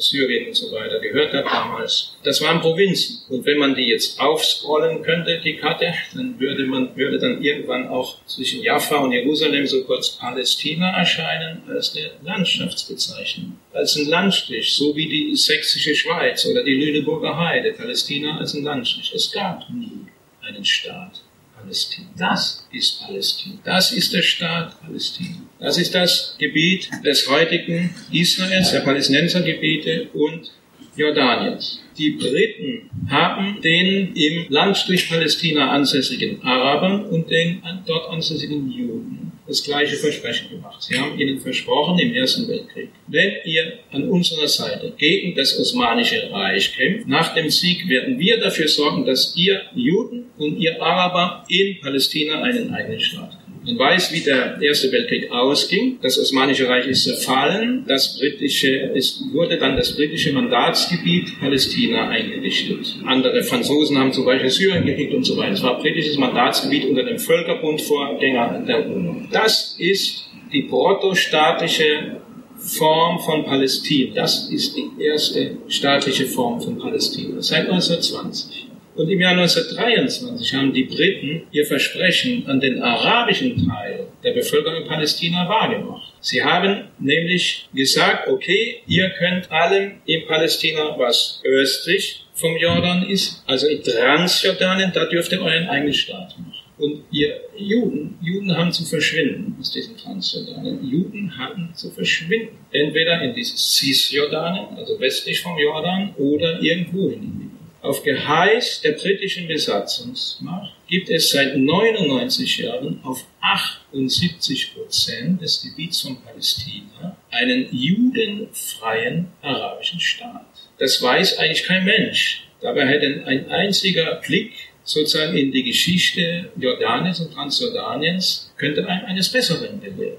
Syrien 0.01 0.49
und 0.49 0.55
so 0.55 0.71
weiter 0.73 0.99
gehört 1.01 1.33
hat 1.33 1.47
damals. 1.47 2.15
Das 2.25 2.41
waren 2.41 2.61
Provinzen. 2.61 3.23
Und 3.29 3.45
wenn 3.47 3.59
man 3.59 3.75
die 3.75 3.87
jetzt 3.87 4.21
aufscrollen 4.21 5.03
könnte, 5.03 5.41
die 5.41 5.57
Karte, 5.57 5.93
dann 6.15 6.39
würde 6.39 6.65
man, 6.65 6.97
würde 6.97 7.19
dann 7.19 7.43
irgendwann 7.43 7.89
auch 7.89 8.25
zwischen 8.27 8.63
Jaffa 8.63 8.97
und 8.99 9.13
Jerusalem 9.13 9.67
so 9.67 9.85
kurz 9.85 10.11
Palästina 10.11 10.97
erscheinen 10.97 11.63
als 11.69 11.97
eine 11.97 12.11
Landschaftsbezeichnung. 12.23 13.59
Als 13.73 13.97
ein 13.97 14.07
Landstrich, 14.07 14.73
so 14.73 14.95
wie 14.97 15.09
die 15.09 15.37
sächsische 15.37 15.95
Schweiz 15.95 16.47
oder 16.47 16.63
die 16.63 16.75
Lüneburger 16.75 17.37
Heide. 17.37 17.73
Palästina 17.73 18.39
als 18.39 18.55
ein 18.55 18.65
Landstrich. 18.65 19.13
Es 19.15 19.31
gab 19.33 19.69
nie 19.71 20.07
einen 20.43 20.65
Staat. 20.65 21.21
Palästina. 21.63 22.09
Das 22.19 22.67
ist 22.73 23.01
Palästina. 23.01 23.59
Das 23.65 23.93
ist 23.93 24.13
der 24.13 24.23
Staat 24.23 24.81
Palästina. 24.83 25.37
Das 25.59 25.79
ist 25.79 25.95
das 25.95 26.37
Gebiet 26.39 26.91
des 27.05 27.29
heutigen 27.29 27.95
Israels, 28.11 28.73
der 28.73 28.81
Palästinensergebiete 28.81 30.09
und 30.13 30.51
Jordaniens. 30.97 31.81
Die 31.97 32.11
Briten 32.11 32.91
haben 33.09 33.61
den 33.63 34.15
im 34.15 34.47
Landstrich 34.49 35.09
Palästina 35.09 35.71
ansässigen 35.71 36.43
Arabern 36.43 37.05
und 37.07 37.31
den 37.31 37.63
dort 37.87 38.11
ansässigen 38.11 38.71
Juden 38.71 39.32
das 39.47 39.63
gleiche 39.63 39.97
Versprechen 39.97 40.51
gemacht. 40.51 40.83
Sie 40.83 40.99
haben 40.99 41.19
ihnen 41.19 41.41
versprochen 41.41 41.99
im 41.99 42.15
Ersten 42.15 42.49
Weltkrieg, 42.49 42.91
wenn 43.09 43.33
ihr 43.45 43.79
an 43.91 44.09
unserer 44.09 44.49
Seite 44.49 44.93
gegen 44.97 45.35
das 45.35 45.59
Osmanische 45.59 46.31
Reich 46.31 46.75
kämpft, 46.77 47.09
nach 47.09 47.35
dem 47.35 47.51
Sieg 47.51 47.89
werden 47.89 48.19
wir 48.19 48.39
dafür 48.39 48.69
sorgen, 48.69 49.05
dass 49.05 49.35
ihr 49.37 49.63
Juden 49.75 50.27
und 50.39 50.59
ihr 50.59 50.81
Araber 50.81 51.45
in 51.49 51.81
Palästina 51.81 52.43
einen 52.43 52.73
eigenen 52.73 53.01
Staat. 53.01 53.42
Man 53.65 53.79
weiß, 53.79 54.13
wie 54.13 54.21
der 54.21 54.61
Erste 54.61 54.91
Weltkrieg 54.91 55.31
ausging. 55.31 55.99
Das 56.03 56.19
Osmanische 56.19 56.69
Reich 56.69 56.89
ist 56.89 57.05
zerfallen. 57.05 57.85
Das 57.87 58.19
britische, 58.19 58.91
es 58.95 59.23
wurde 59.33 59.57
dann 59.57 59.77
das 59.77 59.95
britische 59.95 60.33
Mandatsgebiet 60.33 61.39
Palästina 61.39 62.09
eingerichtet. 62.09 62.97
Andere 63.07 63.43
Franzosen 63.45 63.97
haben 63.99 64.13
zum 64.13 64.25
Beispiel 64.25 64.51
Syrien 64.51 64.85
gekriegt 64.85 65.15
und 65.15 65.23
so 65.23 65.37
weiter. 65.37 65.53
Es 65.53 65.63
war 65.63 65.79
britisches 65.79 66.19
Mandatsgebiet 66.19 66.87
unter 66.87 67.05
dem 67.05 67.19
Völkerbund-Vorgänger 67.19 68.65
der 68.67 68.91
UNO. 68.91 69.29
Das 69.31 69.77
ist 69.79 70.29
die 70.53 70.63
protostaatliche 70.63 72.21
Form 72.57 73.21
von 73.21 73.45
Palästina. 73.45 74.15
Das 74.15 74.51
ist 74.51 74.77
die 74.77 74.91
erste 75.05 75.59
staatliche 75.69 76.27
Form 76.27 76.61
von 76.61 76.79
Palästina 76.79 77.41
seit 77.41 77.69
1920. 77.71 78.72
Und 78.95 79.09
im 79.09 79.21
Jahr 79.21 79.33
1923 79.33 80.55
haben 80.55 80.73
die 80.75 80.85
Briten 80.85 81.47
ihr 81.51 81.65
Versprechen 81.65 82.47
an 82.47 82.61
den 82.61 82.83
arabischen 82.83 83.67
Teil 83.67 84.07
der 84.23 84.33
Bevölkerung 84.33 84.83
in 84.83 84.89
Palästina 84.89 85.49
wahrgemacht. 85.49 86.13
Sie 86.21 86.43
haben 86.43 86.89
nämlich 86.99 87.69
gesagt, 87.75 88.29
okay, 88.29 88.83
ihr 88.87 89.09
könnt 89.11 89.51
allem 89.51 89.93
in 90.05 90.27
Palästina, 90.27 90.95
was 90.99 91.41
östlich 91.45 92.27
vom 92.35 92.57
Jordan 92.57 93.09
ist, 93.09 93.43
also 93.47 93.67
in 93.67 93.83
Transjordanien, 93.83 94.93
da 94.93 95.07
dürft 95.07 95.33
ihr 95.33 95.41
euren 95.41 95.69
eigenen 95.69 95.95
Staat 95.95 96.37
machen. 96.39 96.53
Und 96.79 97.05
ihr 97.13 97.41
Juden, 97.57 98.19
Juden 98.21 98.57
haben 98.57 98.73
zu 98.73 98.85
verschwinden 98.85 99.57
aus 99.61 99.71
diesem 99.71 99.97
Transjordanien. 99.97 100.85
Juden 100.85 101.39
hatten 101.39 101.71
zu 101.75 101.91
verschwinden. 101.91 102.59
Entweder 102.73 103.23
in 103.23 103.35
dieses 103.35 103.77
Cisjordanien, 103.77 104.77
also 104.77 104.99
westlich 104.99 105.41
vom 105.41 105.57
Jordan, 105.59 106.15
oder 106.17 106.61
irgendwo 106.61 107.11
in 107.11 107.52
auf 107.83 108.05
Geheiß 108.05 108.81
der 108.83 108.93
britischen 108.93 109.49
Besatzungsmacht 109.49 110.73
gibt 110.87 111.11
es 111.11 111.31
seit 111.31 111.57
99 111.57 112.59
Jahren 112.59 113.01
auf 113.03 113.25
78 113.41 114.75
Prozent 114.75 115.43
des 115.43 115.63
Gebiets 115.63 116.03
von 116.03 116.17
Palästina 116.23 117.17
einen 117.31 117.67
judenfreien 117.73 119.27
arabischen 119.43 119.99
Staat. 119.99 120.47
Das 120.79 121.03
weiß 121.03 121.39
eigentlich 121.39 121.65
kein 121.65 121.85
Mensch. 121.85 122.45
Dabei 122.61 122.87
hätte 122.87 123.25
ein 123.27 123.51
einziger 123.51 124.15
Blick 124.25 124.53
sozusagen 124.85 125.37
in 125.37 125.51
die 125.51 125.65
Geschichte 125.65 126.51
Jordaniens 126.57 127.19
und 127.21 127.33
Transjordaniens 127.33 128.53
könnte 128.57 128.87
einem 128.87 129.07
eines 129.07 129.29
Besseren 129.29 129.81
belehren. 129.81 130.19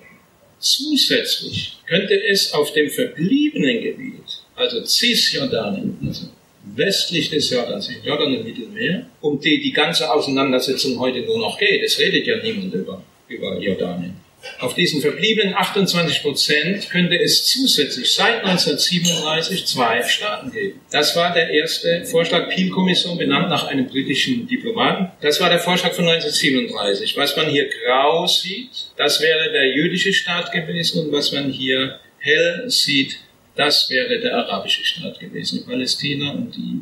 Zusätzlich 0.59 1.77
könnte 1.87 2.21
es 2.25 2.53
auf 2.53 2.73
dem 2.73 2.89
verbliebenen 2.89 3.81
Gebiet, 3.81 4.43
also 4.55 4.83
Cisjordanien, 4.85 5.97
also 6.05 6.27
westlich 6.63 7.29
des 7.29 7.49
Jordans, 7.49 7.89
im 7.89 8.03
Jordan 8.03 8.33
im 8.33 8.43
Mittelmeer, 8.43 9.05
um 9.21 9.39
die 9.39 9.61
die 9.61 9.71
ganze 9.71 10.11
Auseinandersetzung 10.11 10.99
heute 10.99 11.21
nur 11.21 11.39
noch 11.39 11.57
geht. 11.57 11.83
Es 11.83 11.99
redet 11.99 12.25
ja 12.25 12.37
niemand 12.37 12.73
über, 12.73 13.01
über 13.27 13.59
Jordanien. 13.59 14.23
Auf 14.59 14.75
diesen 14.75 15.01
verbliebenen 15.01 15.53
28 15.53 16.21
Prozent 16.21 16.89
könnte 16.89 17.17
es 17.19 17.45
zusätzlich 17.45 18.11
seit 18.11 18.43
1937 18.43 19.65
zwei 19.65 20.03
Staaten 20.03 20.51
geben. 20.51 20.81
Das 20.91 21.15
war 21.15 21.33
der 21.33 21.49
erste 21.49 22.03
Vorschlag, 22.05 22.49
Peel-Kommission, 22.49 23.17
benannt 23.17 23.49
nach 23.49 23.67
einem 23.67 23.87
britischen 23.87 24.47
Diplomaten. 24.47 25.11
Das 25.21 25.39
war 25.39 25.49
der 25.49 25.59
Vorschlag 25.59 25.93
von 25.93 26.07
1937. 26.07 27.15
Was 27.15 27.35
man 27.37 27.49
hier 27.49 27.69
grau 27.69 28.27
sieht, 28.27 28.69
das 28.97 29.21
wäre 29.21 29.51
der 29.51 29.75
jüdische 29.75 30.13
Staat 30.13 30.51
gewesen 30.51 31.05
und 31.05 31.11
was 31.11 31.31
man 31.31 31.49
hier 31.49 31.99
hell 32.19 32.65
sieht, 32.67 33.19
das 33.55 33.89
wäre 33.89 34.19
der 34.19 34.35
arabische 34.37 34.83
Staat 34.83 35.19
gewesen, 35.19 35.65
Palästina 35.65 36.31
und 36.31 36.55
die 36.55 36.81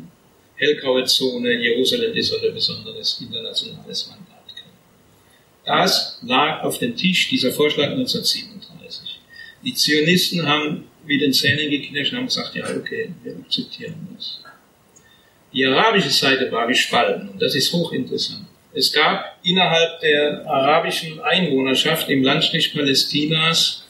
hellgraue 0.56 1.04
Zone 1.04 1.52
Jerusalem, 1.52 2.14
die 2.14 2.22
soll 2.22 2.46
ein 2.46 2.54
besonderes 2.54 3.20
internationales 3.20 4.08
Mandat. 4.08 4.32
Das 5.64 6.18
lag 6.22 6.62
auf 6.62 6.78
dem 6.78 6.96
Tisch, 6.96 7.28
dieser 7.28 7.52
Vorschlag 7.52 7.90
1937. 7.90 9.20
Die 9.64 9.74
Zionisten 9.74 10.46
haben 10.46 10.84
wie 11.04 11.18
den 11.18 11.32
Zähnen 11.32 11.70
geknirscht 11.70 12.12
und 12.12 12.18
haben 12.18 12.26
gesagt, 12.26 12.54
ja, 12.54 12.64
okay, 12.76 13.12
wir 13.22 13.36
akzeptieren 13.36 14.08
das. 14.16 14.40
Die 15.52 15.64
arabische 15.64 16.10
Seite 16.10 16.50
war 16.50 16.66
gespalten 16.66 17.28
und 17.28 17.40
das 17.40 17.54
ist 17.54 17.72
hochinteressant. 17.72 18.46
Es 18.74 18.92
gab 18.92 19.38
innerhalb 19.44 20.00
der 20.00 20.46
arabischen 20.46 21.20
Einwohnerschaft 21.20 22.08
im 22.08 22.22
Landstrich 22.22 22.72
Palästinas 22.72 23.81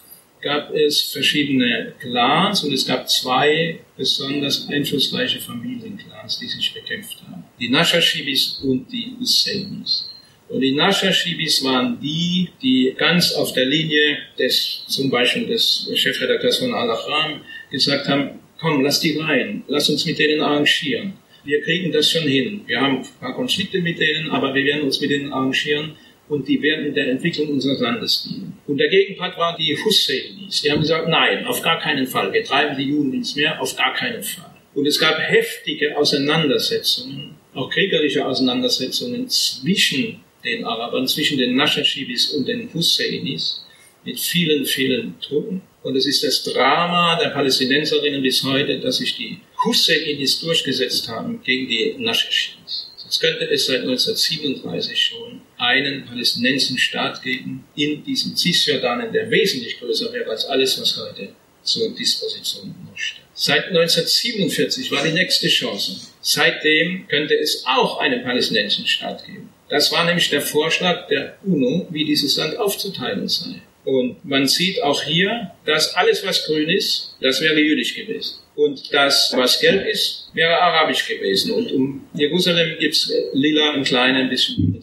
gab 0.43 0.74
es 0.74 1.01
verschiedene 1.03 1.95
Clans 2.01 2.64
und 2.64 2.72
es 2.72 2.86
gab 2.86 3.09
zwei 3.09 3.78
besonders 3.97 4.68
einflussreiche 4.68 5.40
Familienclans, 5.40 6.38
die 6.40 6.49
sich 6.49 6.74
bekämpft 6.74 7.22
haben. 7.26 7.45
Die 7.59 7.68
Nashashibis 7.68 8.61
und 8.64 8.93
die 8.93 9.14
Husseinis. 9.18 10.11
Und 10.49 10.61
die 10.61 10.72
Nashashibis 10.72 11.64
waren 11.64 11.99
die, 12.01 12.49
die 12.61 12.93
ganz 12.97 13.32
auf 13.32 13.53
der 13.53 13.66
Linie 13.66 14.18
des, 14.38 14.84
zum 14.88 15.09
Beispiel 15.09 15.47
des 15.47 15.88
Chefredakteurs 15.95 16.59
von 16.59 16.74
Al-Ahram 16.74 17.40
gesagt 17.70 18.09
haben, 18.09 18.40
komm, 18.61 18.82
lass 18.82 19.01
die 19.01 19.16
rein, 19.16 19.62
lass 19.68 19.88
uns 19.88 20.05
mit 20.05 20.18
denen 20.18 20.43
arrangieren. 20.43 21.14
Wir 21.45 21.62
kriegen 21.62 21.90
das 21.90 22.11
schon 22.11 22.28
hin. 22.28 22.62
Wir 22.66 22.80
haben 22.80 22.99
ein 22.99 23.09
paar 23.18 23.34
Konflikte 23.34 23.80
mit 23.80 23.99
denen, 23.99 24.30
aber 24.30 24.55
wir 24.55 24.64
werden 24.64 24.82
uns 24.82 25.01
mit 25.01 25.11
denen 25.11 25.32
arrangieren 25.32 25.97
und 26.33 26.49
die 26.49 26.62
werden 26.62 26.95
der 26.95 27.11
Entwicklung 27.11 27.51
unseres 27.51 27.78
Landes 27.80 28.22
dienen. 28.22 28.59
Und 28.66 28.78
der 28.78 28.89
Gegenpart 28.89 29.37
waren 29.37 29.55
die 29.59 29.76
Husseinis. 29.76 30.62
Die 30.62 30.70
haben 30.70 30.80
gesagt, 30.80 31.07
nein, 31.07 31.45
auf 31.45 31.61
gar 31.61 31.78
keinen 31.78 32.07
Fall. 32.07 32.33
Wir 32.33 32.43
treiben 32.43 32.74
die 32.74 32.85
Juden 32.85 33.12
ins 33.12 33.37
Meer, 33.37 33.61
auf 33.61 33.76
gar 33.76 33.93
keinen 33.93 34.22
Fall. 34.22 34.51
Und 34.74 34.87
es 34.87 34.99
gab 34.99 35.18
heftige 35.18 35.95
Auseinandersetzungen, 35.95 37.35
auch 37.53 37.68
kriegerische 37.68 38.24
Auseinandersetzungen 38.24 39.28
zwischen 39.28 40.20
den 40.43 40.64
Arabern, 40.64 41.07
zwischen 41.07 41.37
den 41.37 41.55
Nashashibis 41.55 42.30
und 42.30 42.49
den 42.49 42.72
Husseinis, 42.72 43.66
mit 44.03 44.18
vielen, 44.18 44.64
vielen 44.64 45.20
Toten. 45.20 45.61
Und 45.83 45.97
es 45.97 46.07
ist 46.07 46.24
das 46.24 46.45
Drama 46.45 47.18
der 47.22 47.28
Palästinenserinnen 47.28 48.22
bis 48.22 48.43
heute, 48.43 48.80
dass 48.80 48.97
sich 48.97 49.14
die 49.16 49.39
Husseinis 49.66 50.41
durchgesetzt 50.41 51.07
haben 51.09 51.43
gegen 51.43 51.68
die 51.68 51.95
Nashashibis. 51.99 52.82
Es 53.13 53.21
könnte 53.21 53.45
es 53.45 53.67
seit 53.67 53.83
1937 53.83 54.99
schon 54.99 55.43
einen 55.59 56.07
palästinensischen 56.07 56.79
Staat 56.79 57.23
geben 57.23 57.63
in 57.77 58.03
diesem 58.03 58.35
Cisjordanien, 58.35 59.13
der 59.13 59.31
wesentlich 59.31 59.79
größer 59.79 60.11
wäre 60.15 60.31
als 60.31 60.47
alles, 60.47 60.81
was 60.81 60.97
heute 60.97 61.29
zur 61.63 61.95
Disposition 61.95 62.75
steht. 62.95 63.21
Seit 63.35 63.67
1947 63.67 64.91
war 64.91 65.05
die 65.05 65.13
nächste 65.13 65.49
Chance. 65.49 66.01
Seitdem 66.23 67.07
könnte 67.07 67.35
es 67.39 67.63
auch 67.67 67.99
einen 67.99 68.23
palästinensischen 68.23 68.87
Staat 68.87 69.27
geben. 69.27 69.51
Das 69.69 69.93
war 69.93 70.07
nämlich 70.07 70.31
der 70.31 70.41
Vorschlag 70.41 71.07
der 71.09 71.37
UNO, 71.45 71.89
wie 71.91 72.07
dieses 72.07 72.37
Land 72.37 72.57
aufzuteilen 72.57 73.29
sei. 73.29 73.61
Und 73.85 74.24
man 74.24 74.47
sieht 74.47 74.83
auch 74.83 75.03
hier, 75.03 75.51
dass 75.64 75.95
alles, 75.95 76.24
was 76.24 76.47
grün 76.47 76.68
ist, 76.68 77.16
das 77.20 77.41
wäre 77.41 77.59
jüdisch 77.59 77.95
gewesen. 77.95 78.39
Und 78.55 78.93
das, 78.93 79.33
was 79.37 79.61
gelb 79.61 79.87
ist, 79.87 80.30
wäre 80.35 80.57
arabisch 80.57 81.07
gewesen. 81.09 81.53
Und 81.53 81.72
um 81.72 82.07
Jerusalem 82.14 82.78
gibt's 82.78 83.12
lila 83.33 83.72
ein 83.72 83.83
kleines 83.83 84.30
bisschen. 84.30 84.83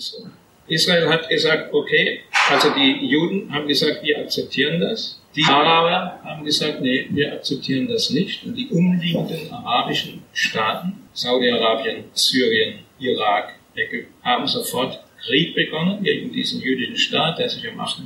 Israel 0.67 1.09
hat 1.09 1.29
gesagt, 1.29 1.73
okay, 1.73 2.21
also 2.49 2.69
die 2.71 3.05
Juden 3.07 3.51
haben 3.51 3.67
gesagt, 3.67 4.03
wir 4.03 4.19
akzeptieren 4.19 4.79
das. 4.79 5.19
Die 5.35 5.43
Araber 5.43 6.19
haben 6.23 6.43
gesagt, 6.43 6.81
nee, 6.81 7.07
wir 7.11 7.33
akzeptieren 7.33 7.87
das 7.87 8.09
nicht. 8.09 8.43
Und 8.43 8.55
die 8.55 8.67
umliegenden 8.69 9.51
arabischen 9.51 10.23
Staaten, 10.33 10.93
Saudi-Arabien, 11.13 12.05
Syrien, 12.13 12.79
Irak, 12.99 13.53
Ägypten, 13.75 14.13
haben 14.23 14.47
sofort 14.47 14.99
Krieg 15.25 15.55
begonnen 15.55 16.03
gegen 16.03 16.31
diesen 16.31 16.61
jüdischen 16.61 16.97
Staat, 16.97 17.39
der 17.39 17.49
sich 17.49 17.67
am 17.69 17.79
8. 17.79 18.01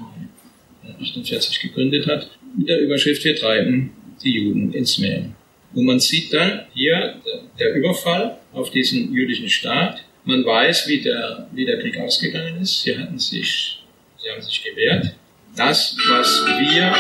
Mai 0.84 0.90
1948 0.90 1.62
gegründet 1.62 2.08
hat, 2.08 2.30
mit 2.58 2.68
der 2.68 2.82
Überschrift, 2.82 3.24
wir 3.24 3.36
treiben 3.36 3.92
die 4.24 4.34
Juden 4.34 4.74
ins 4.74 4.98
Meer. 4.98 5.26
Und 5.74 5.86
man 5.86 6.00
sieht 6.00 6.34
dann 6.34 6.66
hier 6.74 7.16
der 7.60 7.74
Überfall 7.74 8.38
auf 8.52 8.70
diesen 8.70 9.14
jüdischen 9.14 9.50
Staat. 9.50 10.04
Man 10.24 10.46
weiß, 10.46 10.88
wie 10.88 11.02
der, 11.02 11.48
wie 11.52 11.66
der 11.66 11.80
Krieg 11.80 11.98
ausgegangen 11.98 12.62
ist. 12.62 12.84
Sie 12.84 12.98
hatten 12.98 13.18
sich, 13.18 13.80
sie 14.22 14.30
haben 14.30 14.42
sich 14.42 14.64
gewehrt. 14.64 15.16
Das, 15.56 15.96
was 16.10 16.46
wir 16.46 16.94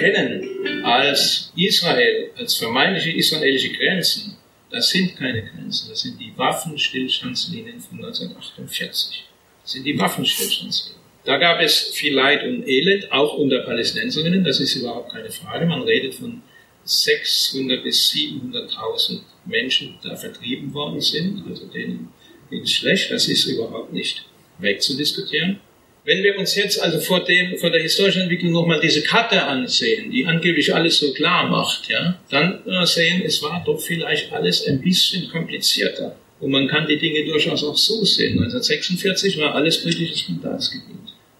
kennen 0.00 0.84
als 0.84 1.52
Israel, 1.56 2.30
als 2.36 2.56
vermeintliche 2.56 3.16
israelische 3.16 3.72
Grenzen, 3.72 4.36
das 4.70 4.90
sind 4.90 5.16
keine 5.16 5.42
Grenzen, 5.42 5.88
das 5.88 6.02
sind 6.02 6.20
die 6.20 6.32
Waffenstillstandslinien 6.36 7.80
von 7.80 7.98
1948. 7.98 9.24
Das 9.62 9.72
sind 9.72 9.84
die 9.84 9.98
Waffenstillstandslinien. 9.98 10.97
Da 11.24 11.36
gab 11.36 11.60
es 11.60 11.90
viel 11.94 12.14
Leid 12.14 12.44
und 12.44 12.66
Elend, 12.66 13.12
auch 13.12 13.34
unter 13.34 13.60
Palästinenserinnen, 13.60 14.44
das 14.44 14.60
ist 14.60 14.76
überhaupt 14.76 15.12
keine 15.12 15.30
Frage. 15.30 15.66
Man 15.66 15.82
redet 15.82 16.14
von 16.14 16.42
600 16.84 17.82
bis 17.82 18.10
700.000 18.12 19.20
Menschen 19.44 19.98
da 20.02 20.16
vertrieben 20.16 20.72
worden 20.72 21.00
sind, 21.00 21.44
also 21.48 21.66
denen 21.66 22.08
ging 22.50 22.62
es 22.62 22.72
schlecht, 22.72 23.10
das 23.10 23.28
ist 23.28 23.46
überhaupt 23.46 23.92
nicht 23.92 24.24
wegzudiskutieren. 24.58 25.60
Wenn 26.04 26.22
wir 26.22 26.38
uns 26.38 26.54
jetzt 26.54 26.80
also 26.80 26.98
vor, 27.00 27.22
dem, 27.24 27.58
vor 27.58 27.68
der 27.68 27.82
historischen 27.82 28.22
Entwicklung 28.22 28.52
nochmal 28.52 28.80
diese 28.80 29.02
Karte 29.02 29.42
ansehen, 29.42 30.10
die 30.10 30.24
angeblich 30.24 30.74
alles 30.74 30.98
so 30.98 31.12
klar 31.12 31.46
macht, 31.50 31.90
ja, 31.90 32.18
dann 32.30 32.62
sehen, 32.86 33.20
es 33.22 33.42
war 33.42 33.62
doch 33.66 33.78
vielleicht 33.78 34.32
alles 34.32 34.66
ein 34.66 34.80
bisschen 34.80 35.28
komplizierter. 35.28 36.16
Und 36.40 36.52
man 36.52 36.66
kann 36.68 36.86
die 36.86 36.98
Dinge 36.98 37.26
durchaus 37.26 37.62
auch 37.62 37.76
so 37.76 38.04
sehen. 38.04 38.38
1946 38.38 39.36
war 39.38 39.54
alles 39.54 39.82
britisches 39.82 40.26
Mandatsgebiet. 40.30 40.97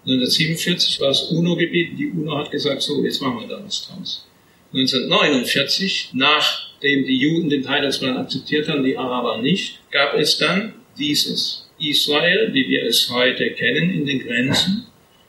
1947 0.08 1.00
war 1.00 1.10
es 1.10 1.22
UNO-Gebiet. 1.24 1.98
Die 1.98 2.10
UNO 2.10 2.38
hat 2.38 2.50
gesagt, 2.50 2.80
so, 2.80 3.04
jetzt 3.04 3.20
machen 3.20 3.40
wir 3.40 3.48
da 3.48 3.62
was 3.62 3.86
draus. 3.86 4.26
1949, 4.72 6.10
nachdem 6.14 7.04
die 7.04 7.18
Juden 7.18 7.50
den 7.50 7.62
Teilungsplan 7.62 8.16
akzeptiert 8.16 8.68
haben, 8.68 8.84
die 8.84 8.96
Araber 8.96 9.42
nicht, 9.42 9.80
gab 9.90 10.14
es 10.14 10.38
dann 10.38 10.74
dieses 10.98 11.68
Israel, 11.78 12.52
wie 12.52 12.68
wir 12.68 12.84
es 12.84 13.10
heute 13.10 13.50
kennen, 13.50 13.90
in 13.90 14.06
den 14.06 14.20
Grenzen. 14.20 14.86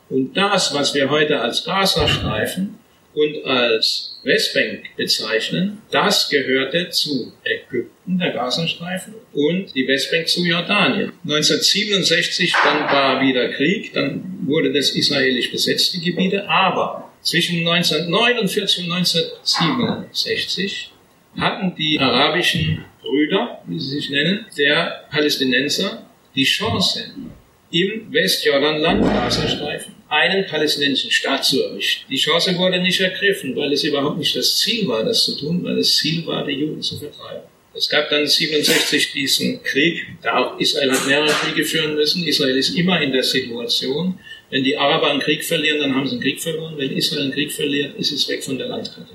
Und 0.09 0.35
das, 0.35 0.73
was 0.73 0.93
wir 0.95 1.09
heute 1.09 1.39
als 1.39 1.63
Gazastreifen 1.63 2.79
und 3.13 3.45
als 3.45 4.08
Westbank 4.23 4.95
bezeichnen, 4.97 5.81
das 5.91 6.29
gehörte 6.29 6.89
zu 6.89 7.31
Ägypten, 7.43 8.19
der 8.19 8.31
Gazastreifen, 8.31 9.13
und 9.33 9.73
die 9.73 9.87
Westbank 9.87 10.27
zu 10.27 10.43
Jordanien. 10.43 11.13
1967, 11.23 12.53
dann 12.63 12.83
war 12.91 13.21
wieder 13.21 13.49
Krieg, 13.49 13.93
dann 13.93 14.39
wurde 14.45 14.73
das 14.73 14.89
israelisch 14.91 15.51
besetzte 15.51 15.99
Gebiete, 15.99 16.47
aber 16.49 17.11
zwischen 17.21 17.59
1949 17.67 18.85
und 18.85 18.91
1967 18.93 20.91
hatten 21.37 21.75
die 21.75 21.99
arabischen 21.99 22.85
Brüder, 23.01 23.61
wie 23.67 23.79
sie 23.79 23.99
sich 23.99 24.09
nennen, 24.09 24.45
der 24.57 25.05
Palästinenser, 25.11 26.05
die 26.35 26.43
Chance, 26.43 27.11
im 27.71 28.11
Westjordanland, 28.11 29.03
Gazastreifen, 29.03 29.93
einen 30.09 30.45
palästinensischen 30.45 31.11
Staat 31.11 31.45
zu 31.45 31.63
errichten. 31.63 32.05
Die 32.09 32.17
Chance 32.17 32.57
wurde 32.57 32.81
nicht 32.81 32.99
ergriffen, 32.99 33.55
weil 33.55 33.71
es 33.71 33.83
überhaupt 33.83 34.17
nicht 34.17 34.35
das 34.35 34.57
Ziel 34.57 34.87
war, 34.87 35.03
das 35.03 35.23
zu 35.23 35.37
tun, 35.37 35.63
weil 35.63 35.75
das 35.75 35.95
Ziel 35.95 36.25
war, 36.25 36.45
die 36.45 36.53
Juden 36.53 36.81
zu 36.81 36.97
vertreiben. 36.97 37.43
Es 37.75 37.87
gab 37.87 38.09
dann 38.09 38.25
67 38.25 39.11
diesen 39.13 39.61
Krieg, 39.61 40.05
da 40.23 40.37
auch 40.37 40.59
Israel 40.59 40.91
hat 40.91 41.07
mehrere 41.07 41.29
Kriege 41.29 41.63
führen 41.63 41.93
müssen. 41.93 42.25
Israel 42.25 42.57
ist 42.57 42.75
immer 42.75 42.99
in 43.01 43.11
der 43.11 43.23
Situation, 43.23 44.19
wenn 44.49 44.63
die 44.63 44.75
Araber 44.75 45.11
einen 45.11 45.19
Krieg 45.19 45.45
verlieren, 45.45 45.79
dann 45.79 45.95
haben 45.95 46.07
sie 46.07 46.13
einen 46.13 46.21
Krieg 46.21 46.41
verloren. 46.41 46.75
Wenn 46.77 46.91
Israel 46.91 47.23
einen 47.23 47.31
Krieg 47.31 47.51
verliert, 47.51 47.95
ist 47.97 48.11
es 48.11 48.27
weg 48.27 48.43
von 48.43 48.57
der 48.57 48.67
Landkarte. 48.67 49.13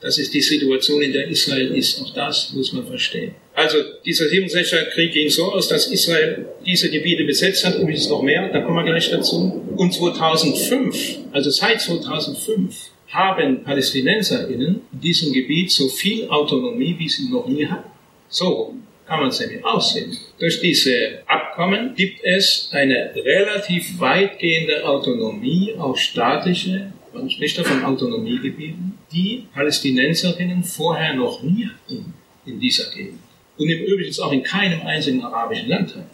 Das 0.00 0.18
ist 0.18 0.34
die 0.34 0.40
Situation, 0.40 1.00
in 1.00 1.12
der 1.12 1.28
Israel 1.28 1.76
ist. 1.76 2.02
Auch 2.02 2.12
das 2.12 2.52
muss 2.52 2.72
man 2.72 2.84
verstehen. 2.84 3.36
Also 3.54 3.78
dieser 4.04 4.26
67er 4.26 4.90
Krieg 4.90 5.12
ging 5.12 5.28
so 5.28 5.52
aus, 5.52 5.68
dass 5.68 5.86
Israel 5.88 6.46
diese 6.64 6.90
Gebiete 6.90 7.24
besetzt 7.24 7.64
hat, 7.66 7.78
übrigens 7.78 8.08
noch 8.08 8.22
mehr, 8.22 8.48
da 8.48 8.60
kommen 8.60 8.76
wir 8.76 8.84
gleich 8.84 9.10
dazu. 9.10 9.62
Und 9.76 9.92
2005, 9.92 11.18
also 11.32 11.50
seit 11.50 11.80
2005, 11.80 12.74
haben 13.08 13.62
PalästinenserInnen 13.62 14.80
in 14.90 15.00
diesem 15.00 15.32
Gebiet 15.34 15.70
so 15.70 15.88
viel 15.88 16.28
Autonomie, 16.28 16.96
wie 16.98 17.08
sie 17.08 17.28
noch 17.28 17.46
nie 17.46 17.66
hatten. 17.66 17.90
So 18.28 18.74
kann 19.06 19.20
man 19.20 19.28
es 19.28 19.40
nämlich 19.40 19.62
aussehen. 19.62 20.16
Durch 20.38 20.58
diese 20.60 21.20
Abkommen 21.26 21.94
gibt 21.94 22.24
es 22.24 22.70
eine 22.72 23.12
relativ 23.14 24.00
weitgehende 24.00 24.86
Autonomie, 24.86 25.74
auch 25.78 25.96
staatliche, 25.96 26.90
man 27.12 27.28
spricht 27.28 27.58
da 27.58 27.64
von 27.64 27.84
Autonomiegebieten, 27.84 28.94
die 29.12 29.44
Palästinenserinnen 29.52 30.64
vorher 30.64 31.12
noch 31.12 31.42
nie 31.42 31.66
hatten 31.66 32.14
in 32.46 32.58
dieser 32.58 32.90
Gegend. 32.90 33.18
Und 33.58 33.68
im 33.68 33.84
Übrigen 33.84 34.22
auch 34.22 34.32
in 34.32 34.42
keinem 34.42 34.82
einzigen 34.86 35.22
arabischen 35.22 35.68
Land 35.68 35.90
hatten. 35.90 36.10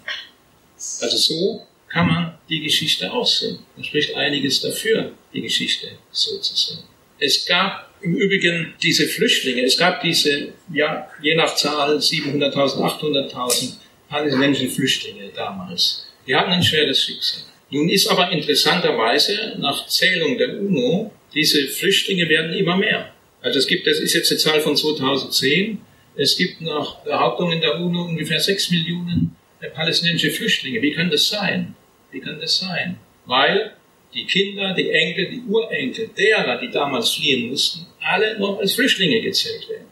Also 1.01 1.16
so 1.16 1.66
kann 1.89 2.07
man 2.07 2.39
die 2.49 2.61
Geschichte 2.61 3.11
aussehen. 3.11 3.61
Da 3.76 3.84
spricht 3.84 4.14
einiges 4.14 4.61
dafür, 4.61 5.12
die 5.32 5.41
Geschichte 5.41 5.89
so 6.11 6.39
zu 6.39 6.57
sehen. 6.57 6.84
Es 7.18 7.47
gab 7.47 7.89
im 8.01 8.14
Übrigen 8.14 8.74
diese 8.82 9.07
Flüchtlinge, 9.07 9.62
es 9.62 9.76
gab 9.76 10.03
diese, 10.03 10.53
ja, 10.72 11.09
je 11.22 11.34
nach 11.34 11.55
Zahl 11.57 11.97
700.000, 11.99 13.32
800.000 13.32 13.72
palästinensische 14.09 14.70
Flüchtlinge 14.70 15.30
damals. 15.34 16.07
Die 16.26 16.34
hatten 16.34 16.51
ein 16.51 16.62
schweres 16.62 17.03
Schicksal. 17.03 17.43
Nun 17.70 17.89
ist 17.89 18.07
aber 18.09 18.30
interessanterweise 18.30 19.57
nach 19.59 19.86
Zählung 19.89 20.39
der 20.39 20.61
UNO, 20.61 21.11
diese 21.34 21.66
Flüchtlinge 21.68 22.28
werden 22.28 22.55
immer 22.55 22.76
mehr. 22.76 23.12
Also 23.43 23.59
es 23.59 23.66
gibt, 23.66 23.86
das 23.86 23.99
ist 23.99 24.14
jetzt 24.14 24.30
eine 24.30 24.39
Zahl 24.39 24.61
von 24.61 24.76
2010, 24.76 25.80
es 26.18 26.36
gibt 26.36 26.60
nach 26.60 26.96
Behauptungen 27.04 27.60
der 27.60 27.78
UNO 27.78 28.02
ungefähr 28.06 28.40
6 28.40 28.72
Millionen 28.72 29.36
palästinensische 29.72 30.32
Flüchtlinge. 30.32 30.82
Wie 30.82 30.92
kann 30.92 31.10
das 31.10 31.28
sein? 31.28 31.76
Wie 32.10 32.20
kann 32.20 32.40
das 32.40 32.58
sein? 32.58 32.98
Weil 33.24 33.72
die 34.12 34.26
Kinder, 34.26 34.74
die 34.74 34.90
Enkel, 34.90 35.30
die 35.30 35.42
Urenkel 35.48 36.10
derer, 36.16 36.60
die 36.60 36.70
damals 36.70 37.12
fliehen 37.12 37.50
mussten, 37.50 37.86
alle 38.00 38.36
noch 38.38 38.58
als 38.58 38.74
Flüchtlinge 38.74 39.20
gezählt 39.20 39.68
werden. 39.68 39.86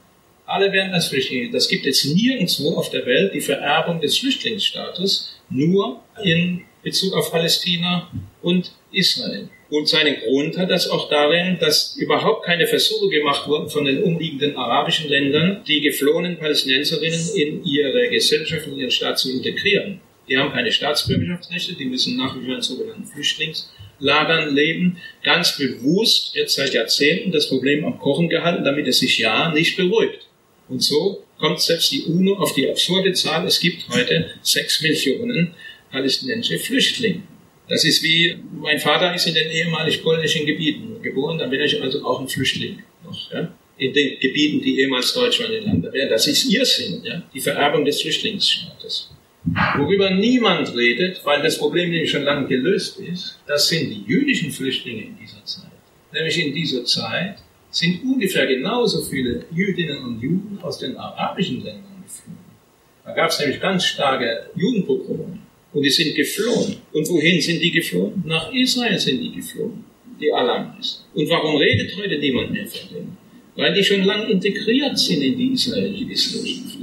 Alle 0.46 0.72
werden 0.72 0.92
als 0.92 1.06
Flüchtlinge. 1.08 1.50
Das 1.50 1.68
gibt 1.68 1.86
es 1.86 2.04
nirgendwo 2.04 2.76
auf 2.76 2.90
der 2.90 3.06
Welt, 3.06 3.32
die 3.32 3.40
Vererbung 3.40 4.00
des 4.00 4.18
Flüchtlingsstatus, 4.18 5.32
nur 5.48 6.02
in 6.24 6.64
Bezug 6.82 7.14
auf 7.14 7.30
Palästina 7.30 8.10
und 8.42 8.72
Israel. 8.90 9.48
Und 9.68 9.88
seinen 9.88 10.16
Grund 10.20 10.56
hat 10.58 10.70
das 10.70 10.88
auch 10.88 11.08
darin, 11.08 11.58
dass 11.58 11.96
überhaupt 11.96 12.44
keine 12.44 12.66
Versuche 12.66 13.08
gemacht 13.08 13.48
wurden 13.48 13.68
von 13.68 13.84
den 13.84 14.02
umliegenden 14.02 14.56
arabischen 14.56 15.08
Ländern, 15.08 15.62
die 15.66 15.80
geflohenen 15.80 16.38
Palästinenserinnen 16.38 17.34
in 17.34 17.64
ihre 17.64 18.08
Gesellschaft, 18.08 18.66
in 18.68 18.78
ihren 18.78 18.90
Staat 18.92 19.18
zu 19.18 19.30
integrieren. 19.30 20.00
Die 20.28 20.36
haben 20.36 20.52
keine 20.52 20.70
Staatsbürgerschaftsrechte, 20.70 21.74
die 21.74 21.86
müssen 21.86 22.16
nach 22.16 22.36
wie 22.36 22.44
vor 22.44 22.54
in 22.54 22.62
sogenannten 22.62 23.04
Flüchtlings- 23.04 23.66
Lagern 23.98 24.54
leben, 24.54 24.98
ganz 25.22 25.56
bewusst 25.56 26.34
jetzt 26.34 26.54
seit 26.54 26.74
Jahrzehnten 26.74 27.32
das 27.32 27.48
Problem 27.48 27.84
am 27.84 27.98
Kochen 27.98 28.28
gehalten, 28.28 28.64
damit 28.64 28.86
es 28.86 28.98
sich 28.98 29.18
ja 29.18 29.52
nicht 29.52 29.76
beruhigt. 29.76 30.26
Und 30.68 30.82
so 30.82 31.24
kommt 31.38 31.60
selbst 31.60 31.92
die 31.92 32.02
UNO 32.02 32.34
auf 32.36 32.54
die 32.54 32.68
absurde 32.68 33.12
Zahl, 33.12 33.46
es 33.46 33.60
gibt 33.60 33.88
heute 33.88 34.30
sechs 34.42 34.82
Millionen 34.82 35.54
palästinensische 35.90 36.58
Flüchtlinge. 36.58 37.22
Das 37.68 37.84
ist 37.84 38.02
wie, 38.02 38.36
mein 38.60 38.78
Vater 38.78 39.14
ist 39.14 39.26
in 39.26 39.34
den 39.34 39.50
ehemalig 39.50 40.02
polnischen 40.02 40.46
Gebieten 40.46 41.02
geboren, 41.02 41.38
da 41.38 41.46
bin 41.46 41.60
ich 41.60 41.80
also 41.82 42.04
auch 42.04 42.20
ein 42.20 42.28
Flüchtling 42.28 42.82
noch, 43.04 43.32
ja? 43.32 43.52
in 43.78 43.92
den 43.92 44.18
Gebieten, 44.20 44.62
die 44.62 44.80
ehemals 44.80 45.12
Deutschland 45.12 45.52
in 45.52 45.64
Land 45.64 45.92
wären. 45.92 46.08
Das 46.08 46.26
ist 46.26 46.44
ihr 46.46 46.64
Sinn, 46.64 47.02
ja? 47.04 47.22
die 47.34 47.40
Vererbung 47.40 47.84
des 47.84 48.00
Flüchtlingsstaates. 48.00 49.10
Worüber 49.76 50.10
niemand 50.10 50.74
redet, 50.76 51.20
weil 51.24 51.42
das 51.42 51.58
Problem 51.58 51.90
nämlich 51.90 52.10
schon 52.10 52.22
lange 52.22 52.48
gelöst 52.48 52.98
ist, 52.98 53.38
das 53.46 53.68
sind 53.68 53.90
die 53.90 54.02
jüdischen 54.06 54.50
Flüchtlinge 54.50 55.02
in 55.02 55.16
dieser 55.18 55.44
Zeit. 55.44 55.70
Nämlich 56.12 56.44
in 56.44 56.52
dieser 56.52 56.84
Zeit 56.84 57.38
sind 57.70 58.02
ungefähr 58.02 58.46
genauso 58.46 59.02
viele 59.02 59.44
Jüdinnen 59.54 60.02
und 60.02 60.20
Juden 60.20 60.58
aus 60.62 60.78
den 60.78 60.96
arabischen 60.96 61.62
Ländern 61.62 62.02
geflohen. 62.02 62.38
Da 63.04 63.12
gab 63.12 63.30
es 63.30 63.38
nämlich 63.38 63.60
ganz 63.60 63.84
starke 63.84 64.50
Judenpogrome. 64.56 65.38
Und 65.76 65.82
die 65.82 65.90
sind 65.90 66.14
geflohen. 66.14 66.76
Und 66.92 67.06
wohin 67.10 67.38
sind 67.40 67.60
die 67.60 67.70
geflohen? 67.70 68.22
Nach 68.24 68.50
Israel 68.52 68.98
sind 68.98 69.20
die 69.20 69.32
geflohen. 69.32 69.84
Die 70.18 70.32
allermeisten. 70.32 71.04
Und 71.12 71.28
warum 71.28 71.56
redet 71.56 71.94
heute 71.98 72.18
niemand 72.18 72.50
mehr 72.50 72.66
von 72.66 72.88
denen? 72.88 73.16
Weil 73.56 73.74
die 73.74 73.84
schon 73.84 74.02
lange 74.04 74.30
integriert 74.30 74.98
sind 74.98 75.20
in 75.20 75.36
die 75.36 75.52
israelische 75.52 76.06
Gesellschaft 76.06 76.76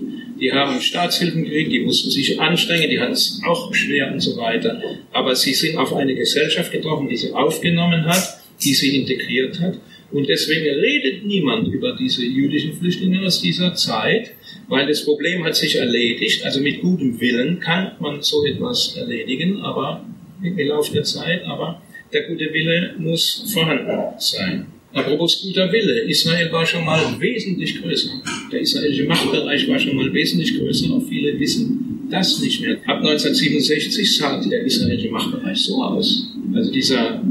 die 0.43 0.51
haben 0.51 0.81
Staatshilfen 0.81 1.45
gekriegt, 1.45 1.71
die 1.71 1.79
mussten 1.79 2.11
sich 2.11 2.37
anstrengen, 2.37 2.89
die 2.89 2.99
hatten 2.99 3.13
es 3.13 3.41
auch 3.45 3.73
schwer 3.73 4.11
und 4.11 4.19
so 4.19 4.35
weiter. 4.35 4.81
Aber 5.13 5.35
sie 5.35 5.53
sind 5.53 5.77
auf 5.77 5.93
eine 5.93 6.13
Gesellschaft 6.15 6.69
getroffen, 6.69 7.07
die 7.07 7.15
sie 7.15 7.31
aufgenommen 7.31 8.05
hat, 8.05 8.41
die 8.61 8.73
sie 8.73 8.97
integriert 8.97 9.59
hat. 9.61 9.79
Und 10.11 10.27
deswegen 10.27 10.65
redet 10.65 11.25
niemand 11.25 11.69
über 11.69 11.95
diese 11.95 12.25
jüdischen 12.25 12.73
Flüchtlinge 12.73 13.25
aus 13.25 13.41
dieser 13.41 13.73
Zeit, 13.73 14.31
weil 14.67 14.87
das 14.87 15.03
Problem 15.05 15.43
hat 15.43 15.55
sich 15.55 15.75
erledigt. 15.75 16.43
Also 16.43 16.61
mit 16.61 16.81
gutem 16.81 17.19
Willen 17.19 17.59
kann 17.59 17.91
man 17.99 18.21
so 18.21 18.45
etwas 18.45 18.95
erledigen, 18.97 19.61
aber 19.61 20.05
im 20.41 20.57
Laufe 20.67 20.93
der 20.93 21.03
Zeit, 21.03 21.43
aber 21.45 21.81
der 22.11 22.23
gute 22.23 22.53
Wille 22.53 22.95
muss 22.97 23.51
vorhanden 23.53 24.19
sein. 24.19 24.67
Apropos 24.93 25.41
guter 25.41 25.71
Wille, 25.71 26.01
Israel 26.01 26.51
war 26.51 26.65
schon 26.65 26.85
mal 26.85 27.01
wesentlich 27.19 27.81
größer. 27.81 28.11
Der 28.51 28.59
israelische 28.61 29.05
Machtbereich 29.05 29.67
war 29.67 29.79
schon 29.79 29.95
mal 29.95 30.13
wesentlich 30.13 30.57
größer, 30.57 30.93
auch 30.93 31.01
viele 31.09 31.39
wissen 31.39 32.07
das 32.11 32.39
nicht 32.41 32.61
mehr. 32.61 32.75
Ab 32.85 32.97
1967 32.97 34.17
sah 34.17 34.39
der 34.39 34.63
israelische 34.63 35.09
Machtbereich 35.09 35.57
so 35.57 35.81
aus. 35.81 36.29
Also 36.53 36.71
dieser 36.71 37.23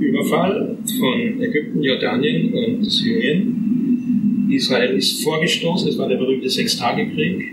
Überfall 0.00 0.76
von 0.98 1.40
Ägypten, 1.40 1.82
Jordanien 1.82 2.52
und 2.52 2.84
Syrien. 2.90 3.91
Israel 4.56 4.96
ist 4.96 5.22
vorgestoßen, 5.22 5.88
es 5.88 5.98
war 5.98 6.08
der 6.08 6.16
berühmte 6.16 6.48
Sechstagekrieg 6.48 7.52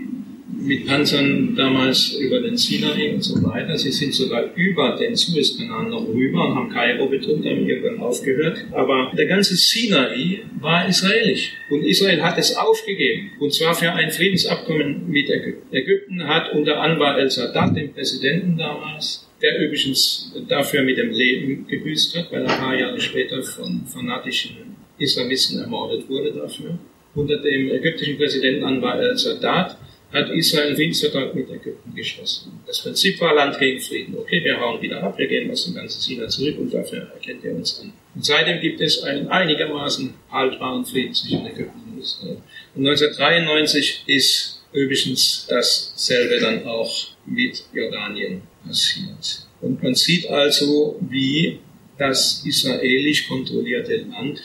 mit 0.62 0.86
Panzern 0.86 1.54
damals 1.56 2.14
über 2.14 2.40
den 2.40 2.56
Sinai 2.56 3.14
und 3.14 3.22
so 3.22 3.42
weiter. 3.42 3.76
Sie 3.78 3.92
sind 3.92 4.12
sogar 4.12 4.54
über 4.54 4.96
den 4.96 5.16
Suezkanal 5.16 5.88
noch 5.88 6.06
rüber 6.06 6.48
und 6.48 6.54
haben 6.54 6.70
Kairo 6.70 7.06
bedrückt, 7.06 7.44
haben 7.44 7.66
irgendwann 7.66 8.00
aufgehört. 8.00 8.58
Aber 8.72 9.12
der 9.16 9.26
ganze 9.26 9.56
Sinai 9.56 10.42
war 10.60 10.86
israelisch. 10.88 11.52
Und 11.70 11.82
Israel 11.84 12.22
hat 12.22 12.38
es 12.38 12.56
aufgegeben. 12.56 13.30
Und 13.38 13.52
zwar 13.52 13.74
für 13.74 13.92
ein 13.92 14.10
Friedensabkommen 14.10 15.08
mit 15.08 15.30
Ägypten. 15.30 15.74
Ägypten 15.74 16.26
hat 16.26 16.52
unter 16.52 16.80
Anwar 16.80 17.18
el-Sadat, 17.18 17.76
dem 17.76 17.92
Präsidenten 17.92 18.58
damals, 18.58 19.28
der 19.40 19.58
übrigens 19.60 20.34
dafür 20.48 20.82
mit 20.82 20.98
dem 20.98 21.10
Leben 21.10 21.66
gebüßt 21.66 22.16
hat, 22.16 22.32
weil 22.32 22.42
er 22.42 22.50
ein 22.50 22.60
paar 22.60 22.78
Jahre 22.78 23.00
später 23.00 23.42
von 23.42 23.86
fanatischen 23.86 24.76
Islamisten 24.98 25.60
ermordet 25.60 26.08
wurde 26.08 26.32
dafür. 26.32 26.78
Unter 27.14 27.38
dem 27.38 27.70
ägyptischen 27.70 28.16
Präsidenten 28.16 28.64
Anwar 28.64 29.00
el-Sadat 29.00 29.76
hat 30.12 30.30
Israel 30.30 30.68
einen 30.68 30.76
Friedensvertrag 30.76 31.34
mit 31.34 31.48
Ägypten 31.50 31.94
geschlossen. 31.94 32.60
Das 32.66 32.80
Prinzip 32.80 33.20
war 33.20 33.34
Land 33.34 33.58
gegen 33.58 33.80
Frieden. 33.80 34.16
Okay, 34.18 34.42
wir 34.42 34.58
hauen 34.60 34.80
wieder 34.82 35.02
ab, 35.02 35.16
wir 35.18 35.26
gehen 35.28 35.50
aus 35.50 35.64
dem 35.64 35.74
ganzen 35.74 36.00
Sinai 36.00 36.26
zurück 36.26 36.58
und 36.58 36.74
dafür 36.74 37.10
erkennt 37.14 37.44
er 37.44 37.54
uns 37.54 37.80
an. 37.80 37.92
Und 38.14 38.24
seitdem 38.24 38.60
gibt 38.60 38.80
es 38.80 39.02
einen 39.02 39.28
einigermaßen 39.28 40.14
haltbaren 40.30 40.84
Frieden 40.84 41.14
zwischen 41.14 41.46
Ägypten 41.46 41.80
und 41.92 42.00
Israel. 42.00 42.38
Und 42.74 42.86
1993 42.86 44.04
ist 44.06 44.62
übrigens 44.72 45.46
dasselbe 45.48 46.40
dann 46.40 46.66
auch 46.66 46.92
mit 47.26 47.64
Jordanien 47.72 48.42
passiert. 48.66 49.46
Und 49.60 49.82
man 49.82 49.94
sieht 49.94 50.28
also, 50.28 50.98
wie 51.08 51.58
das 51.98 52.42
israelisch 52.46 53.28
kontrollierte 53.28 54.06
Land 54.10 54.40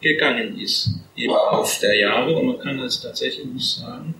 zurückgegangen 0.00 0.58
ist 0.58 0.90
im 1.16 1.30
Lauf 1.30 1.78
der 1.80 1.98
Jahre. 1.98 2.34
Und 2.36 2.46
man 2.46 2.58
kann 2.58 2.80
also 2.80 3.08
tatsächlich 3.08 3.46
nicht 3.46 3.66
sagen, 3.66 4.14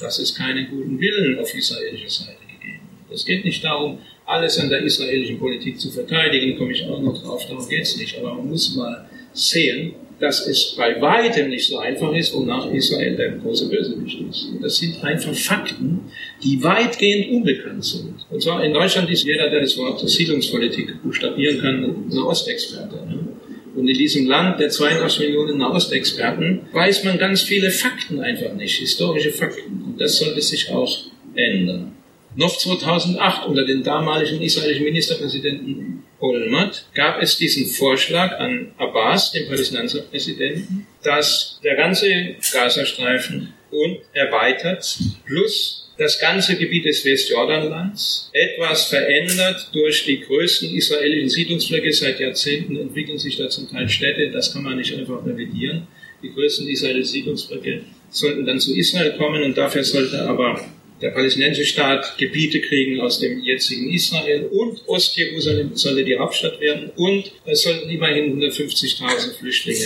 dass 0.00 0.18
es 0.18 0.34
keinen 0.34 0.68
guten 0.70 0.98
Willen 1.00 1.38
auf 1.38 1.54
israelischer 1.54 2.08
Seite 2.08 2.40
gegeben 2.40 2.80
hat. 3.04 3.14
Es 3.14 3.24
geht 3.24 3.44
nicht 3.44 3.62
darum, 3.62 3.98
alles 4.24 4.58
an 4.58 4.68
der 4.68 4.82
israelischen 4.82 5.38
Politik 5.38 5.78
zu 5.78 5.90
verteidigen, 5.90 6.58
komme 6.58 6.72
ich 6.72 6.84
auch 6.84 7.00
noch 7.00 7.22
drauf, 7.22 7.46
darum 7.46 7.66
geht 7.68 7.82
es 7.82 7.96
nicht. 7.96 8.18
Aber 8.18 8.34
man 8.34 8.48
muss 8.48 8.74
mal 8.74 9.06
sehen, 9.32 9.94
dass 10.18 10.46
es 10.46 10.74
bei 10.76 10.98
weitem 11.00 11.50
nicht 11.50 11.68
so 11.68 11.78
einfach 11.78 12.10
ist, 12.14 12.34
wonach 12.34 12.72
Israel 12.72 13.16
der 13.16 13.32
große 13.32 13.68
Bösewicht 13.68 14.18
ist. 14.30 14.48
Das 14.62 14.78
sind 14.78 15.04
einfach 15.04 15.34
Fakten, 15.34 16.10
die 16.42 16.62
weitgehend 16.62 17.30
unbekannt 17.32 17.84
sind. 17.84 18.14
Und 18.30 18.42
zwar 18.42 18.64
in 18.64 18.72
Deutschland 18.72 19.10
ist 19.10 19.24
jeder, 19.24 19.50
der 19.50 19.60
das 19.60 19.76
Wort 19.76 20.00
Siedlungspolitik 20.08 21.02
buchstabieren 21.02 21.60
kann, 21.60 21.84
ein 21.84 22.18
Ostexperte. 22.18 22.96
Ne? 22.96 23.28
Und 23.76 23.88
in 23.88 23.98
diesem 23.98 24.26
Land 24.26 24.58
der 24.58 24.70
82 24.70 25.20
Millionen 25.20 25.58
Nahostexperten 25.58 26.62
weiß 26.72 27.04
man 27.04 27.18
ganz 27.18 27.42
viele 27.42 27.70
Fakten 27.70 28.20
einfach 28.20 28.54
nicht, 28.54 28.78
historische 28.78 29.32
Fakten. 29.32 29.82
Und 29.84 30.00
das 30.00 30.16
sollte 30.16 30.40
sich 30.40 30.70
auch 30.70 30.98
ändern. 31.34 31.92
Noch 32.34 32.56
2008 32.56 33.46
unter 33.46 33.66
den 33.66 33.82
damaligen 33.82 34.40
israelischen 34.40 34.84
Ministerpräsidenten 34.84 36.04
Olmert 36.20 36.86
gab 36.94 37.20
es 37.20 37.36
diesen 37.36 37.66
Vorschlag 37.66 38.38
an 38.38 38.72
Abbas, 38.78 39.32
dem 39.32 39.46
Palästinenserpräsidenten, 39.46 40.86
dass 41.02 41.60
der 41.62 41.76
ganze 41.76 42.08
Gazastreifen 42.52 43.52
und 43.70 43.98
erweitert 44.14 44.98
plus 45.26 45.85
das 45.98 46.18
ganze 46.20 46.56
Gebiet 46.56 46.84
des 46.84 47.04
Westjordanlands 47.04 48.30
etwas 48.32 48.84
verändert 48.86 49.70
durch 49.72 50.04
die 50.04 50.20
größten 50.20 50.74
israelischen 50.74 51.30
Siedlungsfläche. 51.30 51.92
Seit 51.92 52.20
Jahrzehnten 52.20 52.76
entwickeln 52.76 53.18
sich 53.18 53.36
da 53.36 53.48
zum 53.48 53.70
Teil 53.70 53.88
Städte, 53.88 54.30
das 54.30 54.52
kann 54.52 54.62
man 54.62 54.76
nicht 54.76 54.94
einfach 54.94 55.24
revidieren. 55.24 55.86
Die 56.22 56.32
größten 56.32 56.68
israelischen 56.68 57.12
Siedlungsfläche 57.12 57.82
sollten 58.10 58.46
dann 58.46 58.60
zu 58.60 58.76
Israel 58.76 59.16
kommen 59.16 59.42
und 59.42 59.56
dafür 59.56 59.84
sollte 59.84 60.22
aber 60.22 60.60
der 61.00 61.10
palästinensische 61.10 61.66
Staat 61.66 62.16
Gebiete 62.16 62.60
kriegen 62.60 63.00
aus 63.00 63.20
dem 63.20 63.42
jetzigen 63.42 63.92
Israel 63.92 64.46
und 64.46 64.80
Ostjerusalem 64.86 65.76
solle 65.76 66.04
die 66.04 66.18
Hauptstadt 66.18 66.58
werden 66.60 66.90
und 66.96 67.32
es 67.44 67.62
sollten 67.62 67.90
immerhin 67.90 68.40
150.000 68.40 69.38
Flüchtlinge 69.38 69.78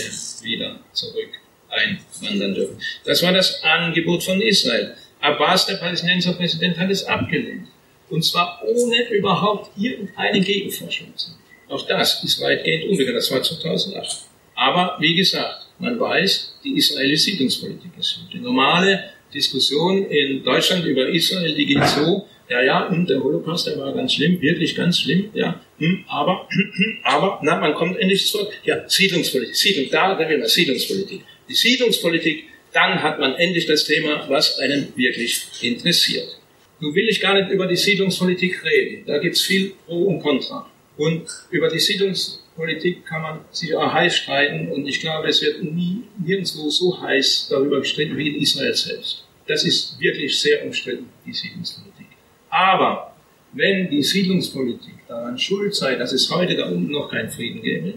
wieder 0.43 0.79
zurück 0.93 1.29
einwandern 1.67 2.53
dürfen. 2.53 2.77
Das 3.05 3.21
war 3.23 3.33
das 3.33 3.61
Angebot 3.63 4.23
von 4.23 4.41
Israel. 4.41 4.95
Abbas, 5.21 5.65
der 5.65 5.75
Palästinenser 5.75 6.33
Präsident, 6.33 6.77
hat 6.77 6.89
es 6.89 7.05
abgelehnt. 7.05 7.67
Und 8.09 8.23
zwar 8.23 8.61
ohne 8.65 9.09
überhaupt 9.09 9.71
irgendeine 9.77 10.41
Gegenforschung 10.41 11.15
zu 11.15 11.31
Auch 11.69 11.85
das 11.87 12.23
ist 12.23 12.41
weitgehend 12.41 12.89
unbekannt. 12.89 13.17
Das 13.17 13.31
war 13.31 13.41
2008. 13.41 14.25
Aber 14.55 14.97
wie 14.99 15.15
gesagt, 15.15 15.67
man 15.79 15.99
weiß, 15.99 16.59
die 16.63 16.77
israelische 16.77 17.31
Siedlungspolitik 17.31 17.91
ist 17.97 18.19
die 18.33 18.39
normale 18.39 19.11
Diskussion 19.33 20.05
in 20.05 20.43
Deutschland 20.43 20.85
über 20.85 21.07
Israel, 21.07 21.55
die 21.55 21.65
geht 21.65 21.83
so, 21.85 22.27
ja, 22.49 22.61
ja, 22.61 22.87
und 22.87 22.95
hm, 22.97 23.05
der 23.05 23.23
Holocaust, 23.23 23.67
der 23.67 23.79
war 23.79 23.93
ganz 23.93 24.13
schlimm, 24.13 24.41
wirklich 24.41 24.75
ganz 24.75 24.99
schlimm, 24.99 25.29
ja, 25.33 25.61
hm, 25.77 26.03
aber, 26.07 26.47
aber, 27.03 27.39
na, 27.43 27.59
man 27.59 27.73
kommt 27.73 27.97
endlich 27.97 28.27
zurück, 28.27 28.51
ja, 28.63 28.87
Siedlungspolitik, 28.87 29.55
Siedlung, 29.55 29.87
da, 29.89 30.15
da 30.15 30.27
will 30.27 30.37
man 30.37 30.47
Siedlungspolitik. 30.47 31.21
Die 31.47 31.55
Siedlungspolitik, 31.55 32.43
dann 32.73 33.01
hat 33.01 33.19
man 33.19 33.35
endlich 33.35 33.65
das 33.65 33.83
Thema, 33.83 34.25
was 34.29 34.59
einen 34.59 34.93
wirklich 34.95 35.45
interessiert. 35.61 36.37
Nun 36.79 36.95
will 36.95 37.07
ich 37.09 37.19
gar 37.19 37.35
nicht 37.35 37.51
über 37.51 37.67
die 37.67 37.75
Siedlungspolitik 37.75 38.63
reden, 38.63 39.05
da 39.05 39.19
gibt's 39.19 39.41
viel 39.41 39.73
Pro 39.85 40.03
und 40.03 40.19
Contra. 40.21 40.67
Und 40.97 41.23
über 41.51 41.69
die 41.69 41.79
Siedlungspolitik 41.79 43.05
kann 43.05 43.21
man 43.21 43.39
sich 43.51 43.75
auch 43.75 43.93
heiß 43.93 44.15
streiten 44.15 44.71
und 44.71 44.87
ich 44.87 44.99
glaube, 44.99 45.27
es 45.27 45.41
wird 45.41 45.63
nie 45.63 46.03
nirgendwo 46.17 46.69
so 46.69 46.99
heiß 47.01 47.47
darüber 47.49 47.79
gestritten 47.79 48.17
wie 48.17 48.29
in 48.29 48.41
Israel 48.41 48.73
selbst. 48.73 49.25
Das 49.47 49.63
ist 49.63 49.99
wirklich 49.99 50.39
sehr 50.39 50.65
umstritten, 50.65 51.07
die 51.25 51.33
Siedlungspolitik. 51.33 52.07
Aber 52.49 53.15
wenn 53.53 53.89
die 53.89 54.03
Siedlungspolitik 54.03 55.07
daran 55.07 55.37
schuld 55.37 55.75
sei, 55.75 55.95
dass 55.95 56.13
es 56.13 56.29
heute 56.29 56.55
da 56.55 56.67
unten 56.67 56.91
noch 56.91 57.09
keinen 57.09 57.29
Frieden 57.29 57.61
gäbe, 57.61 57.93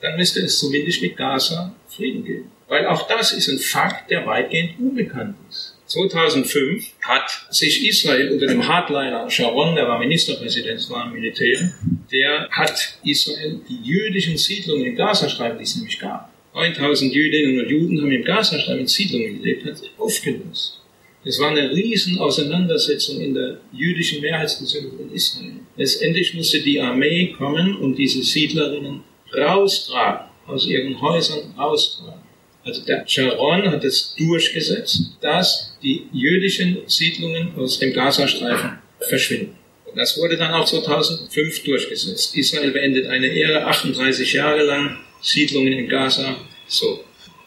dann 0.00 0.16
müsste 0.16 0.40
es 0.40 0.58
zumindest 0.58 1.02
mit 1.02 1.16
Gaza 1.16 1.74
Frieden 1.88 2.24
geben. 2.24 2.50
Weil 2.68 2.86
auch 2.86 3.06
das 3.06 3.32
ist 3.32 3.48
ein 3.48 3.58
Fakt, 3.58 4.10
der 4.10 4.26
weitgehend 4.26 4.78
unbekannt 4.78 5.36
ist. 5.50 5.74
2005 5.86 6.92
hat 7.02 7.46
sich 7.50 7.86
Israel 7.86 8.32
unter 8.32 8.46
dem 8.46 8.66
Hardliner 8.66 9.30
Sharon, 9.30 9.76
der 9.76 9.86
war 9.86 9.98
Ministerpräsident, 9.98 10.88
war 10.90 11.04
ein 11.04 11.12
Militär, 11.12 11.72
der 12.10 12.48
hat 12.50 12.98
Israel 13.04 13.60
die 13.68 13.80
jüdischen 13.82 14.38
Siedlungen 14.38 14.86
im 14.86 14.96
Gazastreifen, 14.96 15.58
die 15.58 15.64
es 15.64 15.76
nämlich 15.76 15.98
gab, 15.98 16.32
9000 16.54 17.12
Jüdinnen 17.12 17.60
und 17.60 17.70
Juden 17.70 18.00
haben 18.00 18.10
im 18.10 18.24
Gazastreifen 18.24 18.80
in 18.80 18.86
Siedlungen 18.86 19.42
gelebt, 19.42 19.66
hat 19.66 19.82
aufgelöst. 19.98 20.80
Es 21.26 21.40
war 21.40 21.50
eine 21.50 21.70
riesen 21.70 22.18
Auseinandersetzung 22.18 23.20
in 23.20 23.34
der 23.34 23.58
jüdischen 23.72 24.20
Mehrheitsgesellschaft 24.20 25.00
in 25.00 25.12
Israel. 25.12 25.52
Letztendlich 25.76 26.34
musste 26.34 26.60
die 26.60 26.80
Armee 26.80 27.32
kommen 27.32 27.76
und 27.76 27.96
diese 27.96 28.22
Siedlerinnen 28.22 29.02
raustragen, 29.34 30.26
aus 30.46 30.66
ihren 30.66 31.00
Häusern 31.00 31.54
raustragen. 31.56 32.23
Also 32.64 32.82
der 32.82 33.06
Sharon 33.06 33.70
hat 33.70 33.84
es 33.84 34.14
durchgesetzt, 34.16 35.16
dass 35.20 35.76
die 35.82 36.06
jüdischen 36.12 36.78
Siedlungen 36.86 37.54
aus 37.56 37.78
dem 37.78 37.92
Gazastreifen 37.92 38.78
verschwinden. 39.00 39.56
Und 39.84 39.96
das 39.98 40.16
wurde 40.16 40.36
dann 40.36 40.52
auch 40.52 40.64
2005 40.64 41.62
durchgesetzt. 41.62 42.34
Israel 42.36 42.70
beendet 42.70 43.06
eine 43.06 43.26
Ehre, 43.26 43.66
38 43.66 44.32
Jahre 44.32 44.64
lang 44.64 44.96
Siedlungen 45.20 45.72
in 45.72 45.88
Gaza. 45.88 46.36
So. 46.66 47.04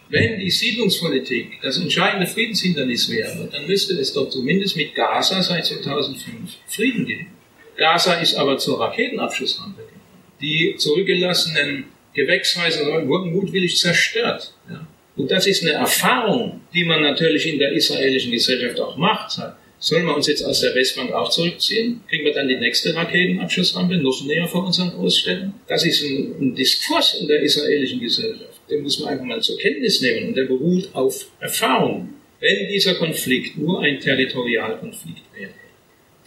Wenn 0.09 0.39
die 0.39 0.49
Siedlungspolitik 0.49 1.59
das 1.61 1.77
entscheidende 1.77 2.27
Friedenshindernis 2.27 3.09
wäre, 3.09 3.49
dann 3.51 3.67
müsste 3.67 3.93
es 3.95 4.13
doch 4.13 4.29
zumindest 4.29 4.77
mit 4.77 4.95
Gaza 4.95 5.43
seit 5.43 5.65
2005 5.65 6.51
Frieden 6.67 7.05
geben. 7.05 7.27
Gaza 7.75 8.13
ist 8.13 8.35
aber 8.35 8.57
zur 8.57 8.79
Raketenabschussrampe 8.79 9.81
geworden. 9.81 9.97
Die 10.39 10.75
zurückgelassenen 10.77 11.85
Gewächshäuser 12.13 13.07
wurden 13.07 13.33
mutwillig 13.33 13.77
zerstört. 13.77 14.53
Ja. 14.69 14.87
Und 15.17 15.31
das 15.31 15.47
ist 15.47 15.63
eine 15.63 15.71
Erfahrung, 15.71 16.61
die 16.73 16.83
man 16.83 17.01
natürlich 17.01 17.47
in 17.47 17.57
der 17.57 17.71
israelischen 17.71 18.31
Gesellschaft 18.31 18.79
auch 18.79 18.95
macht. 18.97 19.39
Sollen 19.79 20.05
wir 20.05 20.15
uns 20.15 20.27
jetzt 20.27 20.43
aus 20.43 20.61
der 20.61 20.73
Westbank 20.75 21.11
auch 21.11 21.29
zurückziehen? 21.29 22.01
Kriegen 22.07 22.25
wir 22.25 22.33
dann 22.33 22.47
die 22.47 22.55
nächste 22.55 22.95
Raketenabschussrampe 22.95 23.97
noch 23.97 24.23
näher 24.25 24.47
vor 24.47 24.65
unseren 24.65 24.91
Großstädten? 24.91 25.53
Das 25.67 25.85
ist 25.85 26.03
ein, 26.03 26.35
ein 26.39 26.55
Diskurs 26.55 27.15
in 27.19 27.27
der 27.27 27.41
israelischen 27.41 27.99
Gesellschaft. 27.99 28.61
Den 28.69 28.83
muss 28.83 28.99
man 28.99 29.09
einfach 29.09 29.25
mal 29.25 29.41
zur 29.41 29.57
Kenntnis 29.57 30.01
nehmen 30.01 30.29
und 30.29 30.37
der 30.37 30.45
beruht 30.45 30.89
auf 30.93 31.27
Erfahrungen. 31.39 32.15
Wenn 32.39 32.67
dieser 32.67 32.95
Konflikt 32.95 33.57
nur 33.57 33.81
ein 33.81 33.99
Territorialkonflikt 33.99 35.23
wäre, 35.35 35.51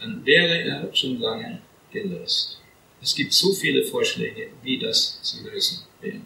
dann 0.00 0.24
wäre 0.24 0.62
er 0.62 0.90
schon 0.94 1.20
lange 1.20 1.60
gelöst. 1.92 2.60
Es 3.02 3.14
gibt 3.14 3.32
so 3.32 3.52
viele 3.52 3.84
Vorschläge, 3.84 4.48
wie 4.62 4.78
das 4.78 5.20
zu 5.22 5.44
lösen 5.48 5.80
wäre. 6.00 6.20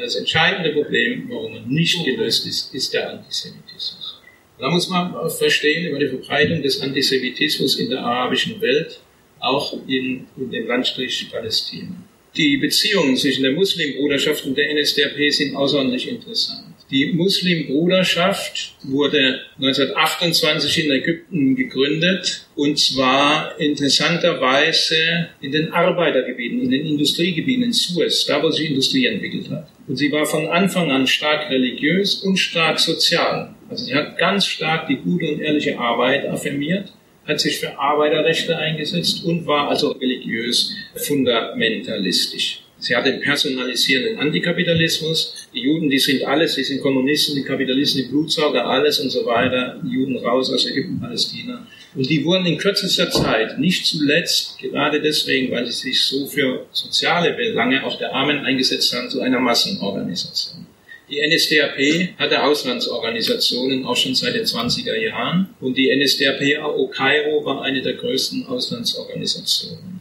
Das 0.00 0.16
entscheidende 0.16 0.72
Problem, 0.72 1.26
warum 1.28 1.54
er 1.54 1.60
nicht 1.62 2.04
gelöst 2.04 2.46
ist, 2.46 2.74
ist 2.74 2.94
der 2.94 3.10
Antisemitismus. 3.10 4.20
Da 4.58 4.70
muss 4.70 4.88
man 4.88 5.14
verstehen 5.30 5.88
über 5.88 5.98
die 5.98 6.08
Verbreitung 6.08 6.62
des 6.62 6.80
Antisemitismus 6.80 7.78
in 7.78 7.90
der 7.90 8.00
arabischen 8.00 8.60
Welt, 8.60 9.00
auch 9.40 9.74
in, 9.86 10.26
in 10.36 10.50
dem 10.50 10.66
Landstrich 10.66 11.30
Palästina. 11.30 11.96
Die 12.36 12.56
Beziehungen 12.58 13.16
zwischen 13.16 13.42
der 13.42 13.52
Muslimbruderschaft 13.52 14.44
und 14.46 14.56
der 14.56 14.72
NSDAP 14.74 15.32
sind 15.32 15.56
außerordentlich 15.56 16.08
interessant. 16.08 16.69
Die 16.90 17.12
Muslimbruderschaft 17.12 18.74
wurde 18.82 19.42
1928 19.58 20.84
in 20.84 20.90
Ägypten 20.90 21.54
gegründet 21.54 22.46
und 22.56 22.78
zwar 22.78 23.58
interessanterweise 23.60 25.28
in 25.40 25.52
den 25.52 25.72
Arbeitergebieten, 25.72 26.62
in 26.62 26.70
den 26.70 26.86
Industriegebieten 26.86 27.64
in 27.64 27.72
Suez, 27.72 28.24
da 28.26 28.42
wo 28.42 28.50
sich 28.50 28.70
Industrie 28.70 29.06
entwickelt 29.06 29.50
hat. 29.50 29.68
Und 29.86 29.96
sie 29.96 30.10
war 30.10 30.26
von 30.26 30.48
Anfang 30.48 30.90
an 30.90 31.06
stark 31.06 31.48
religiös 31.48 32.16
und 32.24 32.36
stark 32.36 32.80
sozial. 32.80 33.54
Also 33.68 33.84
sie 33.84 33.94
hat 33.94 34.18
ganz 34.18 34.46
stark 34.46 34.88
die 34.88 34.96
gute 34.96 35.28
und 35.28 35.40
ehrliche 35.40 35.78
Arbeit 35.78 36.26
affirmiert 36.26 36.92
hat 37.30 37.40
sich 37.40 37.60
für 37.60 37.78
Arbeiterrechte 37.78 38.56
eingesetzt 38.56 39.24
und 39.24 39.46
war 39.46 39.68
also 39.68 39.92
religiös 39.92 40.74
fundamentalistisch. 40.96 42.62
Sie 42.80 42.96
hat 42.96 43.04
den 43.06 43.20
personalisierenden 43.20 44.18
Antikapitalismus. 44.18 45.48
Die 45.54 45.60
Juden, 45.60 45.90
die 45.90 45.98
sind 45.98 46.24
alles, 46.24 46.54
die 46.54 46.64
sind 46.64 46.80
Kommunisten, 46.80 47.36
die 47.36 47.42
Kapitalisten, 47.42 48.02
die 48.02 48.08
Blutsauger, 48.08 48.66
alles 48.66 48.98
und 49.00 49.10
so 49.10 49.24
weiter. 49.26 49.80
Die 49.84 49.94
Juden 49.94 50.16
raus 50.16 50.50
aus 50.50 50.66
Ägypten, 50.66 50.98
Palästina. 50.98 51.66
Und 51.94 52.08
die 52.08 52.24
wurden 52.24 52.46
in 52.46 52.56
kürzester 52.56 53.10
Zeit, 53.10 53.58
nicht 53.58 53.84
zuletzt, 53.84 54.58
gerade 54.58 55.00
deswegen, 55.00 55.50
weil 55.50 55.66
sie 55.66 55.72
sich 55.72 56.02
so 56.02 56.26
für 56.26 56.66
soziale 56.72 57.34
Belange 57.34 57.84
auch 57.84 57.98
der 57.98 58.14
Armen 58.14 58.38
eingesetzt 58.44 58.94
haben, 58.94 59.10
zu 59.10 59.20
einer 59.20 59.40
Massenorganisation. 59.40 60.66
Die 61.10 61.20
NSDAP 61.26 62.16
hatte 62.18 62.42
Auslandsorganisationen 62.44 63.84
auch 63.84 63.96
schon 63.96 64.14
seit 64.14 64.36
den 64.36 64.44
20er 64.44 64.96
Jahren 64.96 65.48
und 65.60 65.76
die 65.76 65.94
NSDAP 65.94 66.62
AO 66.62 66.86
Kairo 66.86 67.44
war 67.44 67.62
eine 67.62 67.82
der 67.82 67.94
größten 67.94 68.46
Auslandsorganisationen. 68.46 70.00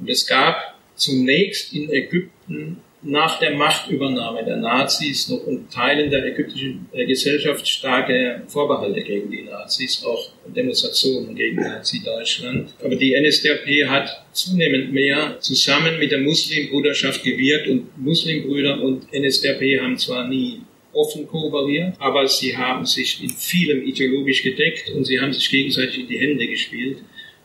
Und 0.00 0.10
es 0.10 0.26
gab 0.26 0.71
zunächst 0.96 1.72
in 1.72 1.90
Ägypten 1.90 2.78
nach 3.02 3.40
der 3.40 3.56
Machtübernahme 3.56 4.44
der 4.44 4.58
Nazis 4.58 5.28
noch 5.28 5.44
in 5.46 5.68
Teilen 5.68 6.10
der 6.10 6.24
ägyptischen 6.24 6.86
äh, 6.92 7.04
Gesellschaft 7.04 7.66
starke 7.66 8.42
Vorbehalte 8.46 9.02
gegen 9.02 9.30
die 9.30 9.42
Nazis, 9.42 10.04
auch 10.04 10.30
Demonstrationen 10.46 11.34
gegen 11.34 11.56
Nazi-Deutschland. 11.56 12.74
Aber 12.80 12.94
die 12.94 13.18
NSDAP 13.18 13.88
hat 13.88 14.24
zunehmend 14.32 14.92
mehr 14.92 15.36
zusammen 15.40 15.98
mit 15.98 16.12
der 16.12 16.20
Muslimbruderschaft 16.20 17.24
gewirkt 17.24 17.66
und 17.68 17.98
Muslimbrüder 17.98 18.80
und 18.80 19.12
NSDAP 19.12 19.80
haben 19.80 19.98
zwar 19.98 20.28
nie 20.28 20.62
offen 20.92 21.26
kooperiert, 21.26 21.94
aber 21.98 22.28
sie 22.28 22.56
haben 22.56 22.84
sich 22.86 23.22
in 23.22 23.30
vielem 23.30 23.82
ideologisch 23.82 24.42
gedeckt 24.42 24.90
und 24.90 25.04
sie 25.04 25.18
haben 25.18 25.32
sich 25.32 25.50
gegenseitig 25.50 26.00
in 26.00 26.08
die 26.08 26.18
Hände 26.18 26.46
gespielt. 26.46 26.98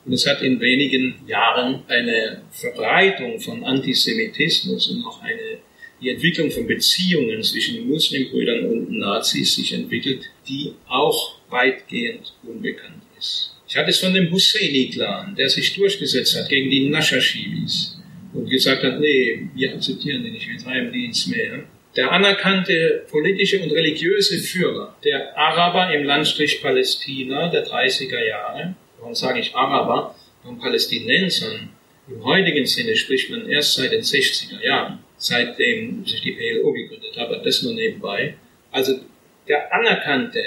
Und 0.07 0.13
es 0.13 0.25
hat 0.25 0.41
in 0.41 0.61
wenigen 0.61 1.15
Jahren 1.27 1.83
eine 1.89 2.41
Verbreitung 2.51 3.41
von 3.41 3.65
Antisemitismus 3.65 4.87
und 4.87 5.05
auch 5.05 5.21
eine, 5.21 5.59
die 6.01 6.09
Entwicklung 6.09 6.49
von 6.49 6.65
Beziehungen 6.65 7.43
zwischen 7.43 7.89
Muslimbrüdern 7.89 8.65
und 8.67 8.97
Nazis 8.97 9.55
sich 9.55 9.73
entwickelt, 9.73 10.21
die 10.47 10.71
auch 10.87 11.39
weitgehend 11.49 12.33
unbekannt 12.43 13.03
ist. 13.19 13.53
Ich 13.67 13.75
hatte 13.75 13.89
es 13.89 13.99
von 13.99 14.13
dem 14.13 14.31
Husseini-Clan, 14.31 15.35
der 15.35 15.49
sich 15.49 15.75
durchgesetzt 15.75 16.37
hat 16.37 16.47
gegen 16.47 16.71
die 16.71 16.87
Nashashibis 16.87 17.99
und 18.33 18.49
gesagt 18.49 18.83
hat, 18.83 19.01
nee, 19.01 19.49
wir 19.55 19.73
akzeptieren 19.73 20.23
die 20.23 20.31
nicht, 20.31 20.47
wir 20.47 20.57
treiben 20.57 20.89
die 20.93 21.03
ins 21.03 21.27
Meer. 21.27 21.65
Der 21.97 22.13
anerkannte 22.13 23.05
politische 23.11 23.59
und 23.59 23.71
religiöse 23.71 24.37
Führer 24.37 24.95
der 25.03 25.37
Araber 25.37 25.93
im 25.93 26.05
Landstrich 26.05 26.61
Palästina 26.61 27.49
der 27.49 27.67
30er 27.67 28.25
Jahre, 28.25 28.75
warum 28.99 29.15
sage 29.15 29.39
ich 29.39 29.55
Araber, 29.55 30.15
von 30.43 30.59
Palästinensern 30.59 31.69
im 32.09 32.23
heutigen 32.23 32.65
Sinne 32.65 32.95
spricht 32.95 33.29
man 33.29 33.49
erst 33.49 33.75
seit 33.75 33.91
den 33.91 34.01
60er 34.01 34.63
Jahren, 34.63 34.99
seitdem 35.17 36.05
sich 36.05 36.21
die 36.21 36.31
PLO 36.31 36.71
gegründet 36.71 37.17
hat, 37.17 37.45
das 37.45 37.63
nur 37.63 37.73
nebenbei. 37.73 38.35
Also 38.71 38.99
der 39.47 39.73
anerkannte, 39.73 40.43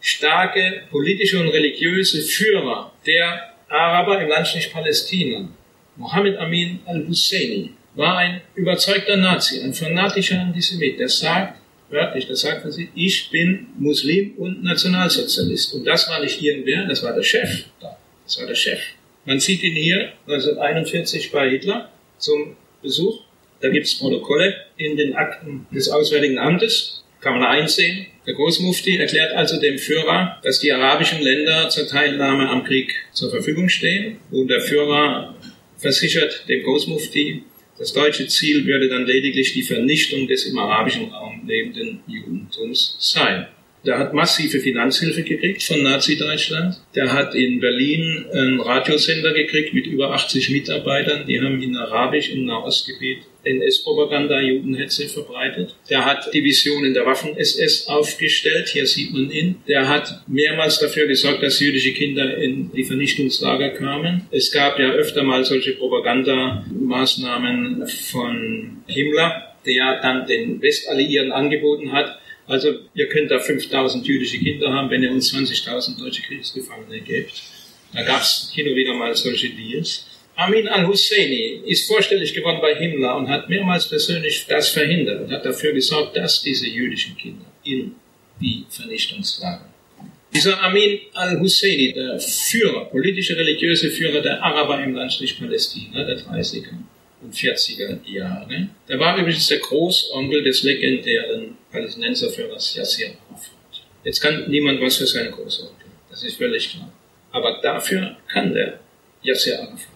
starke 0.00 0.84
politische 0.90 1.40
und 1.40 1.48
religiöse 1.48 2.22
Führer 2.22 2.92
der 3.06 3.54
Araber 3.68 4.20
im 4.22 4.28
Landstrich 4.28 4.72
Palästina, 4.72 5.48
Mohammed 5.96 6.36
Amin 6.38 6.80
al-Husseini, 6.86 7.70
war 7.94 8.18
ein 8.18 8.40
überzeugter 8.54 9.16
Nazi, 9.16 9.60
ein 9.60 9.72
fanatischer 9.72 10.40
Antisemit, 10.40 10.98
der 10.98 11.08
sagt, 11.08 11.60
wörtlich, 11.94 12.26
da 12.26 12.34
sagt 12.34 12.64
er 12.66 12.72
sich, 12.72 12.88
ich 12.94 13.30
bin 13.30 13.68
Muslim 13.78 14.34
und 14.36 14.62
Nationalsozialist. 14.62 15.72
Und 15.74 15.86
das 15.86 16.08
war 16.08 16.20
nicht 16.20 16.42
irgendwer, 16.42 16.86
das 16.86 17.02
war 17.02 17.14
der 17.14 17.22
Chef 17.22 17.64
da. 17.80 17.96
Das 18.24 18.38
war 18.38 18.46
der 18.46 18.54
Chef. 18.54 18.80
Man 19.24 19.40
sieht 19.40 19.62
ihn 19.62 19.74
hier 19.74 20.12
1941 20.26 21.32
bei 21.32 21.48
Hitler 21.48 21.90
zum 22.18 22.56
Besuch. 22.82 23.22
Da 23.60 23.70
gibt 23.70 23.86
es 23.86 23.98
Protokolle 23.98 24.54
in 24.76 24.96
den 24.96 25.14
Akten 25.14 25.66
des 25.70 25.88
Auswärtigen 25.88 26.38
Amtes. 26.38 27.02
Kann 27.20 27.38
man 27.38 27.48
einsehen. 27.48 28.06
Der 28.26 28.34
Großmufti 28.34 28.98
erklärt 28.98 29.32
also 29.32 29.58
dem 29.58 29.78
Führer, 29.78 30.38
dass 30.42 30.60
die 30.60 30.70
arabischen 30.72 31.22
Länder 31.22 31.70
zur 31.70 31.86
Teilnahme 31.86 32.50
am 32.50 32.64
Krieg 32.64 32.94
zur 33.12 33.30
Verfügung 33.30 33.70
stehen. 33.70 34.18
Und 34.30 34.48
der 34.48 34.60
Führer 34.60 35.34
versichert 35.78 36.46
dem 36.48 36.62
Großmufti, 36.62 37.44
das 37.78 37.92
deutsche 37.92 38.26
Ziel 38.28 38.66
würde 38.66 38.88
dann 38.88 39.06
lediglich 39.06 39.52
die 39.52 39.62
Vernichtung 39.62 40.28
des 40.28 40.44
im 40.46 40.58
arabischen 40.58 41.10
Raum 41.10 41.42
lebenden 41.46 42.00
Judentums 42.06 42.96
sein. 43.00 43.48
Der 43.84 43.98
hat 43.98 44.14
massive 44.14 44.60
Finanzhilfe 44.60 45.22
gekriegt 45.22 45.62
von 45.62 45.82
Nazi-Deutschland. 45.82 46.80
Der 46.94 47.12
hat 47.12 47.34
in 47.34 47.60
Berlin 47.60 48.24
einen 48.32 48.60
Radiosender 48.60 49.34
gekriegt 49.34 49.74
mit 49.74 49.86
über 49.86 50.12
80 50.12 50.50
Mitarbeitern. 50.50 51.26
Die 51.26 51.40
haben 51.40 51.60
in 51.60 51.76
Arabisch 51.76 52.30
im 52.30 52.46
Nahostgebiet 52.46 53.18
NS-Propaganda, 53.44 54.40
Judenhetze 54.40 55.08
verbreitet. 55.08 55.74
Der 55.90 56.04
hat 56.04 56.32
Divisionen 56.32 56.94
der 56.94 57.04
Waffen-SS 57.06 57.88
aufgestellt. 57.88 58.68
Hier 58.68 58.86
sieht 58.86 59.12
man 59.12 59.28
ihn. 59.30 59.56
Der 59.68 59.88
hat 59.88 60.22
mehrmals 60.26 60.78
dafür 60.78 61.06
gesorgt, 61.06 61.42
dass 61.42 61.60
jüdische 61.60 61.92
Kinder 61.92 62.38
in 62.38 62.72
die 62.72 62.84
Vernichtungslager 62.84 63.70
kamen. 63.70 64.26
Es 64.30 64.52
gab 64.52 64.78
ja 64.78 64.90
öfter 64.90 65.22
mal 65.22 65.44
solche 65.44 65.72
Propagandamaßnahmen 65.72 67.86
von 67.86 68.82
Himmler, 68.86 69.54
der 69.66 70.00
dann 70.00 70.26
den 70.26 70.62
Westalliierten 70.62 71.32
angeboten 71.32 71.92
hat, 71.92 72.18
also 72.46 72.74
ihr 72.94 73.08
könnt 73.08 73.30
da 73.30 73.38
5000 73.38 74.06
jüdische 74.06 74.38
Kinder 74.38 74.72
haben, 74.72 74.90
wenn 74.90 75.02
ihr 75.02 75.10
uns 75.10 75.32
20.000 75.32 75.98
deutsche 75.98 76.22
Kriegsgefangene 76.22 77.00
gebt. 77.00 77.42
Da 77.92 78.02
gab 78.02 78.20
es 78.20 78.50
hin 78.52 78.68
und 78.68 78.76
wieder 78.76 78.94
mal 78.94 79.14
solche 79.14 79.50
Deals. 79.50 80.06
Amin 80.36 80.66
al-Husseini 80.68 81.62
ist 81.66 81.86
vorstellig 81.86 82.34
geworden 82.34 82.58
bei 82.60 82.74
Himmler 82.74 83.16
und 83.16 83.28
hat 83.28 83.48
mehrmals 83.48 83.88
persönlich 83.88 84.46
das 84.48 84.68
verhindert 84.68 85.22
und 85.22 85.32
hat 85.32 85.44
dafür 85.44 85.72
gesorgt, 85.72 86.16
dass 86.16 86.42
diese 86.42 86.66
jüdischen 86.66 87.16
Kinder 87.16 87.46
in 87.62 87.94
die 88.40 88.64
Vernichtungslager. 88.68 89.68
Dieser 90.34 90.60
Amin 90.60 90.98
al-Husseini, 91.12 91.92
der 91.92 92.18
Führer, 92.18 92.86
politische 92.86 93.36
religiöse 93.36 93.90
Führer 93.90 94.20
der 94.20 94.42
Araber 94.42 94.82
im 94.82 94.94
Landstrich 94.96 95.38
Palästina, 95.38 96.02
der 96.02 96.18
30er 96.18 96.72
und 97.22 97.32
40er 97.32 97.98
Jahre, 98.04 98.68
der 98.88 98.98
war 98.98 99.16
übrigens 99.16 99.46
der 99.46 99.58
Großonkel 99.58 100.42
des 100.42 100.64
legendären 100.64 101.56
Palästinenserführers 101.70 102.74
Yasser 102.74 103.12
Arafat. 103.30 103.84
Jetzt 104.02 104.20
kann 104.20 104.50
niemand 104.50 104.80
was 104.80 104.96
für 104.96 105.06
seinen 105.06 105.30
Großonkel, 105.30 105.86
das 106.10 106.24
ist 106.24 106.36
völlig 106.36 106.68
klar. 106.70 106.92
Aber 107.30 107.60
dafür 107.62 108.16
kann 108.26 108.52
der 108.52 108.80
Yasser 109.22 109.60
Arafat 109.60 109.93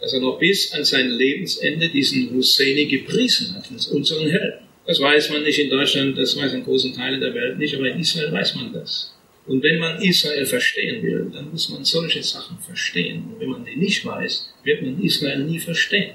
dass 0.00 0.12
er 0.12 0.20
noch 0.20 0.38
bis 0.38 0.72
an 0.72 0.84
sein 0.84 1.10
Lebensende 1.10 1.88
diesen 1.88 2.30
Husseini 2.34 2.86
gepriesen 2.86 3.54
hat, 3.54 3.70
als 3.72 3.88
unseren 3.88 4.28
Helden. 4.28 4.64
Das 4.86 5.00
weiß 5.00 5.30
man 5.30 5.42
nicht 5.42 5.58
in 5.58 5.70
Deutschland, 5.70 6.16
das 6.18 6.36
weiß 6.36 6.54
in 6.54 6.64
großen 6.64 6.94
Teilen 6.94 7.20
der 7.20 7.34
Welt 7.34 7.58
nicht, 7.58 7.74
aber 7.74 7.88
in 7.88 8.00
Israel 8.00 8.32
weiß 8.32 8.56
man 8.56 8.72
das. 8.72 9.14
Und 9.46 9.62
wenn 9.62 9.78
man 9.78 10.00
Israel 10.02 10.46
verstehen 10.46 11.02
will, 11.02 11.30
dann 11.32 11.50
muss 11.50 11.68
man 11.68 11.84
solche 11.84 12.22
Sachen 12.22 12.58
verstehen. 12.58 13.24
Und 13.24 13.40
wenn 13.40 13.48
man 13.48 13.64
die 13.64 13.76
nicht 13.76 14.04
weiß, 14.04 14.52
wird 14.64 14.82
man 14.82 15.02
Israel 15.02 15.44
nie 15.44 15.58
verstehen. 15.58 16.14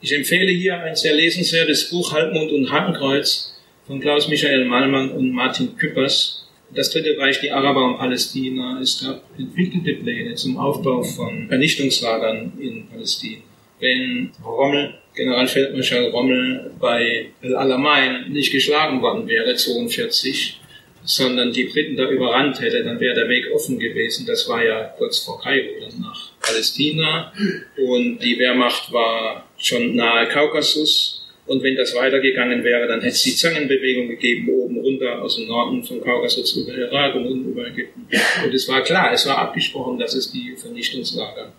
Ich 0.00 0.12
empfehle 0.12 0.50
hier 0.50 0.78
ein 0.78 0.96
sehr 0.96 1.14
lesenswertes 1.14 1.90
Buch 1.90 2.12
Halbmond 2.12 2.52
und 2.52 2.70
Hakenkreuz 2.70 3.54
von 3.86 4.00
Klaus 4.00 4.28
Michael 4.28 4.64
Malmann 4.64 5.10
und 5.10 5.30
Martin 5.30 5.76
Küppers 5.76 6.39
das 6.74 6.90
Dritte 6.90 7.16
Reich, 7.18 7.40
die 7.40 7.50
Araber 7.50 7.84
und 7.84 7.98
Palästina. 7.98 8.80
Es 8.80 9.02
gab 9.02 9.22
entwickelte 9.38 9.94
Pläne 9.94 10.34
zum 10.34 10.56
Aufbau 10.56 11.02
von 11.02 11.48
Vernichtungslagern 11.48 12.52
in 12.60 12.88
Palästina. 12.88 13.42
Wenn 13.80 14.30
Rommel, 14.44 14.94
Generalfeldmarschall 15.14 16.10
Rommel 16.10 16.72
bei 16.78 17.30
El 17.40 17.56
Alamein 17.56 18.30
nicht 18.30 18.52
geschlagen 18.52 19.00
worden 19.00 19.26
wäre, 19.26 19.54
42, 19.54 20.60
sondern 21.02 21.52
die 21.52 21.64
Briten 21.64 21.96
da 21.96 22.08
überrannt 22.08 22.60
hätte, 22.60 22.84
dann 22.84 23.00
wäre 23.00 23.14
der 23.14 23.28
Weg 23.28 23.50
offen 23.54 23.78
gewesen. 23.78 24.26
Das 24.26 24.48
war 24.48 24.62
ja 24.62 24.84
kurz 24.98 25.20
vor 25.20 25.40
Kairo 25.40 25.80
dann 25.80 26.00
nach 26.00 26.30
Palästina 26.40 27.32
und 27.78 28.18
die 28.18 28.38
Wehrmacht 28.38 28.92
war 28.92 29.48
schon 29.56 29.96
nahe 29.96 30.28
Kaukasus 30.28 31.19
und 31.50 31.64
wenn 31.64 31.74
das 31.74 31.96
weitergegangen 31.96 32.62
wäre, 32.62 32.86
dann 32.86 33.00
hätte 33.00 33.12
es 33.12 33.22
die 33.22 33.34
Zangenbewegung 33.34 34.06
gegeben, 34.06 34.48
oben 34.50 34.78
runter 34.78 35.20
aus 35.20 35.34
dem 35.34 35.48
Norden 35.48 35.82
vom 35.82 36.00
Kaukasus 36.00 36.54
über 36.54 36.72
Irak 36.72 37.16
und 37.16 37.26
unten 37.26 37.50
über 37.50 37.66
Ägypten. 37.66 38.06
Und 38.44 38.54
es 38.54 38.68
war 38.68 38.84
klar, 38.84 39.12
es 39.12 39.26
war 39.26 39.36
abgesprochen, 39.36 39.98
dass 39.98 40.14
es 40.14 40.30
die 40.30 40.54
Vernichtungslager 40.56 41.52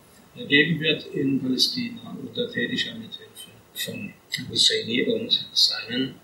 geben 0.48 0.80
wird 0.80 1.08
in 1.14 1.42
Palästina 1.42 2.18
unter 2.18 2.50
tätiger 2.50 2.94
Mithilfe 2.94 3.50
von 3.74 4.14
Husseini 4.50 5.04
und 5.04 5.46
seinen 5.52 6.16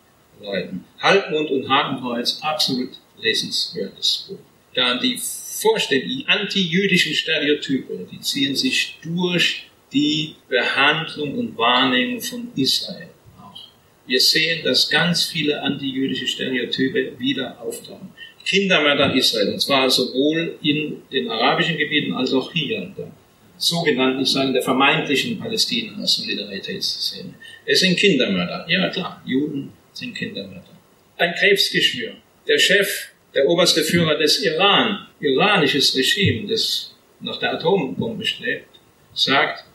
Leuten. 0.42 0.86
Halbmond 1.02 1.52
und 1.52 1.68
Hakenkreuz, 1.68 2.40
absolut 2.42 2.92
lesenswertes 3.22 4.28
Buch. 4.30 4.40
Da 4.76 4.98
die 4.98 5.18
Vorstellungen, 5.18 6.08
die 6.08 6.26
antijüdischen 6.26 7.14
Stereotype, 7.14 8.08
die 8.10 8.22
ziehen 8.22 8.56
sich 8.56 8.98
durch 9.04 9.68
die 9.92 10.36
Behandlung 10.48 11.38
und 11.38 11.58
Wahrnehmung 11.58 12.22
von 12.22 12.48
Israel 12.56 13.10
wir 14.08 14.20
sehen, 14.20 14.64
dass 14.64 14.90
ganz 14.90 15.26
viele 15.26 15.62
antijüdische 15.62 16.28
Stereotype 16.28 17.20
wieder 17.20 17.60
auftauchen. 17.62 18.10
Kindermörder 18.46 19.14
Israel, 19.14 19.54
und 19.54 19.60
zwar 19.60 19.90
sowohl 19.90 20.58
in 20.62 21.02
den 21.12 21.30
arabischen 21.30 21.78
Gebieten 21.78 22.14
als 22.14 22.34
auch 22.34 22.52
hier 22.54 22.78
in 22.78 22.96
der 22.96 23.12
sogenannten, 23.58 24.22
ich 24.22 24.30
sage, 24.30 24.54
der 24.54 24.62
vermeintlichen 24.62 25.40
Palästina-Solidaritätsszene. 25.40 27.34
Es 27.66 27.80
sind 27.80 27.98
Kindermörder. 27.98 28.66
Ja, 28.70 28.90
klar, 28.90 29.22
Juden 29.26 29.74
sind 29.94 30.16
Kindermörder. 30.16 30.78
Ein 31.18 31.34
Krebsgeschwür. 31.34 32.14
Der 32.48 32.60
Chef, 32.60 33.10
der 33.34 33.48
oberste 33.48 33.84
Führer 33.84 34.18
des 34.18 34.44
Iran, 34.44 35.08
iranisches 35.20 35.96
Regime, 35.98 36.48
das 36.48 36.94
nach 37.20 37.40
der 37.40 37.54
Atombombe 37.54 38.26
strebt, 38.26 38.70
sagt, 39.14 39.66